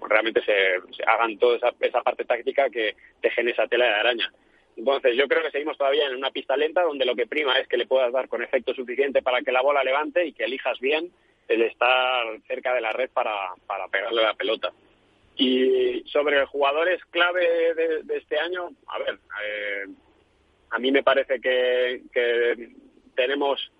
[0.07, 4.31] realmente se, hagan toda esa, esa parte táctica que dejen esa tela de araña.
[4.77, 7.67] Entonces, yo creo que seguimos todavía en una pista lenta donde lo que prima es
[7.67, 10.79] que le puedas dar con efecto suficiente para que la bola levante y que elijas
[10.79, 11.11] bien
[11.47, 14.73] el estar cerca de la red para, para pegarle la pelota.
[15.37, 19.85] Y sobre jugadores clave de, este año, a ver, eh,
[20.71, 22.69] a mí me parece que, que,
[23.15, 23.71] tenemos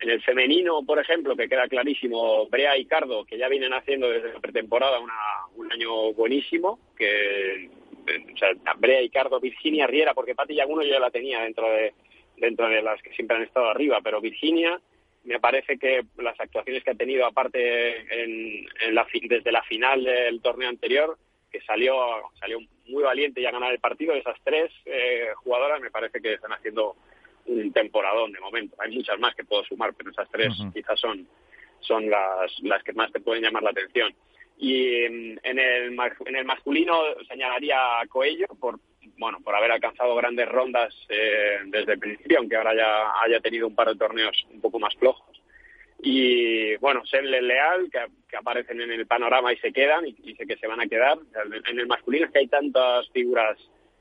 [0.00, 4.10] en el femenino, por ejemplo, que queda clarísimo, Brea y Cardo, que ya vienen haciendo
[4.10, 5.14] desde la pretemporada una,
[5.54, 7.70] un año buenísimo, que
[8.02, 11.70] o sea, Brea y Cardo, Virginia Riera, porque Pati Yaguno yo ya la tenía dentro
[11.70, 11.94] de
[12.36, 14.80] dentro de las que siempre han estado arriba, pero Virginia
[15.24, 20.40] me parece que las actuaciones que ha tenido aparte en, la, desde la final del
[20.40, 21.16] torneo anterior,
[21.50, 21.94] que salió
[22.40, 22.58] salió
[22.88, 26.52] muy valiente y a ganar el partido, esas tres eh, jugadoras me parece que están
[26.52, 26.96] haciendo
[27.46, 28.76] un temporadón de momento.
[28.80, 31.26] Hay muchas más que puedo sumar, pero esas tres quizás son,
[31.80, 34.12] son las, las que más te pueden llamar la atención.
[34.62, 38.78] Y en el, en el masculino señalaría a Coello por,
[39.18, 43.66] bueno, por haber alcanzado grandes rondas eh, desde el principio, aunque ahora ya haya tenido
[43.66, 45.42] un par de torneos un poco más flojos.
[46.00, 50.56] Y bueno, serle leal, que, aparecen en el panorama y se quedan, y, sé que
[50.56, 51.18] se van a quedar.
[51.68, 53.58] En el masculino es que hay tantas figuras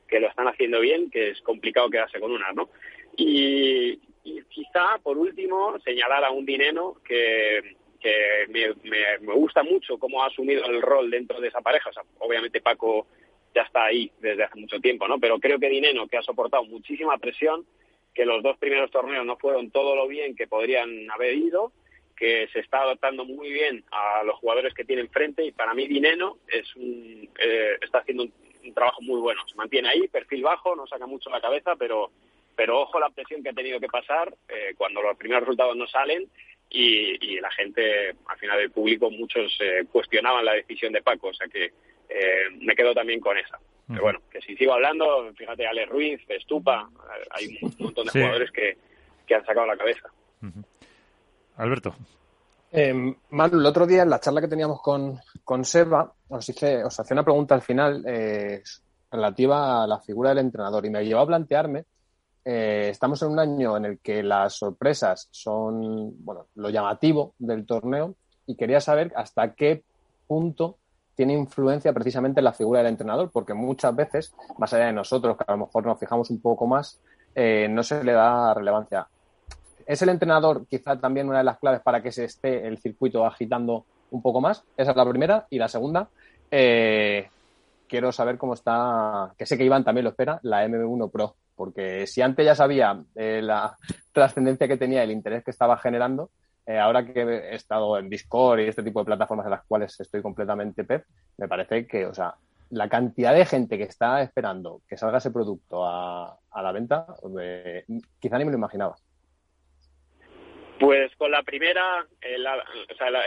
[0.08, 2.70] que lo están haciendo bien que es complicado quedarse con una, ¿no?
[3.18, 9.98] Y, y quizá, por último, señalar a un dinero que, que me, me, gusta mucho
[9.98, 11.92] cómo ha asumido el rol dentro de esa pareja.
[12.20, 13.06] Obviamente Paco
[13.54, 15.20] ya está ahí desde hace mucho tiempo, ¿no?
[15.20, 17.66] Pero creo que Dineno, que ha soportado muchísima presión,
[18.14, 21.72] que los dos primeros torneos no fueron todo lo bien que podrían haber ido,
[22.16, 25.88] que se está adaptando muy bien a los jugadores que tiene enfrente y para mí
[25.88, 29.42] Dineno es un, eh, está haciendo un, trabajo muy bueno.
[29.48, 32.12] Se mantiene ahí, perfil bajo, no saca mucho la cabeza, pero,
[32.56, 35.88] pero ojo la presión que ha tenido que pasar eh, cuando los primeros resultados no
[35.88, 36.30] salen
[36.74, 41.34] y, la gente, al final del público, muchos eh, cuestionaban la decisión de Paco, o
[41.34, 43.60] sea que eh, me quedo también con esa.
[43.88, 46.90] Pero bueno, que si sigo hablando, fíjate, Ale Ruiz, Estupa,
[47.32, 48.78] hay un montón de jugadores que,
[49.28, 50.08] que, han sacado la cabeza.
[51.58, 51.94] Alberto.
[52.72, 52.94] Eh,
[53.32, 56.98] Manu, el otro día en la charla que teníamos con, con Seba, os hice, os
[56.98, 58.64] hacía una pregunta al final eh,
[59.12, 61.84] relativa a la figura del entrenador y me llevó a plantearme
[62.44, 67.66] eh, estamos en un año en el que las sorpresas son bueno, lo llamativo del
[67.66, 68.16] torneo
[68.48, 69.84] y quería saber hasta qué
[70.28, 70.78] punto
[71.16, 75.44] tiene influencia precisamente la figura del entrenador, porque muchas veces, más allá de nosotros, que
[75.46, 77.00] a lo mejor nos fijamos un poco más,
[77.36, 79.08] eh, no se le da relevancia.
[79.86, 83.26] ¿Es el entrenador quizá también una de las claves para que se esté el circuito
[83.26, 84.64] agitando un poco más?
[84.78, 85.48] Esa es la primera.
[85.50, 86.08] Y la segunda,
[86.50, 87.30] eh,
[87.88, 92.08] quiero saber cómo está, que sé que Iván también lo espera, la M1 Pro porque
[92.08, 93.76] si antes ya sabía eh, la
[94.12, 96.32] trascendencia que tenía, el interés que estaba generando,
[96.66, 100.00] eh, ahora que he estado en Discord y este tipo de plataformas en las cuales
[100.00, 101.06] estoy completamente pep,
[101.38, 102.36] me parece que, o sea,
[102.70, 107.06] la cantidad de gente que está esperando que salga ese producto a, la venta,
[108.20, 108.96] quizá ni me lo imaginaba.
[110.80, 112.46] Pues con la primera, el,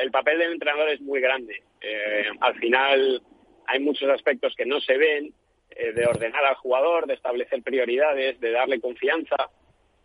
[0.03, 1.63] el papel del entrenador es muy grande.
[1.81, 3.23] Eh, al final
[3.67, 5.33] hay muchos aspectos que no se ven
[5.77, 9.51] eh, de ordenar al jugador, de establecer prioridades, de darle confianza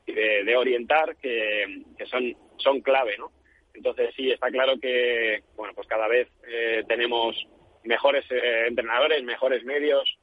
[0.04, 3.32] y de, orientar, que, son, son clave, ¿no?
[3.76, 7.36] Entonces sí, está claro que, bueno, pues cada vez eh, tenemos
[7.84, 10.18] mejores eh, entrenadores, mejores medios,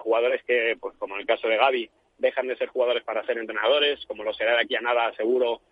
[0.00, 3.38] jugadores que, pues como en el caso de Gaby, dejan de ser jugadores para ser
[3.38, 5.62] entrenadores, como lo será de aquí a nada seguro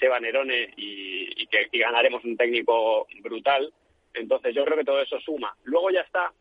[0.00, 3.70] Seba Nerone y, que y ganaremos un técnico brutal.
[4.14, 5.54] Entonces yo creo que todo eso suma.
[5.64, 6.32] Luego ya está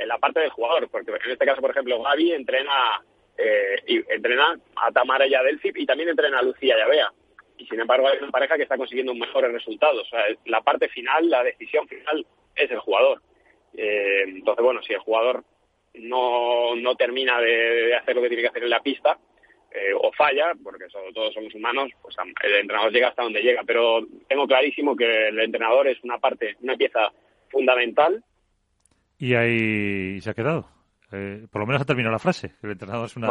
[0.00, 3.02] en la parte del jugador, porque en este caso, por ejemplo, Gaby entrena,
[3.36, 6.86] eh, y entrena a Tamara y a Delphi y también entrena a Lucía y a
[6.86, 7.12] Bea.
[7.58, 10.06] Y sin embargo hay una pareja que está consiguiendo mejores resultados.
[10.06, 13.20] O sea, la parte final, la decisión final es el jugador.
[13.76, 15.44] Eh, entonces, bueno, si el jugador
[15.94, 19.18] no, no termina de, hacer lo que tiene que hacer en la pista,
[19.70, 23.62] eh, o falla, porque todos somos humanos, pues el entrenador llega hasta donde llega.
[23.66, 27.12] Pero tengo clarísimo que el entrenador es una parte, una pieza
[27.50, 28.24] fundamental
[29.20, 30.66] y ahí se ha quedado.
[31.12, 32.54] Eh, por lo menos ha terminado la frase.
[32.62, 33.28] El entrenador es una,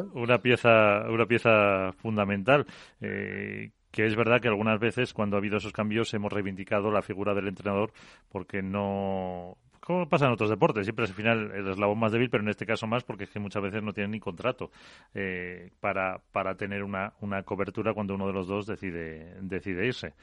[0.00, 0.04] ¿eh?
[0.14, 2.64] una, pieza, una pieza fundamental.
[3.00, 7.02] Eh, que es verdad que algunas veces cuando ha habido esos cambios hemos reivindicado la
[7.02, 7.92] figura del entrenador
[8.30, 12.30] porque no como pasa en otros deportes, siempre es al final el eslabón más débil,
[12.30, 14.70] pero en este caso más porque es que muchas veces no tienen ni contrato
[15.12, 20.14] eh, para, para tener una, una cobertura cuando uno de los dos decide, decide irse.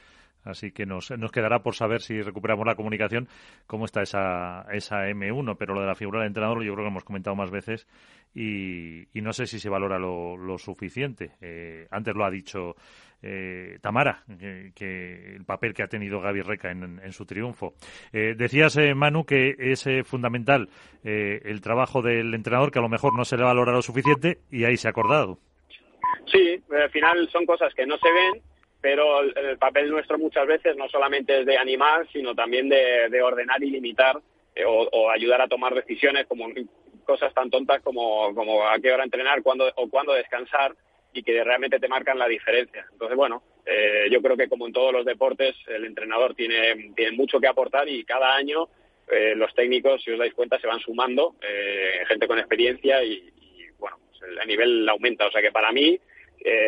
[0.43, 3.27] Así que nos, quedará por saber si recuperamos la comunicación
[3.67, 6.91] cómo está esa, esa M1, pero lo de la figura del entrenador yo creo que
[6.91, 7.87] hemos comentado más veces
[8.33, 11.31] y, no sé si se valora lo, lo suficiente.
[11.41, 12.75] Eh, antes lo ha dicho
[13.21, 14.23] eh, Tamara,
[14.73, 17.73] que, el papel que ha tenido Gaby Reca en, en su triunfo.
[18.13, 20.69] Eh, decías, eh, Manu, que es fundamental
[21.03, 24.65] el trabajo del entrenador, que a lo mejor no se le valora lo suficiente y
[24.65, 25.39] ahí se ha acordado.
[26.31, 28.41] Sí, al final son cosas que no se ven
[28.81, 33.61] pero el, papel nuestro muchas veces no solamente es de animar, sino también de, ordenar
[33.61, 34.19] y limitar
[34.55, 36.47] eh, o, ayudar a tomar decisiones como
[37.03, 40.75] cosas tan tontas como, a qué hora entrenar cuándo, o cuándo descansar
[41.11, 42.85] y que realmente te marcan la diferencia.
[42.91, 47.11] Entonces, bueno, eh, yo creo que como en todos los deportes, el entrenador tiene, tiene
[47.17, 48.69] mucho que aportar y cada año
[49.11, 51.35] eh, los técnicos, si os dais cuenta, se van sumando,
[52.07, 53.31] gente con experiencia y,
[53.79, 55.25] bueno, pues el, nivel aumenta.
[55.25, 55.99] O sea que para mí,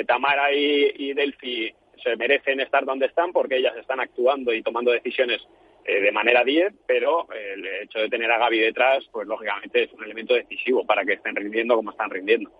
[0.07, 4.91] Tamara y, y Delphi se merecen estar donde están porque ellas están actuando y tomando
[4.91, 5.41] decisiones
[5.83, 9.83] eh, de manera 10, pero eh, el hecho de tener a Gaby detrás, pues lógicamente
[9.83, 12.51] es un elemento decisivo para que estén rindiendo como están rindiendo.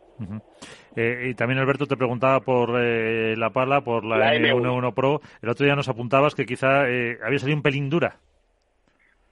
[0.95, 5.22] Eh, y también Alberto te preguntaba por la pala, por la, M11 Pro.
[5.41, 8.18] El otro día nos apuntabas que quizá había salido un pelín dura.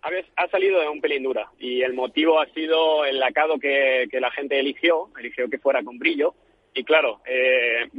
[0.01, 4.19] Ha salido de un pelín dura y el motivo ha sido el lacado que, que
[4.19, 6.35] la gente eligió, eligió que fuera con brillo.
[6.75, 7.21] Y claro,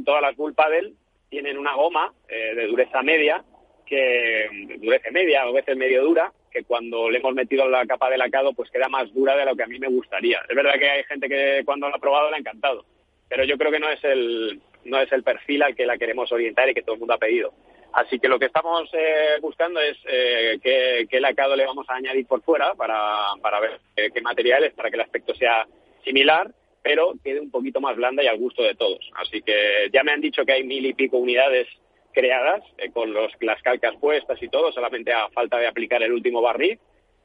[0.05, 0.93] todas las Bull Paddle
[1.31, 3.41] tienen una goma eh, de dureza media,
[3.85, 4.47] que
[4.79, 8.53] dureza media, a veces medio dura, que cuando le hemos metido la capa de lacado,
[8.53, 10.41] pues queda más dura de lo que a mí me gustaría.
[10.47, 12.85] Es verdad que hay gente que cuando lo ha probado le ha encantado,
[13.29, 16.29] pero yo creo que no es el, no es el perfil al que la queremos
[16.33, 17.53] orientar y que todo el mundo ha pedido.
[17.93, 22.27] Así que lo que estamos eh, buscando es eh, qué, lacado le vamos a añadir
[22.27, 22.97] por fuera para,
[23.41, 25.65] para ver qué materiales, para que el aspecto sea
[26.03, 26.51] similar
[26.83, 29.09] pero quede un poquito más blanda y al gusto de todos.
[29.15, 31.67] Así que ya me han dicho que hay mil y pico unidades
[32.13, 36.11] creadas eh, con los, las calcas puestas y todo, solamente a falta de aplicar el
[36.11, 36.79] último barril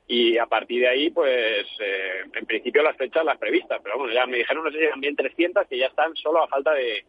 [0.08, 4.14] y a partir de ahí, pues eh, en principio las fechas las previstas, pero bueno,
[4.14, 6.72] ya me dijeron, no sé si eran bien 300, que ya están solo a falta
[6.74, 7.04] de,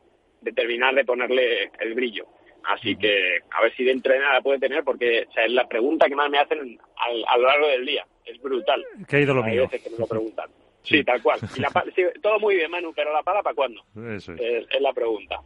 [0.56, 2.26] terminar de ponerle el brillo.
[2.64, 6.30] Así que a ver si de nada puede tener, porque es la pregunta que más
[6.30, 8.06] me hacen a lo largo del día.
[8.26, 8.84] Es brutal.
[9.08, 9.70] Que ha ido lo mío.
[9.70, 10.50] que me lo preguntan.
[10.88, 11.40] Sí, tal cual.
[12.22, 13.82] todo muy bien, Manu, pero la pala para cuándo?
[13.96, 14.42] Eso es.
[14.70, 14.82] es.
[14.82, 15.42] la pregunta.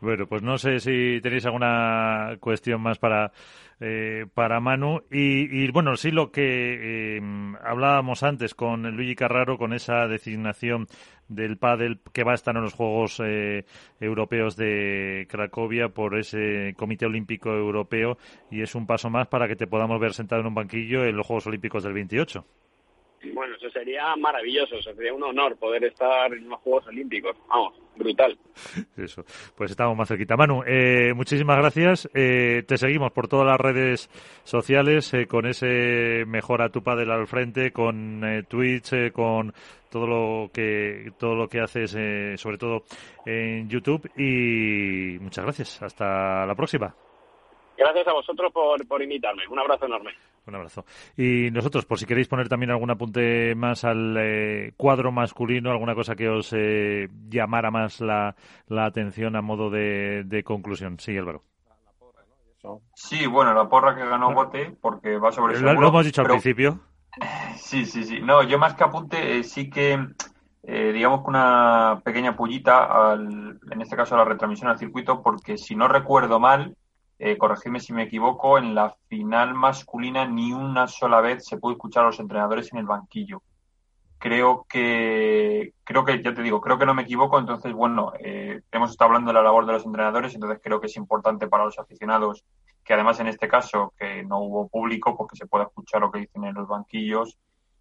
[0.00, 3.32] Bueno, pues no sé si tenéis alguna cuestión más para,
[3.80, 5.00] eh, para Manu.
[5.10, 7.20] Y, bueno, sí lo que eh,
[7.64, 10.86] hablábamos antes con Luigi Carraro, con esa designación
[11.28, 13.64] del pádel que va a estar en los Juegos eh,
[13.98, 18.16] Europeos de Cracovia por ese Comité Olímpico Europeo
[18.50, 21.16] y es un paso más para que te podamos ver sentado en un banquillo en
[21.16, 22.44] los Juegos Olímpicos del 28.
[23.34, 27.36] Bueno, eso sería maravilloso, sería un honor poder estar en los Juegos Olímpicos.
[27.48, 28.38] Vamos, brutal.
[28.96, 29.24] Eso,
[29.54, 30.36] pues estamos más cerquita.
[30.36, 32.08] Manu, eh, muchísimas gracias.
[32.14, 34.10] Eh, te seguimos por todas las redes
[34.44, 39.52] sociales eh, con ese Mejora tu Padel al frente, con Twitch, con
[39.90, 41.90] todo lo que todo lo que haces,
[42.40, 42.84] sobre todo
[43.24, 44.10] en YouTube.
[44.16, 45.82] Y muchas gracias.
[45.82, 47.05] Hasta la próxima.
[47.76, 49.46] Gracias a vosotros por, por invitarme.
[49.48, 50.12] Un abrazo enorme.
[50.46, 50.84] Un abrazo.
[51.16, 55.94] Y nosotros, por si queréis poner también algún apunte más al eh, cuadro masculino, alguna
[55.94, 58.34] cosa que os eh, llamara más la,
[58.70, 61.00] atención a modo de, conclusión.
[61.00, 61.42] Sí, Álvaro.
[62.94, 66.28] Sí, bueno, la porra que ganó Bote, porque va sobre Lo, lo hemos dicho al
[66.28, 66.80] principio.
[67.56, 68.20] Sí, sí, sí.
[68.20, 69.98] No, yo más que apunte, eh, sí que,
[70.62, 75.56] digamos que una pequeña pullita, al, en este caso a la retransmisión al circuito, porque
[75.56, 76.76] si no recuerdo mal,
[77.18, 81.72] eh, corregirme si me equivoco, en la final masculina ni una sola vez se pudo
[81.72, 83.42] escuchar a los entrenadores en el banquillo.
[84.18, 88.60] Creo que, creo que, ya te digo, creo que no me equivoco, entonces, bueno, eh,
[88.72, 91.64] hemos estado hablando de la labor de los entrenadores, entonces creo que es importante para
[91.64, 92.44] los aficionados
[92.86, 96.20] que además en este caso, que no hubo público, porque se pueda escuchar lo que
[96.20, 97.36] dicen en los banquillos,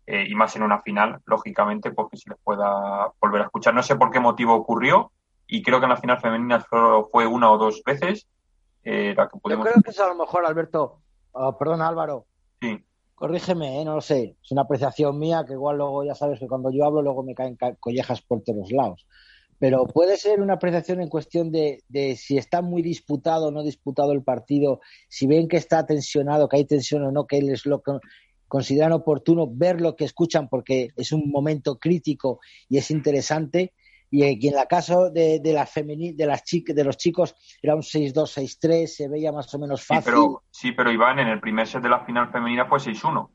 [0.08, 3.76] eh, y más en una final, lógicamente, pues que se les pueda volver a escuchar.
[3.76, 5.12] No sé por qué motivo ocurrió,
[5.48, 8.28] y creo que en la final femenina solo fue una o dos veces,
[8.86, 11.02] eh, Yo creo que es a lo mejor, Alberto,
[11.32, 12.28] oh, perdón Álvaro.
[12.62, 12.86] Sí.
[13.16, 13.86] Corrígeme, ¿eh?
[13.86, 14.36] no lo sé.
[14.44, 17.34] Es una apreciación mía que igual luego ya sabes que cuando yo hablo luego me
[17.34, 19.08] caen collejas por todos lados.
[19.58, 21.82] Pero puede ser una apreciación en cuestión de,
[22.18, 26.58] si está muy disputado o no disputado el partido, si ven que está tensionado, que
[26.58, 27.94] hay tensión o no, que es lo que
[28.50, 33.74] consideran oportuno ver lo que escuchan porque es un momento crítico y es interesante
[34.10, 38.14] y, en la caso de, de la de las de los chicos era un 6-2,
[38.14, 40.04] 6-3, se veía más o menos fácil.
[40.04, 43.30] Sí pero, sí, pero Iván, en el primer set de la final femenina fue 6-1.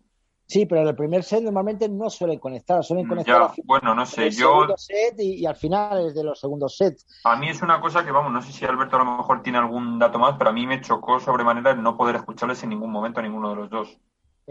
[0.51, 4.32] Sí, pero en el primer set normalmente no suelen conectar, suelen conectar bueno, no sé,
[4.32, 7.06] yo set y, al final es de los segundos sets.
[7.22, 9.59] A mí es una cosa que vamos, no sé si Alberto a lo mejor tiene
[9.59, 12.90] algún dato más, pero a mí me chocó sobremanera el no poder escucharles en ningún
[12.90, 14.01] momento a ninguno de los dos.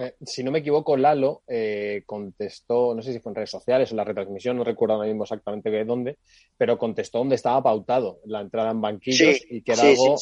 [0.01, 3.91] Eh, si no me equivoco, Lalo eh, contestó, no sé si fue en redes sociales
[3.91, 6.19] o en la retransmisión, no recuerdo ahora mismo exactamente de dónde,
[6.57, 10.15] pero contestó dónde estaba pautado la entrada en banquillos y que era, algo,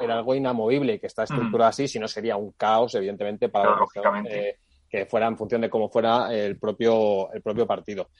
[0.00, 3.74] era algo inamovible y que está estructurado así, si no sería un caos, evidentemente, para
[3.76, 4.58] lógicamente
[4.88, 8.10] que fuera en función de cómo fuera el propio, el propio partido.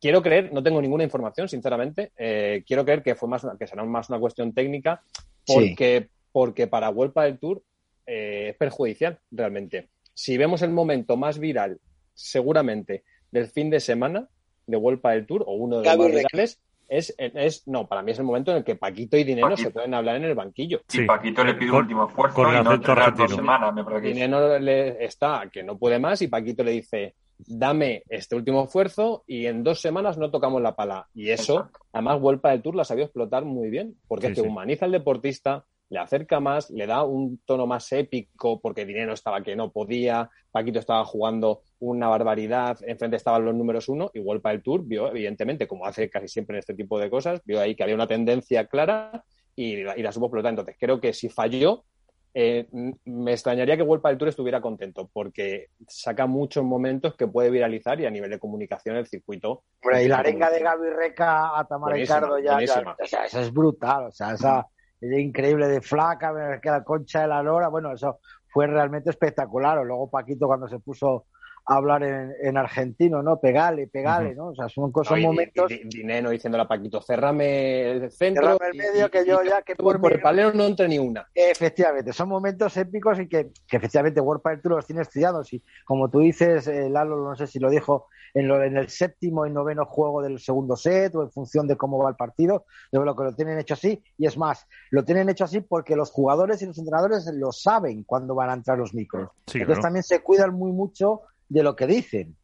[0.00, 3.84] Quiero creer, no tengo ninguna información, sinceramente, eh, quiero creer que fue más que será
[3.84, 5.00] más una cuestión técnica,
[5.46, 7.62] porque, porque para Vuelta del Tour
[8.04, 9.93] eh, es perjudicial realmente.
[10.14, 11.80] Si vemos el momento más viral,
[12.14, 14.28] seguramente, del fin de semana
[14.66, 18.12] de Vuelta del Tour, o uno de los más virales, es, es, no, para mí
[18.12, 20.82] es el momento en el que Paquito y Dinero se pueden hablar en el banquillo.
[20.88, 24.08] Sí, Paquito le pide un último esfuerzo y no dos semanas, me parece.
[24.08, 29.24] Dinero le está que no puede más y Paquito le dice, dame este último esfuerzo
[29.26, 31.08] y en dos semanas no tocamos la pala.
[31.14, 34.92] Y eso, además, Vuelta del Tour la sabía explotar muy bien, porque que humaniza al
[34.92, 39.70] deportista, le acerca más, le da un tono más épico, porque Dinero estaba que no
[39.70, 44.84] podía, Paquito estaba jugando una barbaridad, enfrente estaban los números uno, igual para el Tour
[44.84, 47.94] vio, evidentemente, como hace casi siempre en este tipo de cosas, vio ahí que había
[47.94, 49.24] una tendencia clara
[49.54, 50.50] y, la supo explotar.
[50.50, 51.84] Entonces, creo que si falló,
[52.32, 52.66] eh,
[53.04, 58.00] me extrañaría que Vuelta del Tour estuviera contento, porque saca muchos momentos que puede viralizar
[58.00, 59.62] y a nivel de comunicación el circuito.
[60.02, 64.06] y la arenga de Gaby Reca a Tamara Ricardo ya, o sea, eso es brutal,
[64.06, 64.66] o sea, esa
[65.12, 69.78] increíble de flaca, que la concha de la lora, bueno, eso fue realmente espectacular.
[69.78, 71.26] O luego Paquito cuando se puso
[71.66, 73.40] hablar en, argentino, ¿no?
[73.40, 74.48] Pegale, pegale, ¿no?
[74.48, 75.72] O sea, son cosas, momentos.
[75.84, 78.42] Dinero diciéndole a Paquito, cerrame el centro.
[78.42, 81.26] Cerrame el medio que yo ya que por, el palero no entre ni una.
[81.34, 85.52] Efectivamente, son momentos épicos y que, que efectivamente World Padel Tour los tiene estudiados.
[85.52, 88.88] Y como tú dices, eh, Lalo, no sé si lo dijo, en, lo, en el
[88.88, 92.66] séptimo y noveno juego del segundo set o en función de cómo va el partido,
[92.92, 94.02] de lo que lo tienen hecho así.
[94.18, 98.02] Y es más, lo tienen hecho así porque los jugadores y los entrenadores lo saben
[98.04, 99.30] cuando van a entrar los micros.
[99.52, 102.36] Entonces también se cuidan muy mucho de lo que dicen.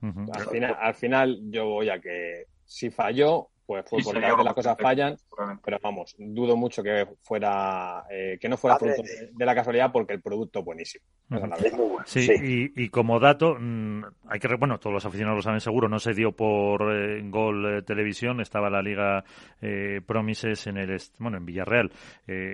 [0.00, 4.54] al, final, al final yo voy a que si falló, pues fue porque a las
[4.54, 5.16] cosas fallan,
[5.64, 10.12] pero vamos, dudo mucho que fuera eh, que no fuera fruto de, la casualidad porque
[10.12, 11.04] el producto es buenísimo.
[12.04, 16.00] Sí, Y, como dato, mm, hay que bueno, todos los aficionados lo saben seguro, no
[16.00, 19.22] se dio por eh, Gol eh, Televisión, estaba la Liga
[20.04, 21.92] Promises en el bueno, en Villarreal,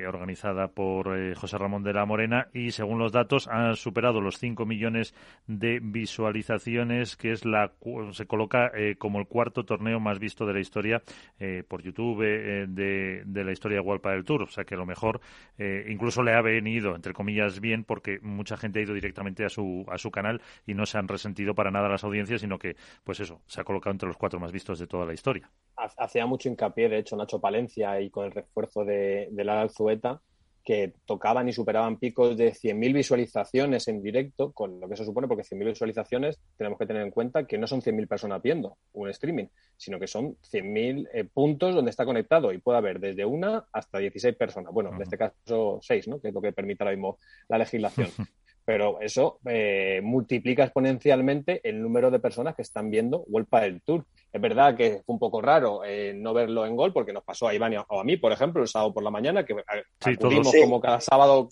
[0.07, 4.67] organizada por José Ramón de la Morena y según los datos han superado los 5
[4.67, 5.15] millones
[5.47, 7.73] de visualizaciones, que es la
[8.11, 11.03] se coloca como el cuarto torneo más visto de la historia
[11.39, 14.43] eh, por YouTube eh, de, de, la historia de World del Tour.
[14.43, 15.21] O sea que a lo mejor
[15.59, 19.49] eh, incluso le ha venido, entre comillas, bien porque mucha gente ha ido directamente a
[19.49, 22.77] su, a su canal y no se han resentido para nada las audiencias, sino que,
[23.05, 25.51] pues eso, se ha colocado entre los cuatro más vistos de toda la historia.
[25.77, 30.21] Hacía mucho hincapié, de hecho, Nacho Palencia y con el refuerzo de, de la Alzueta
[30.67, 35.29] que tocaban y superaban picos de 100.000 visualizaciones en directo, con lo que se supone,
[35.29, 39.09] porque 100.000 visualizaciones tenemos que tener en cuenta que no son 100.000 personas viendo un
[39.11, 43.65] streaming, sino que son 100.000 eh, puntos donde está conectado y puede haber desde una
[43.73, 44.73] hasta 16 personas.
[44.73, 46.21] Bueno, en este caso 6, ¿no?
[46.21, 47.19] que es lo que permite ahora mismo
[47.49, 48.09] la legislación.
[48.67, 54.05] pero eso eh, multiplica exponencialmente el número de personas que están viendo Vuelta del Tour.
[54.33, 57.47] Es verdad que fue un poco raro eh, no verlo en gol, porque nos pasó
[57.47, 59.55] a Iván o a mí, por ejemplo, el sábado por la mañana, que
[60.01, 61.49] acudimos como cada sábado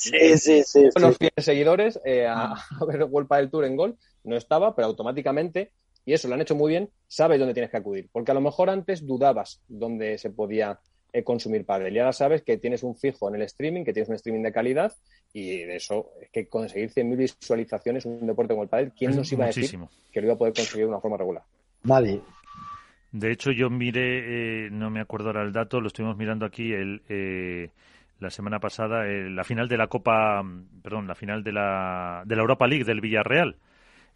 [0.93, 2.55] con los fieles seguidores eh, a,
[2.87, 3.97] ver Vuelta del Tour en gol.
[4.25, 5.71] No estaba, pero automáticamente,
[6.05, 8.09] y eso lo han hecho muy bien, sabes dónde tienes que acudir.
[8.11, 10.81] Porque a lo mejor antes dudabas dónde se podía
[11.23, 11.95] consumir pádel.
[11.95, 14.53] Y ahora sabes que tienes un fijo en el streaming, que tienes un streaming de
[14.53, 14.93] calidad
[15.33, 19.15] y de eso es que conseguir 100.000 visualizaciones en un deporte como el pádel, ¿quién
[19.15, 19.79] nos iba a decir
[20.13, 21.43] que lo iba a poder conseguir de una forma regular?
[21.85, 22.21] Nadie.
[23.13, 26.73] De hecho, yo miré, eh, no me acuerdo ahora el dato, lo estuvimos mirando aquí
[26.73, 27.71] el, eh,
[28.19, 30.43] la semana pasada, eh, la final de la Copa,
[30.83, 33.57] perdón, la final de la, de la Europa League del Villarreal.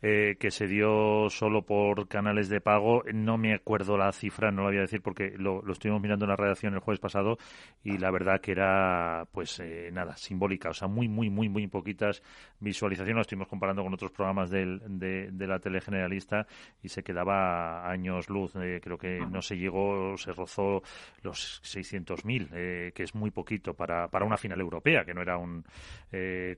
[0.00, 3.02] Eh, que se dio solo por canales de pago.
[3.12, 6.30] No me acuerdo la cifra, no la voy a decir porque lo, estuvimos mirando en
[6.30, 7.36] la redacción el jueves pasado
[7.82, 10.70] y la verdad que era, pues eh, nada, simbólica.
[10.70, 12.22] O sea, muy, muy, muy, muy poquitas
[12.60, 13.16] visualizaciones.
[13.16, 16.46] Lo estuvimos comparando con otros programas del, de, de, la tele generalista
[16.80, 18.54] y se quedaba años luz.
[18.54, 20.80] Eh, creo que no se llegó, se rozó
[21.22, 25.64] los 600.000, que es muy poquito para, para una final europea, que no era un,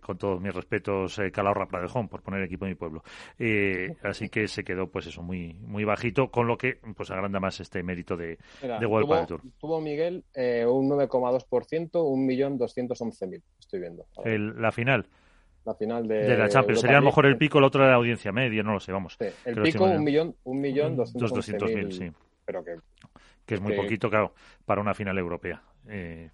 [0.00, 3.02] con todos mis respetos, Calahorra Pradejón, por poner equipo de mi pueblo.
[3.38, 7.40] Eh, así que se quedó, pues eso, muy muy bajito, con lo que pues agranda
[7.40, 9.40] más este mérito de, de World tuvo, Tour.
[9.58, 14.06] Tuvo Miguel eh, un 9,2%, 1.211.000, estoy viendo.
[14.24, 15.06] El, la final.
[15.64, 16.80] la final de, de la Champions.
[16.80, 18.92] Sería a lo mejor el pico, el otro de la audiencia media, no lo sé,
[18.92, 19.16] vamos.
[19.18, 22.10] Sí, el pico un millón, un millón doscientos mil, sí.
[22.44, 22.76] Pero que,
[23.46, 24.34] que es muy poquito, claro,
[24.64, 25.62] para una final europea.
[25.88, 26.30] Eh,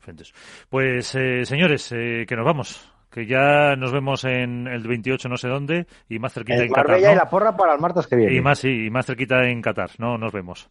[0.68, 5.36] pues, eh, señores, eh, que nos vamos que ya nos vemos en el 28 no
[5.36, 7.00] sé dónde y más cerquita el en Qatar.
[7.00, 7.12] ¿no?
[7.12, 8.34] y la porra para el martes que viene.
[8.34, 9.90] Y más, sí, y más cerquita en Qatar.
[9.98, 10.68] No, nos vemos.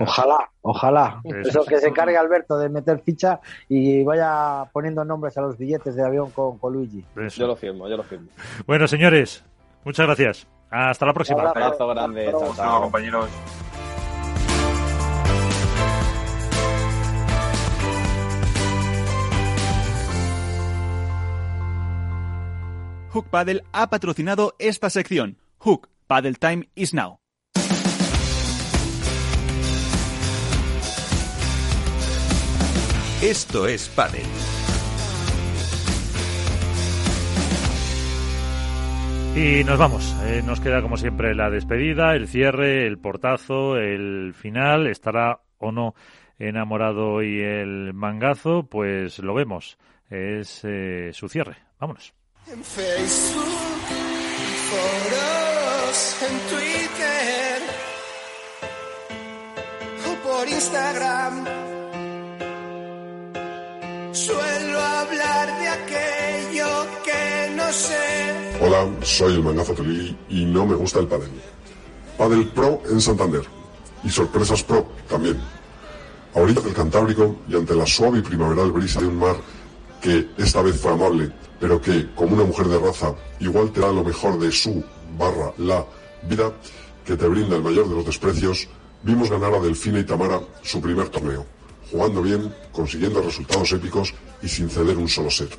[0.00, 1.20] Ojalá, ojalá.
[1.24, 5.56] Eso, Eso que se encargue Alberto de meter ficha y vaya poniendo nombres a los
[5.56, 7.04] billetes de avión con, con Luigi.
[7.16, 7.40] Eso.
[7.40, 8.28] Yo lo firmo, yo lo firmo.
[8.66, 9.44] Bueno, señores,
[9.84, 10.46] muchas gracias.
[10.70, 11.42] Hasta la próxima.
[11.42, 12.26] Un abrazo grande.
[12.30, 13.30] Chao, chao, compañeros.
[23.14, 25.38] Hook Paddle ha patrocinado esta sección.
[25.58, 27.20] Hook Paddle Time is now.
[33.22, 34.24] Esto es Paddle.
[39.36, 40.12] Y nos vamos.
[40.24, 44.88] Eh, nos queda como siempre la despedida, el cierre, el portazo, el final.
[44.88, 45.94] ¿Estará o no
[46.40, 48.68] enamorado y el mangazo?
[48.68, 49.78] Pues lo vemos.
[50.10, 51.58] Es eh, su cierre.
[51.78, 52.12] Vámonos.
[52.46, 53.42] En Facebook,
[54.68, 57.62] foros, en Twitter
[60.06, 61.44] o por Instagram.
[64.12, 66.66] Suelo hablar de aquello
[67.02, 68.58] que no sé.
[68.60, 71.30] Hola, soy el mangazo Tolili y no me gusta el pádel.
[72.18, 73.44] Padel Pro en Santander
[74.02, 75.40] y Sorpresas Pro también.
[76.34, 79.36] A orillas del Cantábrico y ante la suave y primaveral brisa de un mar
[80.02, 81.32] que esta vez fue amable
[81.64, 84.84] pero que, como una mujer de raza, igual te da lo mejor de su
[85.18, 85.82] barra la
[86.28, 86.52] vida,
[87.06, 88.68] que te brinda el mayor de los desprecios,
[89.02, 91.46] vimos ganar a Delfina y Tamara su primer torneo,
[91.90, 94.12] jugando bien, consiguiendo resultados épicos
[94.42, 95.56] y sin ceder un solo set.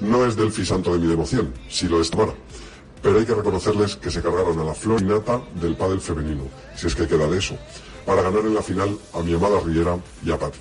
[0.00, 2.32] No es Delfi santo de mi devoción, si lo es Tamara,
[3.02, 6.44] pero hay que reconocerles que se cargaron a la flor innata del pádel femenino,
[6.74, 7.58] si es que queda de eso,
[8.06, 10.58] para ganar en la final a mi amada Riera y a Patti.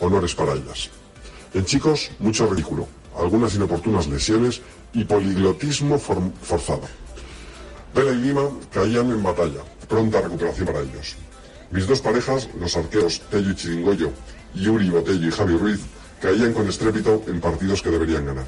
[0.00, 0.90] Honores para ellas.
[1.54, 2.88] En chicos, mucho ridículo,
[3.20, 6.82] algunas inoportunas lesiones y poliglotismo forzado.
[7.94, 11.16] Vela y Lima caían en batalla, pronta recuperación para ellos.
[11.70, 14.10] Mis dos parejas, los arqueros Tello y Chiringoyo,
[14.54, 15.80] Yuri Botello y Javi Ruiz,
[16.20, 18.46] caían con estrépito en partidos que deberían ganar.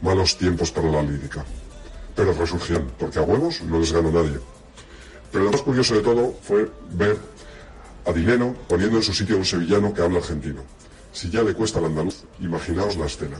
[0.00, 1.44] Malos tiempos para la lírica.
[2.16, 4.38] Pero resurgían, porque a huevos no les ganó nadie.
[5.32, 7.18] Pero lo más curioso de todo fue ver
[8.06, 10.62] a Dineno poniendo en su sitio a un sevillano que habla argentino.
[11.12, 13.36] Si ya le cuesta al andaluz, imaginaos la escena.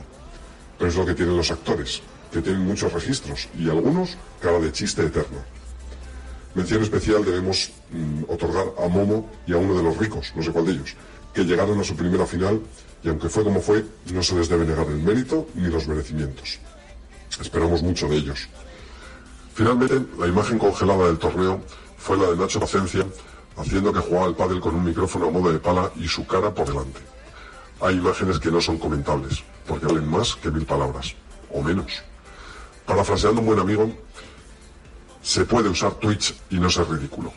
[0.77, 4.71] Pero es lo que tienen los actores, que tienen muchos registros y algunos cara de
[4.71, 5.39] chiste eterno.
[6.53, 10.51] Mención especial debemos mm, otorgar a Momo y a uno de los ricos, no sé
[10.51, 10.95] cuál de ellos,
[11.33, 12.61] que llegaron a su primera final
[13.03, 16.59] y aunque fue como fue, no se les debe negar el mérito ni los merecimientos.
[17.39, 18.47] Esperamos mucho de ellos.
[19.53, 21.61] Finalmente, la imagen congelada del torneo
[21.97, 23.05] fue la de Nacho Pacencia,
[23.57, 26.53] haciendo que jugaba el pádel con un micrófono a modo de pala y su cara
[26.53, 26.99] por delante.
[27.81, 31.13] Hay imágenes que no son comentables, porque valen más que mil palabras,
[31.51, 32.03] o menos.
[32.85, 33.91] Parafraseando un buen amigo,
[35.21, 37.33] se puede usar Twitch y no ser ridículo.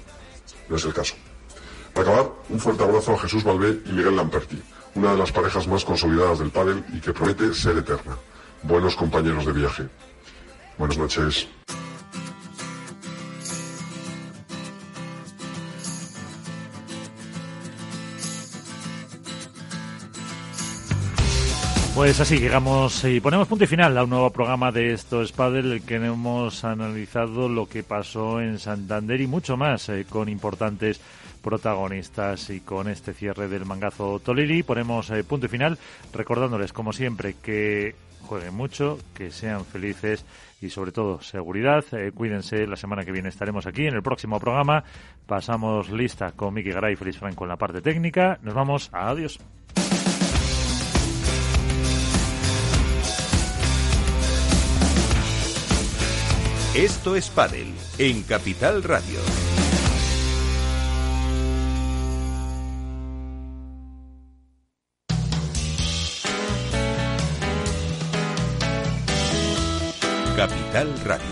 [0.69, 1.15] No es el caso.
[1.94, 4.62] Para acabar, un fuerte abrazo a Jesús Valvé y Miguel Lamperti,
[4.94, 8.16] una de las parejas más consolidadas del pádel y que promete ser eterna.
[8.62, 9.89] Buenos compañeros de viaje.
[10.77, 11.48] Buenas noches.
[21.99, 25.33] Pues así llegamos y ponemos punto y final a un nuevo programa de Esto es
[25.33, 30.29] Padel, el que hemos analizado lo que pasó en Santander y mucho más eh, con
[30.29, 31.01] importantes
[31.43, 34.62] protagonistas y con este cierre del mangazo Tolili.
[34.62, 35.77] Ponemos eh, punto y final
[36.12, 40.25] recordándoles, como siempre, que jueguen mucho, que sean felices
[40.61, 41.85] y sobre todo seguridad.
[41.91, 44.85] Eh, cuídense, la semana que viene estaremos aquí en el próximo programa.
[45.27, 48.39] Pasamos lista con Miki Garay y Feliz Franco en la parte técnica.
[48.45, 49.41] Nos vamos, adiós.
[56.74, 59.19] Esto es Padel en Capital Radio.
[70.36, 71.24] Capital Radio,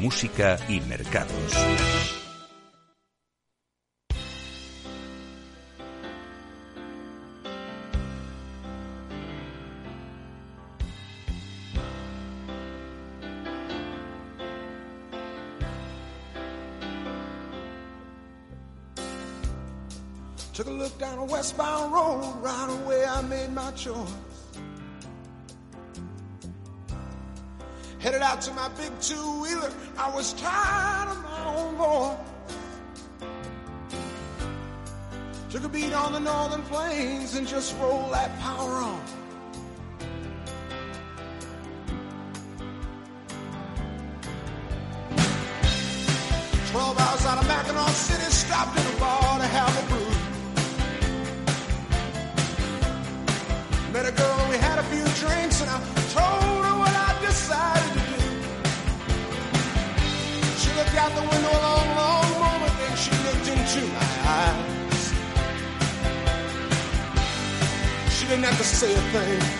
[0.00, 2.17] música y mercados.
[20.78, 23.96] Took a look down a westbound road, right away I made my choice.
[27.98, 32.16] Headed out to my big two-wheeler, I was tired of my own boy.
[35.50, 39.02] Took a beat on the northern plains and just rolled that power on.
[46.70, 49.97] Twelve hours out of Mackinac City, stopped in a bar to have a brew.
[53.98, 55.80] Met a girl, we had a few drinks, and I
[56.14, 58.30] told her what I decided to do.
[60.60, 65.02] She looked out the window a long, long moment, then she looked into my eyes.
[68.14, 69.57] She didn't have to say a thing.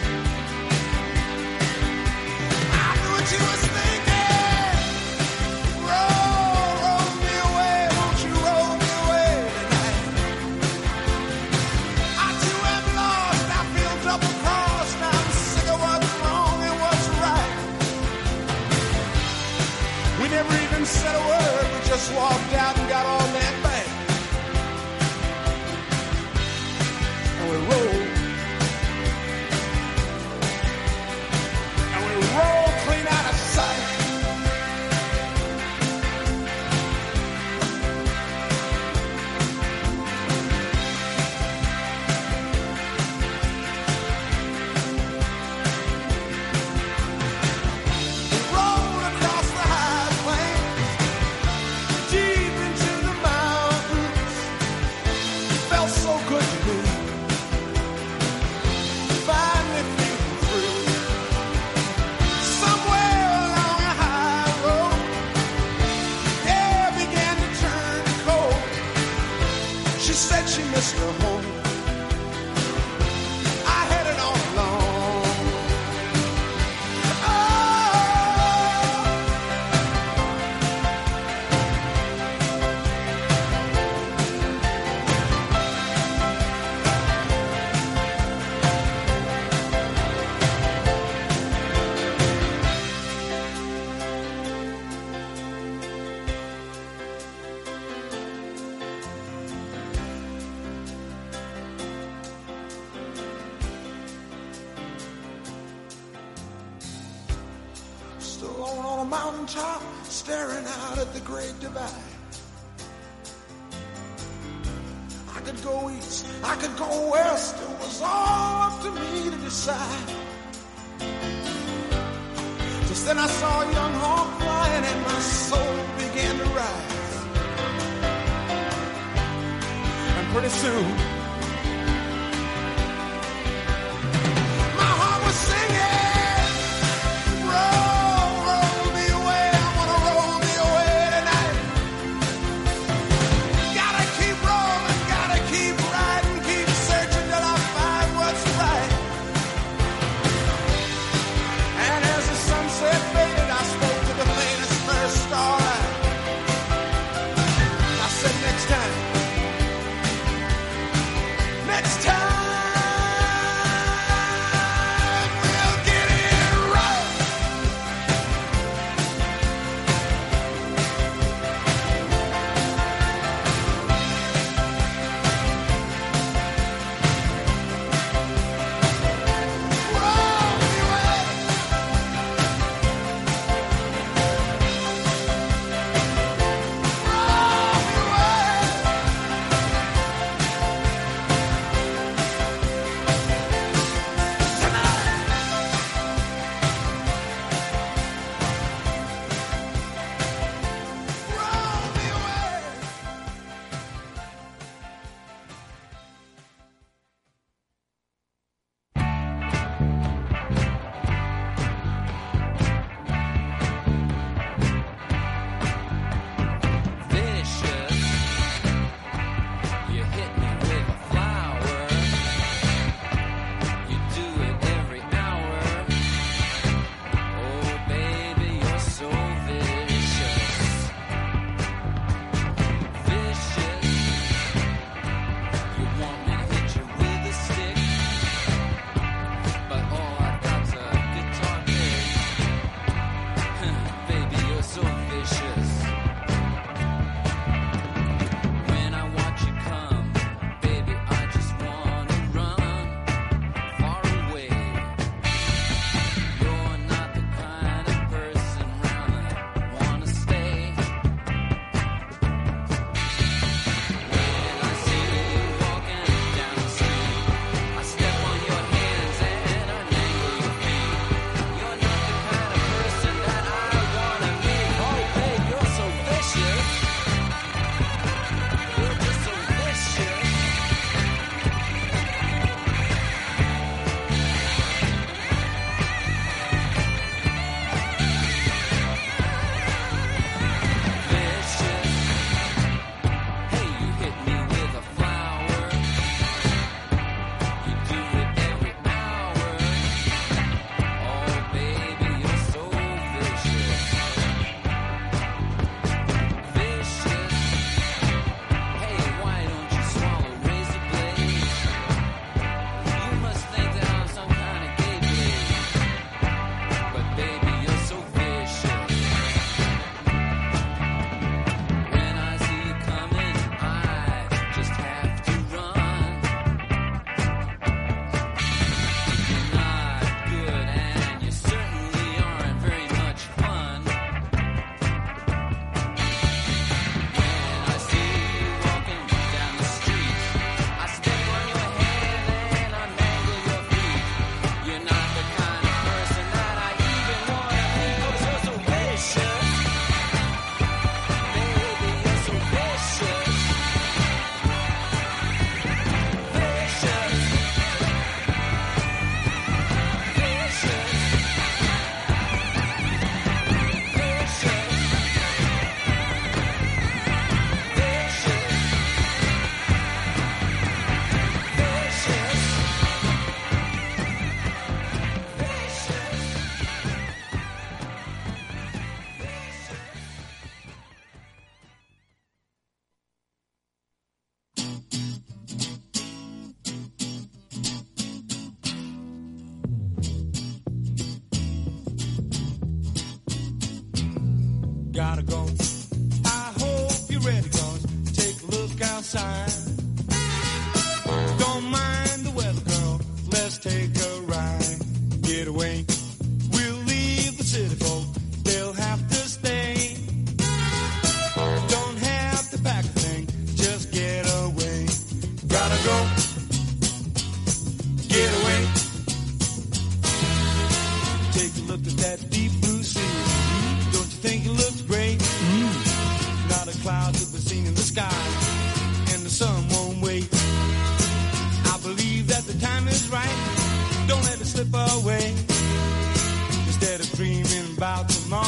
[437.88, 438.47] About tomorrow,